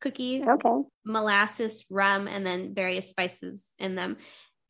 cookie 0.00 0.42
Okay. 0.46 0.88
molasses, 1.04 1.84
rum, 1.90 2.28
and 2.28 2.46
then 2.46 2.74
various 2.74 3.10
spices 3.10 3.72
in 3.78 3.94
them. 3.94 4.16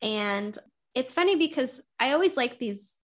And 0.01 0.57
it's 0.93 1.13
funny 1.13 1.35
because 1.35 1.81
I 1.99 2.11
always 2.13 2.37
like 2.37 2.59
these 2.59 2.95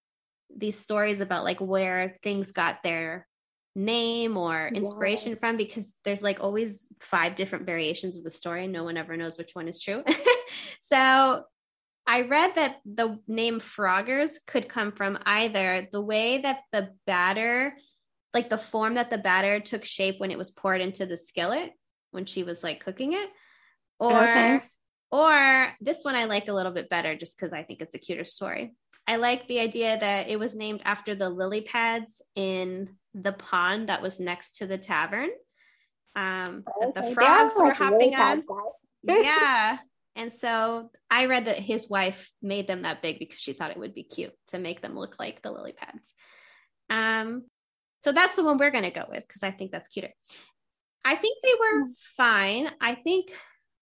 these 0.56 0.78
stories 0.78 1.20
about 1.20 1.44
like 1.44 1.60
where 1.60 2.18
things 2.22 2.52
got 2.52 2.84
their 2.84 3.28
name 3.76 4.38
or 4.38 4.68
inspiration 4.68 5.36
from 5.36 5.58
because 5.58 5.96
there's 6.04 6.22
like 6.22 6.40
always 6.40 6.88
five 7.00 7.34
different 7.34 7.66
variations 7.66 8.18
of 8.18 8.24
the 8.24 8.30
story 8.30 8.66
and 8.66 8.74
no 8.74 8.84
one 8.84 8.98
ever 8.98 9.18
knows 9.18 9.38
which 9.38 9.52
one 9.54 9.68
is 9.68 9.82
true. 9.82 10.04
so 10.82 11.44
I 12.06 12.22
read 12.22 12.56
that 12.56 12.78
the 12.86 13.20
name 13.28 13.60
Froggers 13.60 14.38
could 14.46 14.68
come 14.68 14.92
from 14.92 15.18
either 15.26 15.88
the 15.92 16.02
way 16.02 16.40
that 16.40 16.62
the 16.72 16.90
batter, 17.06 17.76
like 18.34 18.50
the 18.50 18.58
form 18.58 18.96
that 18.96 19.10
the 19.10 19.18
batter 19.18 19.60
took 19.60 19.86
shape 19.86 20.20
when 20.20 20.32
it 20.32 20.38
was 20.38 20.52
poured 20.52 20.82
into 20.82 21.06
the 21.06 21.18
skillet 21.18 21.72
when 22.12 22.26
she 22.26 22.44
was 22.44 22.64
like 22.64 22.84
cooking 22.84 23.14
it, 23.14 23.30
or 24.00 24.22
Okay. 24.22 24.62
or 25.12 25.68
this 25.82 26.04
one 26.04 26.16
I 26.16 26.26
like 26.26 26.48
a 26.48 26.54
little 26.54 26.72
bit 26.72 26.90
better 26.90 27.16
just 27.16 27.38
because 27.38 27.54
I 27.54 27.64
think 27.64 27.82
it's 27.82 27.96
a 27.96 28.00
cuter 28.00 28.26
story. 28.26 28.76
I 29.08 29.18
like 29.18 29.48
the 29.48 29.60
idea 29.60 29.98
that 30.00 30.30
it 30.30 30.40
was 30.40 30.56
named 30.56 30.82
after 30.86 31.16
the 31.16 31.30
lily 31.30 31.62
pads 31.62 32.22
in 32.36 32.90
the 33.14 33.34
pond 33.34 33.90
that 33.90 34.02
was 34.02 34.20
next 34.20 34.58
to 34.58 34.68
the 34.68 34.78
tavern. 34.78 35.30
Um, 36.16 36.64
that 36.82 36.94
the 36.96 37.14
frogs 37.14 37.56
are 37.58 37.66
were 37.66 37.74
hopping 37.74 38.16
on 38.16 38.44
yeah. 39.04 39.80
And 40.16 40.32
so 40.32 40.92
I 41.10 41.26
read 41.26 41.46
that 41.46 41.58
his 41.58 41.90
wife 41.90 42.30
made 42.42 42.68
them 42.68 42.84
that 42.84 43.02
big 43.02 43.20
because 43.20 43.40
she 43.40 43.54
thought 43.54 43.72
it 43.72 43.80
would 43.80 43.96
be 43.96 44.04
cute 44.04 44.34
to 44.48 44.60
make 44.60 44.82
them 44.82 44.96
look 44.96 45.16
like 45.20 45.42
the 45.42 45.52
lily 45.52 45.74
pads. 45.74 46.14
Um, 46.90 47.46
so 48.04 48.12
that's 48.12 48.36
the 48.36 48.44
one 48.44 48.58
we're 48.58 48.72
going 48.72 48.84
to 48.84 48.92
go 48.92 49.06
with 49.10 49.26
because 49.28 49.44
I 49.44 49.52
think 49.52 49.72
that's 49.72 49.88
cuter. 49.88 50.10
I 51.04 51.16
think 51.16 51.38
they 51.42 51.54
were 51.60 51.88
fine. 52.16 52.70
I 52.80 52.96
think 52.96 53.32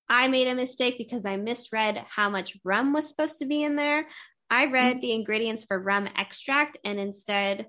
I 0.08 0.28
made 0.28 0.48
a 0.48 0.56
mistake 0.56 0.98
because 0.98 1.26
I 1.26 1.38
misread 1.38 2.04
how 2.08 2.30
much 2.30 2.58
rum 2.63 2.94
was 2.94 3.10
supposed 3.10 3.39
to 3.39 3.46
be 3.46 3.63
in 3.63 3.76
there. 3.76 4.08
I 4.50 4.65
read 4.65 5.00
the 5.00 5.13
ingredients 5.13 5.63
for 5.63 5.80
rum 5.80 6.10
extract 6.17 6.78
and 6.84 7.00
instead 7.00 7.67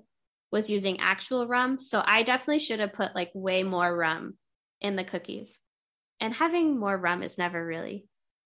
was 0.51 0.69
using 0.69 0.99
actual 0.99 1.47
rum. 1.47 1.79
So 1.79 2.03
I 2.05 2.23
definitely 2.23 2.59
should 2.59 2.79
have 2.79 2.93
put 2.93 3.15
like 3.15 3.31
way 3.33 3.63
more 3.63 3.95
rum 3.95 4.35
in 4.81 4.95
the 4.95 5.03
cookies. 5.03 5.59
And 6.19 6.33
having 6.33 6.79
more 6.79 6.97
rum 6.97 7.23
is 7.23 7.37
never 7.37 7.65
really 7.65 8.05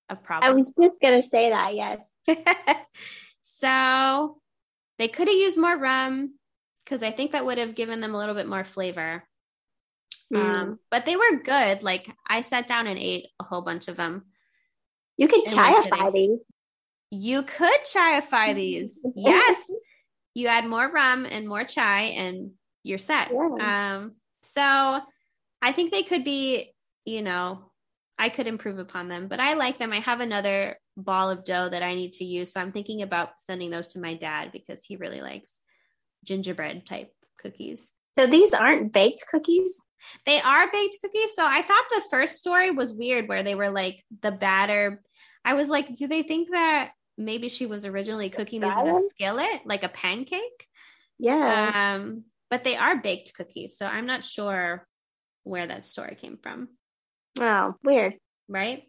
a 0.10 0.14
I 0.14 0.16
problem. 0.16 0.52
I 0.52 0.54
was 0.54 0.74
just 0.80 0.96
going 1.02 1.22
to 1.22 1.28
say 1.28 1.50
that, 1.50 1.76
yes. 1.76 2.12
so 3.42 4.38
they 5.00 5.08
could 5.08 5.28
have 5.28 5.38
used 5.38 5.58
more 5.58 5.78
rum 5.78 6.34
because 6.84 7.04
I 7.04 7.12
think 7.12 7.32
that 7.32 7.46
would 7.46 7.58
have 7.58 7.76
given 7.76 8.00
them 8.02 8.16
a 8.16 8.18
little 8.18 8.36
bit 8.36 8.48
more 8.48 8.64
flavor. 8.64 9.24
Mm. 10.34 10.56
Um, 10.56 10.80
but 10.90 11.06
they 11.06 11.16
were 11.16 11.42
good. 11.44 11.84
Like 11.84 12.10
I 12.28 12.42
sat 12.42 12.68
down 12.68 12.88
and 12.88 12.98
ate 12.98 13.28
a 13.40 13.44
whole 13.44 13.62
bunch 13.62 13.88
of 13.88 13.96
them. 13.96 14.26
you 15.18 15.28
could 15.28 15.48
I 15.58 15.74
like 15.74 15.90
chai 15.90 16.08
it. 16.08 16.14
these. 16.14 16.40
You 17.10 17.44
could 17.44 17.80
chaiify 17.84 18.56
these. 18.56 19.06
Yes. 19.16 19.72
You 20.34 20.48
add 20.48 20.68
more 20.68 20.88
rum 20.88 21.26
and 21.26 21.48
more 21.48 21.64
chai 21.64 22.14
and 22.16 22.52
you're 22.84 23.00
set. 23.00 23.32
Yeah. 23.32 23.98
Um, 23.98 24.16
so 24.44 24.62
I 25.62 25.72
think 25.72 25.92
they 25.92 26.04
could 26.04 26.24
be, 26.24 26.74
you 27.06 27.24
know, 27.24 27.72
I 28.20 28.30
could 28.30 28.48
improve 28.48 28.80
upon 28.80 29.10
them, 29.10 29.28
but 29.28 29.40
I 29.40 29.54
like 29.54 29.78
them. 29.78 29.94
I 29.94 30.00
have 30.00 30.20
another 30.20 30.78
ball 30.96 31.30
of 31.30 31.44
dough 31.44 31.70
that 31.70 31.84
I 31.84 31.94
need 31.94 32.14
to 32.14 32.26
use. 32.26 32.52
So 32.52 32.60
I'm 32.60 32.72
thinking 32.72 33.04
about 33.04 33.40
sending 33.40 33.70
those 33.70 33.88
to 33.90 34.00
my 34.00 34.16
dad 34.16 34.52
because 34.52 34.84
he 34.84 34.96
really 34.96 35.22
likes 35.22 35.62
gingerbread 36.26 36.86
type 36.88 37.14
cookies. 37.40 37.92
So 38.18 38.26
these 38.26 38.54
aren't 38.54 38.92
baked 38.92 39.26
cookies? 39.30 39.80
They 40.26 40.42
are 40.42 40.72
baked 40.72 40.98
cookies. 41.04 41.36
So 41.36 41.46
I 41.46 41.62
thought 41.62 41.86
the 41.92 42.04
first 42.10 42.38
story 42.38 42.72
was 42.72 42.92
weird 42.92 43.28
where 43.28 43.44
they 43.44 43.54
were 43.54 43.70
like 43.70 44.04
the 44.22 44.32
batter. 44.32 45.04
I 45.46 45.54
was 45.54 45.70
like, 45.70 45.96
do 45.96 46.08
they 46.08 46.24
think 46.24 46.50
that 46.52 46.92
maybe 47.18 47.50
she 47.50 47.68
was 47.68 47.88
originally 47.88 48.32
cooking 48.32 48.62
these 48.62 48.76
in 48.76 48.88
a 48.88 49.02
skillet, 49.10 49.62
like 49.66 49.84
a 49.84 49.90
pancake? 49.90 50.68
Yeah. 51.20 51.96
Um, 51.96 52.24
but 52.50 52.64
they 52.64 52.76
are 52.76 52.98
baked 52.98 53.34
cookies. 53.36 53.78
So 53.78 53.86
I'm 53.86 54.08
not 54.08 54.26
sure 54.26 54.88
where 55.44 55.68
that 55.68 55.86
story 55.86 56.16
came 56.16 56.38
from. 56.42 56.70
Oh, 57.40 57.76
weird. 57.84 58.16
Right. 58.48 58.84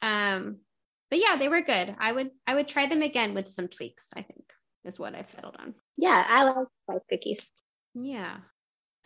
Um, 0.00 0.58
but 1.10 1.20
yeah, 1.20 1.36
they 1.36 1.48
were 1.48 1.62
good. 1.62 1.94
I 1.98 2.12
would 2.12 2.30
I 2.46 2.54
would 2.54 2.68
try 2.68 2.86
them 2.86 3.02
again 3.02 3.34
with 3.34 3.48
some 3.48 3.68
tweaks, 3.68 4.08
I 4.16 4.22
think, 4.22 4.44
is 4.84 4.98
what 4.98 5.14
I've 5.14 5.28
settled 5.28 5.56
on. 5.58 5.74
Yeah, 5.96 6.24
I 6.26 6.44
like 6.44 6.66
white 6.86 7.02
cookies. 7.10 7.48
Yeah. 7.94 8.38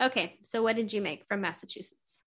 Okay. 0.01 0.37
So 0.43 0.63
what 0.63 0.75
did 0.75 0.93
you 0.93 1.01
make 1.01 1.25
from 1.27 1.41
Massachusetts? 1.41 2.21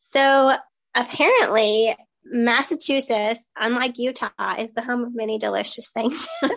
So 0.00 0.56
apparently 0.94 1.94
Massachusetts, 2.24 3.50
unlike 3.56 3.98
Utah, 3.98 4.30
is 4.58 4.72
the 4.72 4.82
home 4.82 5.04
of 5.04 5.14
many 5.14 5.38
delicious 5.38 5.90
things. 5.90 6.26
Sorry, 6.42 6.54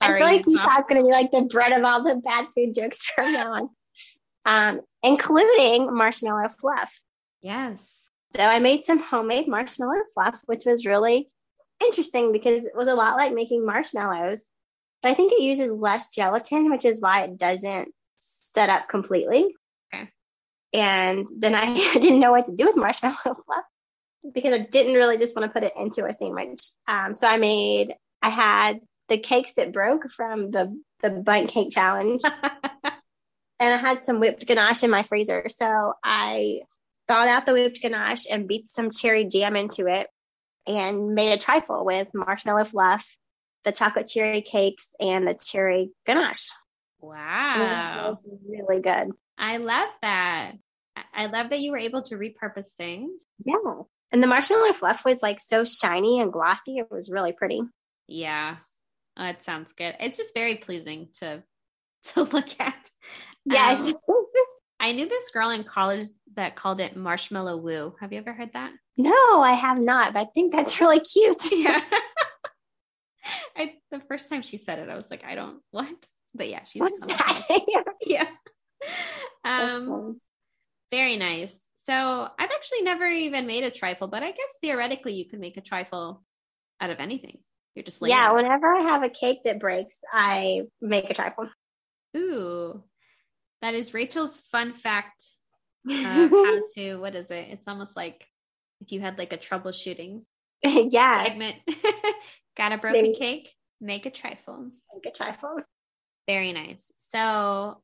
I 0.00 0.18
feel 0.18 0.26
like 0.26 0.44
Utah. 0.46 0.62
Utah's 0.62 0.84
going 0.88 1.02
to 1.02 1.08
be 1.08 1.12
like 1.12 1.30
the 1.30 1.48
bread 1.50 1.72
of 1.72 1.84
all 1.84 2.02
the 2.02 2.16
bad 2.16 2.46
food 2.54 2.74
jokes 2.74 3.10
from 3.14 3.32
now 3.32 3.52
on, 3.52 3.70
um, 4.44 4.80
including 5.02 5.94
marshmallow 5.94 6.48
fluff. 6.48 7.02
Yes. 7.42 8.05
So 8.34 8.42
I 8.42 8.58
made 8.58 8.84
some 8.84 8.98
homemade 8.98 9.48
marshmallow 9.48 10.02
fluff, 10.14 10.40
which 10.46 10.64
was 10.66 10.86
really 10.86 11.28
interesting 11.84 12.32
because 12.32 12.64
it 12.64 12.74
was 12.74 12.88
a 12.88 12.94
lot 12.94 13.16
like 13.16 13.32
making 13.32 13.64
marshmallows. 13.64 14.42
But 15.02 15.10
I 15.10 15.14
think 15.14 15.32
it 15.32 15.42
uses 15.42 15.70
less 15.70 16.10
gelatin, 16.10 16.70
which 16.70 16.84
is 16.84 17.00
why 17.00 17.22
it 17.22 17.38
doesn't 17.38 17.88
set 18.18 18.68
up 18.68 18.88
completely. 18.88 19.54
Okay. 19.94 20.10
And 20.72 21.26
then 21.38 21.54
I 21.54 21.74
didn't 21.94 22.20
know 22.20 22.32
what 22.32 22.46
to 22.46 22.54
do 22.54 22.66
with 22.66 22.76
marshmallow 22.76 23.16
fluff 23.24 23.64
because 24.32 24.52
I 24.54 24.58
didn't 24.58 24.94
really 24.94 25.18
just 25.18 25.36
want 25.36 25.48
to 25.48 25.52
put 25.52 25.64
it 25.64 25.74
into 25.76 26.04
a 26.06 26.12
sandwich. 26.12 26.60
Um, 26.88 27.14
so 27.14 27.28
I 27.28 27.38
made, 27.38 27.94
I 28.22 28.30
had 28.30 28.80
the 29.08 29.18
cakes 29.18 29.54
that 29.54 29.72
broke 29.72 30.10
from 30.10 30.50
the 30.50 30.76
the 31.02 31.10
bundt 31.10 31.50
cake 31.50 31.70
challenge, 31.70 32.22
and 32.24 32.94
I 33.60 33.76
had 33.76 34.02
some 34.02 34.18
whipped 34.18 34.46
ganache 34.46 34.82
in 34.82 34.90
my 34.90 35.02
freezer. 35.02 35.44
So 35.48 35.92
I 36.02 36.60
thawed 37.08 37.28
out 37.28 37.46
the 37.46 37.52
whipped 37.52 37.80
ganache 37.80 38.26
and 38.30 38.48
beat 38.48 38.68
some 38.68 38.90
cherry 38.90 39.24
jam 39.24 39.56
into 39.56 39.86
it, 39.86 40.08
and 40.66 41.14
made 41.14 41.32
a 41.32 41.38
trifle 41.38 41.84
with 41.84 42.08
marshmallow 42.14 42.64
fluff, 42.64 43.16
the 43.64 43.72
chocolate 43.72 44.06
cherry 44.06 44.42
cakes, 44.42 44.94
and 45.00 45.26
the 45.26 45.34
cherry 45.34 45.90
ganache. 46.06 46.50
Wow. 47.00 48.18
really 48.48 48.80
good. 48.80 49.12
I 49.38 49.58
love 49.58 49.88
that. 50.02 50.52
I- 50.96 51.04
I 51.14 51.26
love 51.26 51.50
that 51.50 51.60
you 51.60 51.70
were 51.72 51.78
able 51.78 52.02
to 52.02 52.16
repurpose 52.16 52.72
things. 52.76 53.24
Yeah. 53.44 53.54
And 54.12 54.22
the 54.22 54.26
marshmallow 54.26 54.72
fluff 54.72 55.04
was 55.04 55.20
like 55.22 55.40
so 55.40 55.64
shiny 55.64 56.20
and 56.20 56.32
glossy. 56.32 56.78
It 56.78 56.90
was 56.90 57.10
really 57.10 57.32
pretty. 57.32 57.62
Yeah. 58.06 58.56
Oh, 59.16 59.26
it 59.26 59.44
sounds 59.44 59.72
good. 59.72 59.94
It's 60.00 60.16
just 60.16 60.34
very 60.34 60.56
pleasing 60.56 61.08
to 61.20 61.42
to 62.14 62.22
look 62.22 62.48
at. 62.60 62.90
Yes. 63.44 63.92
Um, 63.92 64.00
I 64.78 64.92
knew 64.92 65.08
this 65.08 65.30
girl 65.30 65.50
in 65.50 65.64
college 65.64 66.08
that 66.34 66.56
called 66.56 66.80
it 66.80 66.96
marshmallow 66.96 67.56
woo. 67.56 67.94
Have 68.00 68.12
you 68.12 68.18
ever 68.18 68.32
heard 68.32 68.52
that? 68.52 68.72
no, 68.98 69.42
I 69.42 69.52
have 69.52 69.78
not, 69.78 70.14
but 70.14 70.20
I 70.20 70.26
think 70.34 70.52
that's 70.52 70.80
really 70.80 71.00
cute. 71.00 71.42
Yeah. 71.52 71.80
I 73.56 73.74
the 73.90 74.00
first 74.00 74.28
time 74.28 74.42
she 74.42 74.56
said 74.56 74.78
it, 74.78 74.88
I 74.88 74.94
was 74.94 75.10
like, 75.10 75.24
I 75.24 75.34
don't 75.34 75.60
what? 75.70 76.06
But 76.34 76.48
yeah, 76.48 76.64
she's 76.64 76.80
What's 76.80 77.06
that? 77.06 77.42
Yeah. 78.06 78.26
Um 79.44 80.20
very 80.90 81.16
nice. 81.16 81.60
So 81.74 81.92
I've 81.92 82.50
actually 82.50 82.82
never 82.82 83.06
even 83.06 83.46
made 83.46 83.64
a 83.64 83.70
trifle, 83.70 84.08
but 84.08 84.22
I 84.22 84.30
guess 84.30 84.58
theoretically 84.60 85.14
you 85.14 85.28
can 85.28 85.40
make 85.40 85.56
a 85.56 85.60
trifle 85.60 86.22
out 86.80 86.90
of 86.90 86.98
anything. 86.98 87.38
You're 87.74 87.84
just 87.84 88.00
like 88.02 88.10
yeah, 88.10 88.32
whenever 88.32 88.72
I 88.74 88.82
have 88.82 89.02
a 89.02 89.08
cake 89.08 89.40
that 89.44 89.58
breaks, 89.58 89.98
I 90.12 90.62
make 90.80 91.10
a 91.10 91.14
trifle. 91.14 91.48
Ooh, 92.16 92.82
that 93.62 93.74
is 93.74 93.94
Rachel's 93.94 94.40
fun 94.40 94.72
fact. 94.72 95.26
Uh, 95.88 95.92
how 96.28 96.60
to 96.74 96.96
what 96.96 97.14
is 97.14 97.30
it? 97.30 97.48
It's 97.50 97.68
almost 97.68 97.96
like 97.96 98.26
if 98.80 98.92
you 98.92 99.00
had 99.00 99.18
like 99.18 99.32
a 99.32 99.38
troubleshooting 99.38 100.22
yeah, 100.64 101.24
segment. 101.24 101.56
Got 102.56 102.72
a 102.72 102.78
broken 102.78 103.02
Maybe. 103.02 103.14
cake? 103.14 103.54
Make 103.80 104.06
a 104.06 104.10
trifle. 104.10 104.70
make 104.94 105.14
a 105.14 105.16
trifle. 105.16 105.60
Very 106.26 106.52
nice. 106.52 106.92
So 106.96 107.82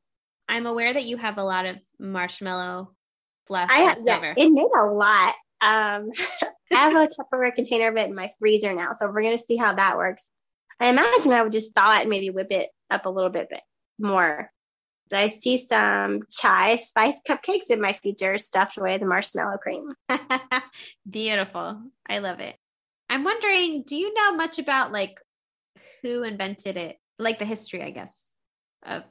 I'm 0.49 0.65
aware 0.65 0.93
that 0.93 1.05
you 1.05 1.17
have 1.17 1.37
a 1.37 1.43
lot 1.43 1.65
of 1.65 1.77
marshmallow 1.99 2.93
fluff 3.47 3.69
I 3.71 3.79
have, 3.79 3.99
yeah, 4.05 4.33
it 4.35 4.49
made 4.49 4.63
a 4.77 4.85
lot. 4.85 5.35
Um, 5.61 6.09
I 6.73 6.89
have 6.89 6.95
a 6.95 7.07
Tupperware 7.07 7.53
container 7.53 7.89
of 7.89 7.97
it 7.97 8.09
in 8.09 8.15
my 8.15 8.29
freezer 8.39 8.73
now, 8.73 8.91
so 8.93 9.07
we're 9.07 9.21
gonna 9.21 9.37
see 9.37 9.55
how 9.55 9.73
that 9.73 9.97
works. 9.97 10.29
I 10.79 10.89
imagine 10.89 11.31
I 11.31 11.43
would 11.43 11.51
just 11.51 11.75
thaw 11.75 11.97
it 11.97 12.01
and 12.01 12.09
maybe 12.09 12.29
whip 12.29 12.51
it 12.51 12.69
up 12.89 13.05
a 13.05 13.09
little 13.09 13.29
bit 13.29 13.49
bit 13.49 13.61
more. 13.99 14.51
I 15.15 15.27
see 15.27 15.57
some 15.57 16.21
chai 16.29 16.75
spice 16.75 17.21
cupcakes 17.27 17.69
in 17.69 17.81
my 17.81 17.93
freezer 17.93 18.37
stuffed 18.37 18.77
away 18.77 18.97
the 18.97 19.05
marshmallow 19.05 19.57
cream. 19.57 19.93
Beautiful. 21.09 21.81
I 22.07 22.19
love 22.19 22.39
it. 22.39 22.55
I'm 23.09 23.23
wondering, 23.23 23.83
do 23.85 23.95
you 23.95 24.13
know 24.13 24.35
much 24.35 24.59
about 24.59 24.91
like 24.91 25.19
who 26.01 26.23
invented 26.23 26.77
it? 26.77 26.97
Like 27.19 27.39
the 27.39 27.45
history, 27.45 27.83
I 27.83 27.91
guess, 27.91 28.31
of 28.83 29.03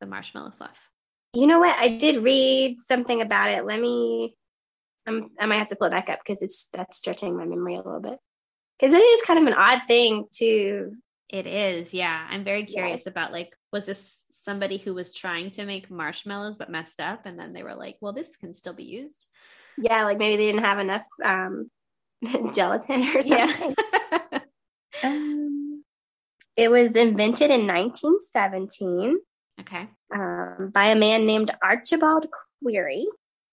the 0.00 0.06
marshmallow 0.06 0.52
fluff. 0.52 0.80
You 1.34 1.46
know 1.46 1.58
what? 1.58 1.76
I 1.78 1.88
did 1.88 2.22
read 2.22 2.80
something 2.80 3.20
about 3.20 3.50
it. 3.50 3.66
Let 3.66 3.80
me. 3.80 4.34
I'm, 5.06 5.28
I 5.38 5.46
might 5.46 5.58
have 5.58 5.68
to 5.68 5.76
pull 5.76 5.86
it 5.88 5.90
back 5.90 6.08
up 6.08 6.20
because 6.24 6.42
it's 6.42 6.68
that's 6.72 6.96
stretching 6.96 7.36
my 7.36 7.44
memory 7.44 7.74
a 7.74 7.82
little 7.82 8.00
bit. 8.00 8.18
Because 8.78 8.94
it 8.94 9.02
is 9.02 9.22
kind 9.22 9.38
of 9.38 9.46
an 9.46 9.54
odd 9.54 9.82
thing 9.86 10.24
to. 10.38 10.92
It 11.28 11.46
is, 11.46 11.92
yeah. 11.92 12.26
I'm 12.30 12.44
very 12.44 12.64
curious 12.64 13.06
about 13.06 13.32
like, 13.32 13.50
was 13.72 13.86
this 13.86 14.25
somebody 14.46 14.78
who 14.78 14.94
was 14.94 15.12
trying 15.12 15.50
to 15.50 15.66
make 15.66 15.90
marshmallows 15.90 16.56
but 16.56 16.70
messed 16.70 17.00
up, 17.00 17.26
and 17.26 17.38
then 17.38 17.52
they 17.52 17.64
were 17.64 17.74
like, 17.74 17.96
well, 18.00 18.12
this 18.12 18.36
can 18.36 18.54
still 18.54 18.72
be 18.72 18.84
used. 18.84 19.26
Yeah, 19.76 20.04
like 20.04 20.18
maybe 20.18 20.36
they 20.36 20.46
didn't 20.46 20.64
have 20.64 20.78
enough 20.78 21.04
um, 21.22 21.68
gelatin 22.54 23.02
or 23.14 23.20
something. 23.20 23.74
Yeah. 23.76 24.38
Um, 25.04 25.84
it 26.56 26.70
was 26.70 26.96
invented 26.96 27.50
in 27.50 27.66
1917 27.66 29.18
okay. 29.60 29.88
um, 30.14 30.70
by 30.72 30.86
a 30.86 30.96
man 30.96 31.26
named 31.26 31.50
Archibald 31.62 32.28
Query, 32.62 33.06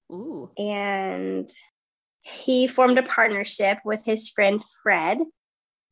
Ooh. 0.10 0.50
and 0.58 1.50
he 2.22 2.68
formed 2.68 2.98
a 2.98 3.04
partnership 3.04 3.80
with 3.84 4.06
his 4.06 4.30
friend 4.30 4.64
Fred. 4.82 5.20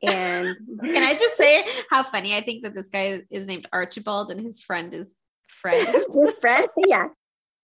And 0.03 0.55
Can 0.81 1.03
I 1.03 1.13
just 1.13 1.37
say 1.37 1.63
how 1.89 2.03
funny 2.03 2.35
I 2.35 2.41
think 2.41 2.63
that 2.63 2.73
this 2.73 2.89
guy 2.89 3.21
is 3.29 3.45
named 3.47 3.67
Archibald 3.71 4.31
and 4.31 4.39
his 4.41 4.59
friend 4.61 4.93
is 4.93 5.17
Fred? 5.47 5.93
just 6.13 6.41
Fred? 6.41 6.67
Yeah, 6.87 7.07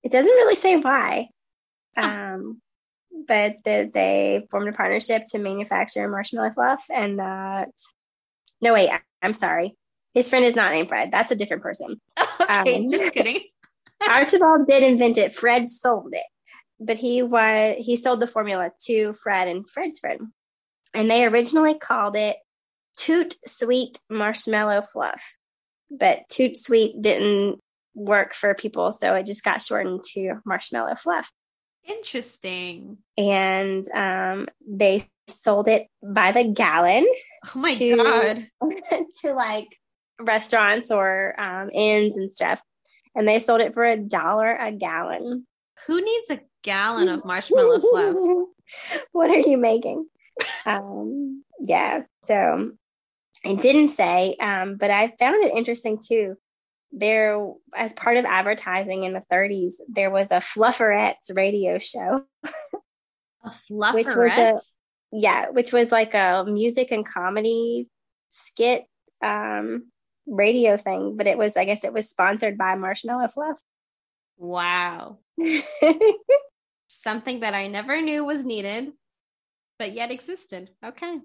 it 0.03 0.11
doesn't 0.11 0.31
really 0.33 0.55
say 0.55 0.75
why. 0.77 1.29
Um, 1.95 2.61
but 3.27 3.55
that 3.65 3.93
they 3.93 4.45
formed 4.51 4.69
a 4.69 4.71
partnership 4.73 5.23
to 5.31 5.39
manufacture 5.39 6.07
marshmallow 6.07 6.51
fluff, 6.53 6.85
and 6.93 7.19
that. 7.19 7.69
No, 8.61 8.73
wait, 8.73 8.89
I- 8.89 9.01
I'm 9.21 9.33
sorry. 9.33 9.75
His 10.13 10.29
friend 10.29 10.45
is 10.45 10.55
not 10.55 10.71
named 10.71 10.89
Fred. 10.89 11.09
That's 11.11 11.31
a 11.31 11.35
different 11.35 11.63
person. 11.63 11.99
okay, 12.41 12.75
Um, 12.77 12.87
just 12.89 13.13
kidding. 13.13 13.39
Archibald 14.09 14.67
did 14.67 14.83
invent 14.83 15.17
it. 15.17 15.35
Fred 15.35 15.69
sold 15.71 16.09
it, 16.13 16.25
but 16.79 16.97
he 16.97 17.23
was 17.23 17.75
he 17.79 17.95
sold 17.95 18.19
the 18.19 18.27
formula 18.27 18.71
to 18.85 19.13
Fred 19.13 19.47
and 19.47 19.67
Fred's 19.67 19.99
friend, 19.99 20.27
and 20.93 21.09
they 21.09 21.25
originally 21.25 21.75
called 21.77 22.15
it 22.15 22.37
Toot 22.95 23.35
Sweet 23.45 23.99
Marshmallow 24.09 24.81
Fluff, 24.83 25.35
but 25.91 26.27
Toot 26.29 26.57
Sweet 26.57 27.01
didn't 27.01 27.59
work 27.95 28.33
for 28.33 28.53
people, 28.55 28.91
so 28.91 29.13
it 29.15 29.25
just 29.25 29.43
got 29.43 29.61
shortened 29.61 30.03
to 30.13 30.35
Marshmallow 30.45 30.95
Fluff, 30.95 31.31
Interesting. 31.85 32.97
and 33.17 33.87
um, 33.93 34.47
they 34.67 35.03
sold 35.27 35.67
it 35.67 35.87
by 36.01 36.31
the 36.31 36.45
gallon 36.45 37.05
Oh 37.53 37.59
my 37.59 37.73
to- 37.73 37.95
god. 37.97 38.47
to 39.21 39.33
like 39.33 39.67
restaurants 40.19 40.89
or 40.91 41.39
um, 41.39 41.69
inns 41.73 42.17
and 42.17 42.31
stuff, 42.31 42.61
and 43.15 43.27
they 43.27 43.39
sold 43.39 43.61
it 43.61 43.73
for 43.73 43.85
a 43.85 43.97
dollar 43.97 44.55
a 44.55 44.71
gallon. 44.71 45.45
Who 45.85 46.01
needs 46.03 46.29
a 46.31 46.39
gallon 46.63 47.07
of 47.09 47.23
marshmallow 47.25 47.79
fluff? 47.79 48.15
what 49.11 49.29
are 49.29 49.39
you 49.39 49.57
making? 49.57 50.07
Um, 50.65 51.43
yeah, 51.59 52.03
so 52.25 52.71
it 53.43 53.61
didn't 53.61 53.89
say, 53.89 54.35
um, 54.39 54.75
but 54.75 54.91
I 54.91 55.13
found 55.19 55.43
it 55.43 55.55
interesting 55.55 55.99
too. 56.05 56.35
There, 56.91 57.53
as 57.75 57.93
part 57.93 58.17
of 58.17 58.25
advertising 58.25 59.03
in 59.03 59.13
the 59.13 59.23
30s, 59.31 59.73
there 59.87 60.09
was 60.09 60.27
a 60.31 60.35
Flufferettes 60.35 61.35
radio 61.35 61.77
show. 61.79 62.25
A 63.43 63.51
Which 63.69 64.05
was 64.05 64.13
flufferette? 64.13 64.61
Yeah, 65.11 65.49
which 65.49 65.71
was 65.71 65.91
like 65.91 66.13
a 66.13 66.45
music 66.47 66.91
and 66.91 67.05
comedy 67.05 67.87
skit 68.29 68.85
um, 69.23 69.91
radio 70.25 70.77
thing, 70.77 71.15
but 71.17 71.27
it 71.27 71.37
was, 71.37 71.55
I 71.57 71.65
guess 71.65 71.83
it 71.83 71.93
was 71.93 72.09
sponsored 72.09 72.57
by 72.57 72.75
Marshmallow 72.75 73.29
Fluff. 73.29 73.61
Wow. 74.37 75.19
Something 76.87 77.41
that 77.41 77.53
I 77.53 77.67
never 77.67 78.01
knew 78.01 78.25
was 78.25 78.45
needed, 78.45 78.91
but 79.79 79.93
yet 79.93 80.11
existed. 80.11 80.69
Okay. 80.83 81.19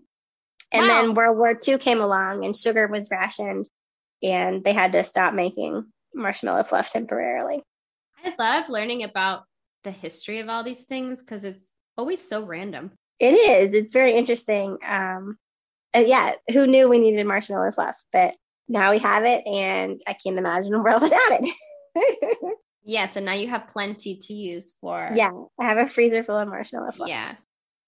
And 0.74 0.86
Wow. 0.86 1.03
then 1.03 1.14
World 1.14 1.38
War 1.38 1.57
II 1.66 1.78
came 1.78 2.00
along 2.00 2.44
and 2.44 2.57
sugar 2.57 2.86
was 2.86 3.11
rationed 3.11 3.68
and 4.22 4.64
they 4.64 4.72
had 4.72 4.92
to 4.92 5.05
stop 5.05 5.34
making 5.34 5.84
marshmallow 6.14 6.64
fluff 6.64 6.90
temporarily. 6.90 7.62
I 8.24 8.34
love 8.38 8.68
learning 8.68 9.03
about 9.03 9.44
the 9.84 9.90
history 9.90 10.38
of 10.38 10.48
all 10.48 10.62
these 10.64 10.84
things 10.84 11.20
because 11.20 11.44
it's 11.44 11.72
always 11.98 12.26
so 12.26 12.44
random. 12.44 12.92
It 13.18 13.34
is. 13.34 13.74
It's 13.74 13.92
very 13.92 14.16
interesting. 14.16 14.78
Um, 14.86 15.38
yeah, 15.94 16.32
who 16.53 16.66
knew 16.66 16.88
we 16.88 16.98
needed 16.98 17.26
marshmallow 17.26 17.70
fluff? 17.72 18.03
But 18.12 18.34
now 18.68 18.92
we 18.92 18.98
have 19.00 19.24
it, 19.24 19.46
and 19.46 20.00
I 20.07 20.14
can't 20.14 20.38
imagine 20.38 20.72
a 20.74 20.80
world 20.82 21.03
without 21.03 21.40
it. 21.40 21.55
Yes, 22.84 23.14
and 23.14 23.24
now 23.26 23.34
you 23.34 23.46
have 23.46 23.68
plenty 23.68 24.16
to 24.16 24.34
use 24.34 24.74
for. 24.80 25.11
yeah, 25.14 25.30
I 25.61 25.68
have 25.68 25.78
a 25.78 25.86
freezer 25.86 26.24
full 26.24 26.36
of 26.36 26.48
marshmallow 26.48 26.90
fluff. 26.90 27.09
Yeah. 27.09 27.36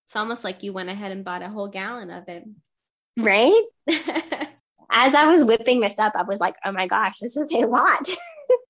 It's 0.07 0.16
almost 0.16 0.44
like 0.44 0.62
you 0.62 0.72
went 0.72 0.90
ahead 0.90 1.12
and 1.12 1.24
bought 1.24 1.42
a 1.42 1.48
whole 1.48 1.68
gallon 1.68 2.11
of 2.11 2.28
it. 2.28 2.44
Right? 3.16 3.62
As 4.90 5.14
I 5.14 5.26
was 5.26 5.44
whipping 5.44 5.80
this 5.80 5.98
up, 5.98 6.12
I 6.14 6.22
was 6.22 6.40
like, 6.40 6.57
oh 6.64 6.72
my 6.72 6.86
gosh, 6.86 7.18
this 7.18 7.36
is 7.36 7.52
a 7.52 7.66
lot. 7.66 8.07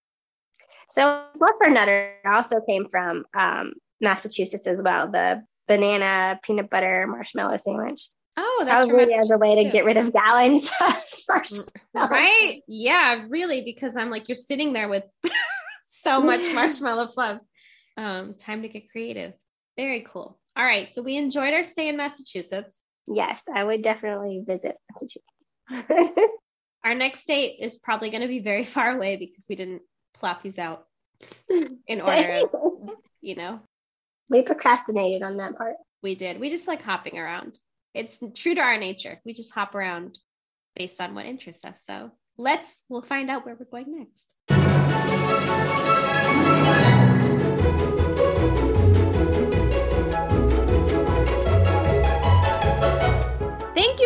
so, 0.88 1.24
Fluffernutter 1.38 2.12
also 2.26 2.60
came 2.66 2.88
from 2.88 3.24
um, 3.34 3.74
Massachusetts 4.00 4.66
as 4.66 4.82
well. 4.82 5.10
The 5.10 5.42
banana 5.66 6.38
peanut 6.42 6.70
butter 6.70 7.06
marshmallow 7.08 7.56
sandwich. 7.56 8.00
oh, 8.36 8.62
that's 8.66 8.86
Probably 8.86 9.14
as 9.14 9.30
a 9.30 9.38
way 9.38 9.64
to 9.64 9.70
get 9.70 9.84
rid 9.84 9.96
of 9.96 10.12
gallons 10.12 10.70
of 10.80 11.02
marshmallow. 11.28 12.08
right? 12.08 12.60
Yeah, 12.68 13.24
really, 13.28 13.62
because 13.62 13.96
I'm 13.96 14.10
like, 14.10 14.28
you're 14.28 14.36
sitting 14.36 14.72
there 14.72 14.88
with 14.88 15.04
so 15.86 16.20
much 16.20 16.42
marshmallow 16.54 17.08
fluff. 17.08 17.40
Um, 17.96 18.34
time 18.34 18.62
to 18.62 18.68
get 18.68 18.90
creative. 18.90 19.34
Very 19.76 20.06
cool. 20.08 20.38
All 20.56 20.64
right, 20.64 20.88
so 20.88 21.02
we 21.02 21.16
enjoyed 21.16 21.52
our 21.52 21.64
stay 21.64 21.88
in 21.88 21.96
Massachusetts. 21.96 22.84
Yes, 23.08 23.44
I 23.52 23.64
would 23.64 23.82
definitely 23.82 24.42
visit 24.46 24.76
Massachusetts. 24.90 25.24
Our 26.84 26.94
next 26.94 27.26
date 27.26 27.56
is 27.60 27.76
probably 27.76 28.10
going 28.10 28.22
to 28.22 28.28
be 28.28 28.38
very 28.38 28.62
far 28.74 28.94
away 28.94 29.16
because 29.16 29.46
we 29.48 29.56
didn't 29.56 29.82
plot 30.14 30.42
these 30.42 30.58
out 30.58 30.84
in 31.50 32.00
order 32.00 32.42
of, 32.44 32.50
you 33.20 33.34
know, 33.34 33.60
we 34.28 34.42
procrastinated 34.42 35.22
on 35.22 35.38
that 35.38 35.56
part. 35.56 35.74
we 36.02 36.14
did. 36.14 36.38
We 36.38 36.50
just 36.50 36.68
like 36.68 36.82
hopping 36.82 37.18
around. 37.18 37.58
It's 37.92 38.22
true 38.34 38.54
to 38.54 38.60
our 38.60 38.78
nature. 38.78 39.20
We 39.24 39.32
just 39.32 39.54
hop 39.54 39.74
around 39.74 40.18
based 40.76 41.00
on 41.00 41.14
what 41.14 41.26
interests 41.26 41.64
us. 41.64 41.82
So 41.84 42.12
let's, 42.38 42.84
we'll 42.88 43.02
find 43.02 43.28
out 43.28 43.44
where 43.44 43.56
we're 43.58 43.66
going 43.66 43.98
next. 43.98 44.34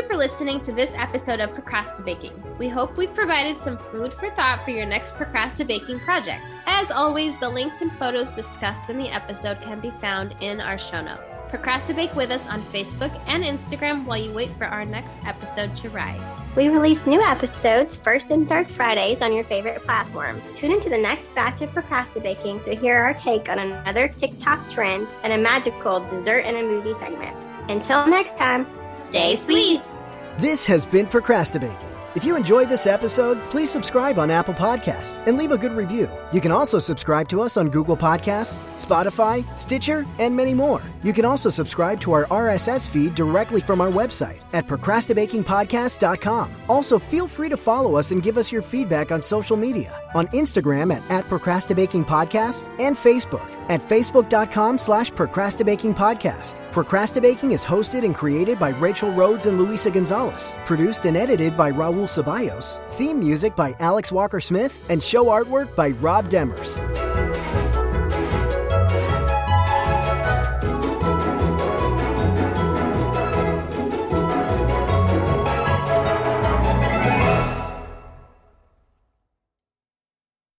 For 0.08 0.16
listening 0.16 0.62
to 0.62 0.72
this 0.72 0.94
episode 0.96 1.38
of 1.38 1.50
Procrastibaking. 1.50 2.56
We 2.56 2.66
hope 2.66 2.96
we've 2.96 3.14
provided 3.14 3.60
some 3.60 3.76
food 3.76 4.10
for 4.10 4.30
thought 4.30 4.64
for 4.64 4.70
your 4.70 4.86
next 4.86 5.16
procrastinating 5.16 6.00
project. 6.00 6.50
As 6.66 6.90
always, 6.90 7.38
the 7.38 7.50
links 7.50 7.82
and 7.82 7.92
photos 7.92 8.32
discussed 8.32 8.88
in 8.88 8.96
the 8.96 9.10
episode 9.10 9.60
can 9.60 9.80
be 9.80 9.90
found 10.00 10.34
in 10.40 10.62
our 10.62 10.78
show 10.78 11.02
notes. 11.02 11.34
Procrastinate 11.50 12.14
with 12.14 12.30
us 12.30 12.48
on 12.48 12.62
Facebook 12.72 13.20
and 13.26 13.44
Instagram 13.44 14.06
while 14.06 14.16
you 14.16 14.32
wait 14.32 14.56
for 14.56 14.64
our 14.64 14.86
next 14.86 15.18
episode 15.26 15.76
to 15.76 15.90
rise. 15.90 16.40
We 16.56 16.70
release 16.70 17.06
new 17.06 17.20
episodes 17.20 18.00
first 18.00 18.30
and 18.30 18.48
third 18.48 18.70
Fridays 18.70 19.20
on 19.20 19.34
your 19.34 19.44
favorite 19.44 19.82
platform. 19.82 20.40
Tune 20.54 20.72
into 20.72 20.88
the 20.88 20.96
next 20.96 21.34
batch 21.34 21.60
of 21.60 21.68
Procrastibaking 21.72 22.62
to 22.62 22.74
hear 22.74 22.96
our 22.96 23.12
take 23.12 23.50
on 23.50 23.58
another 23.58 24.08
TikTok 24.08 24.70
trend 24.70 25.12
and 25.22 25.34
a 25.34 25.38
magical 25.38 26.00
dessert 26.06 26.46
and 26.46 26.56
a 26.56 26.62
movie 26.62 26.94
segment. 26.94 27.36
Until 27.68 28.06
next 28.06 28.38
time, 28.38 28.66
stay 29.02 29.36
sweet. 29.36 29.92
This 30.38 30.64
has 30.66 30.86
been 30.86 31.08
Procrastibaking. 31.08 31.97
If 32.18 32.24
you 32.24 32.34
enjoyed 32.34 32.68
this 32.68 32.88
episode, 32.88 33.38
please 33.48 33.70
subscribe 33.70 34.18
on 34.18 34.28
Apple 34.28 34.52
Podcasts 34.52 35.24
and 35.28 35.38
leave 35.38 35.52
a 35.52 35.56
good 35.56 35.70
review. 35.70 36.10
You 36.32 36.40
can 36.40 36.50
also 36.50 36.80
subscribe 36.80 37.28
to 37.28 37.40
us 37.40 37.56
on 37.56 37.68
Google 37.70 37.96
Podcasts, 37.96 38.64
Spotify, 38.74 39.46
Stitcher, 39.56 40.04
and 40.18 40.34
many 40.34 40.52
more. 40.52 40.82
You 41.04 41.12
can 41.12 41.24
also 41.24 41.48
subscribe 41.48 42.00
to 42.00 42.10
our 42.14 42.24
RSS 42.24 42.88
feed 42.88 43.14
directly 43.14 43.60
from 43.60 43.80
our 43.80 43.88
website 43.88 44.40
at 44.52 44.66
procrastibakingpodcast.com. 44.66 46.56
Also, 46.68 46.98
feel 46.98 47.28
free 47.28 47.48
to 47.50 47.56
follow 47.56 47.94
us 47.94 48.10
and 48.10 48.20
give 48.20 48.36
us 48.36 48.50
your 48.50 48.62
feedback 48.62 49.12
on 49.12 49.22
social 49.22 49.56
media 49.56 50.00
on 50.12 50.26
Instagram 50.28 50.92
at, 50.92 51.08
at 51.10 51.24
and 51.28 52.96
Facebook 52.96 53.50
at 53.68 53.80
facebook.com 53.80 54.78
slash 54.78 55.12
procrastibakingpodcast. 55.12 56.72
Procrastibaking 56.72 57.52
is 57.52 57.62
hosted 57.62 58.04
and 58.04 58.14
created 58.14 58.58
by 58.58 58.70
Rachel 58.70 59.12
Rhodes 59.12 59.46
and 59.46 59.58
Luisa 59.58 59.90
Gonzalez. 59.90 60.56
Produced 60.64 61.04
and 61.04 61.16
edited 61.16 61.56
by 61.56 61.70
Raul 61.70 62.07
Ceballos. 62.08 62.84
Theme 62.90 63.20
music 63.20 63.54
by 63.54 63.76
Alex 63.78 64.10
Walker 64.10 64.40
Smith. 64.40 64.84
And 64.90 65.02
show 65.02 65.26
artwork 65.26 65.74
by 65.76 65.90
Rob 65.90 66.28
Demers. 66.28 66.78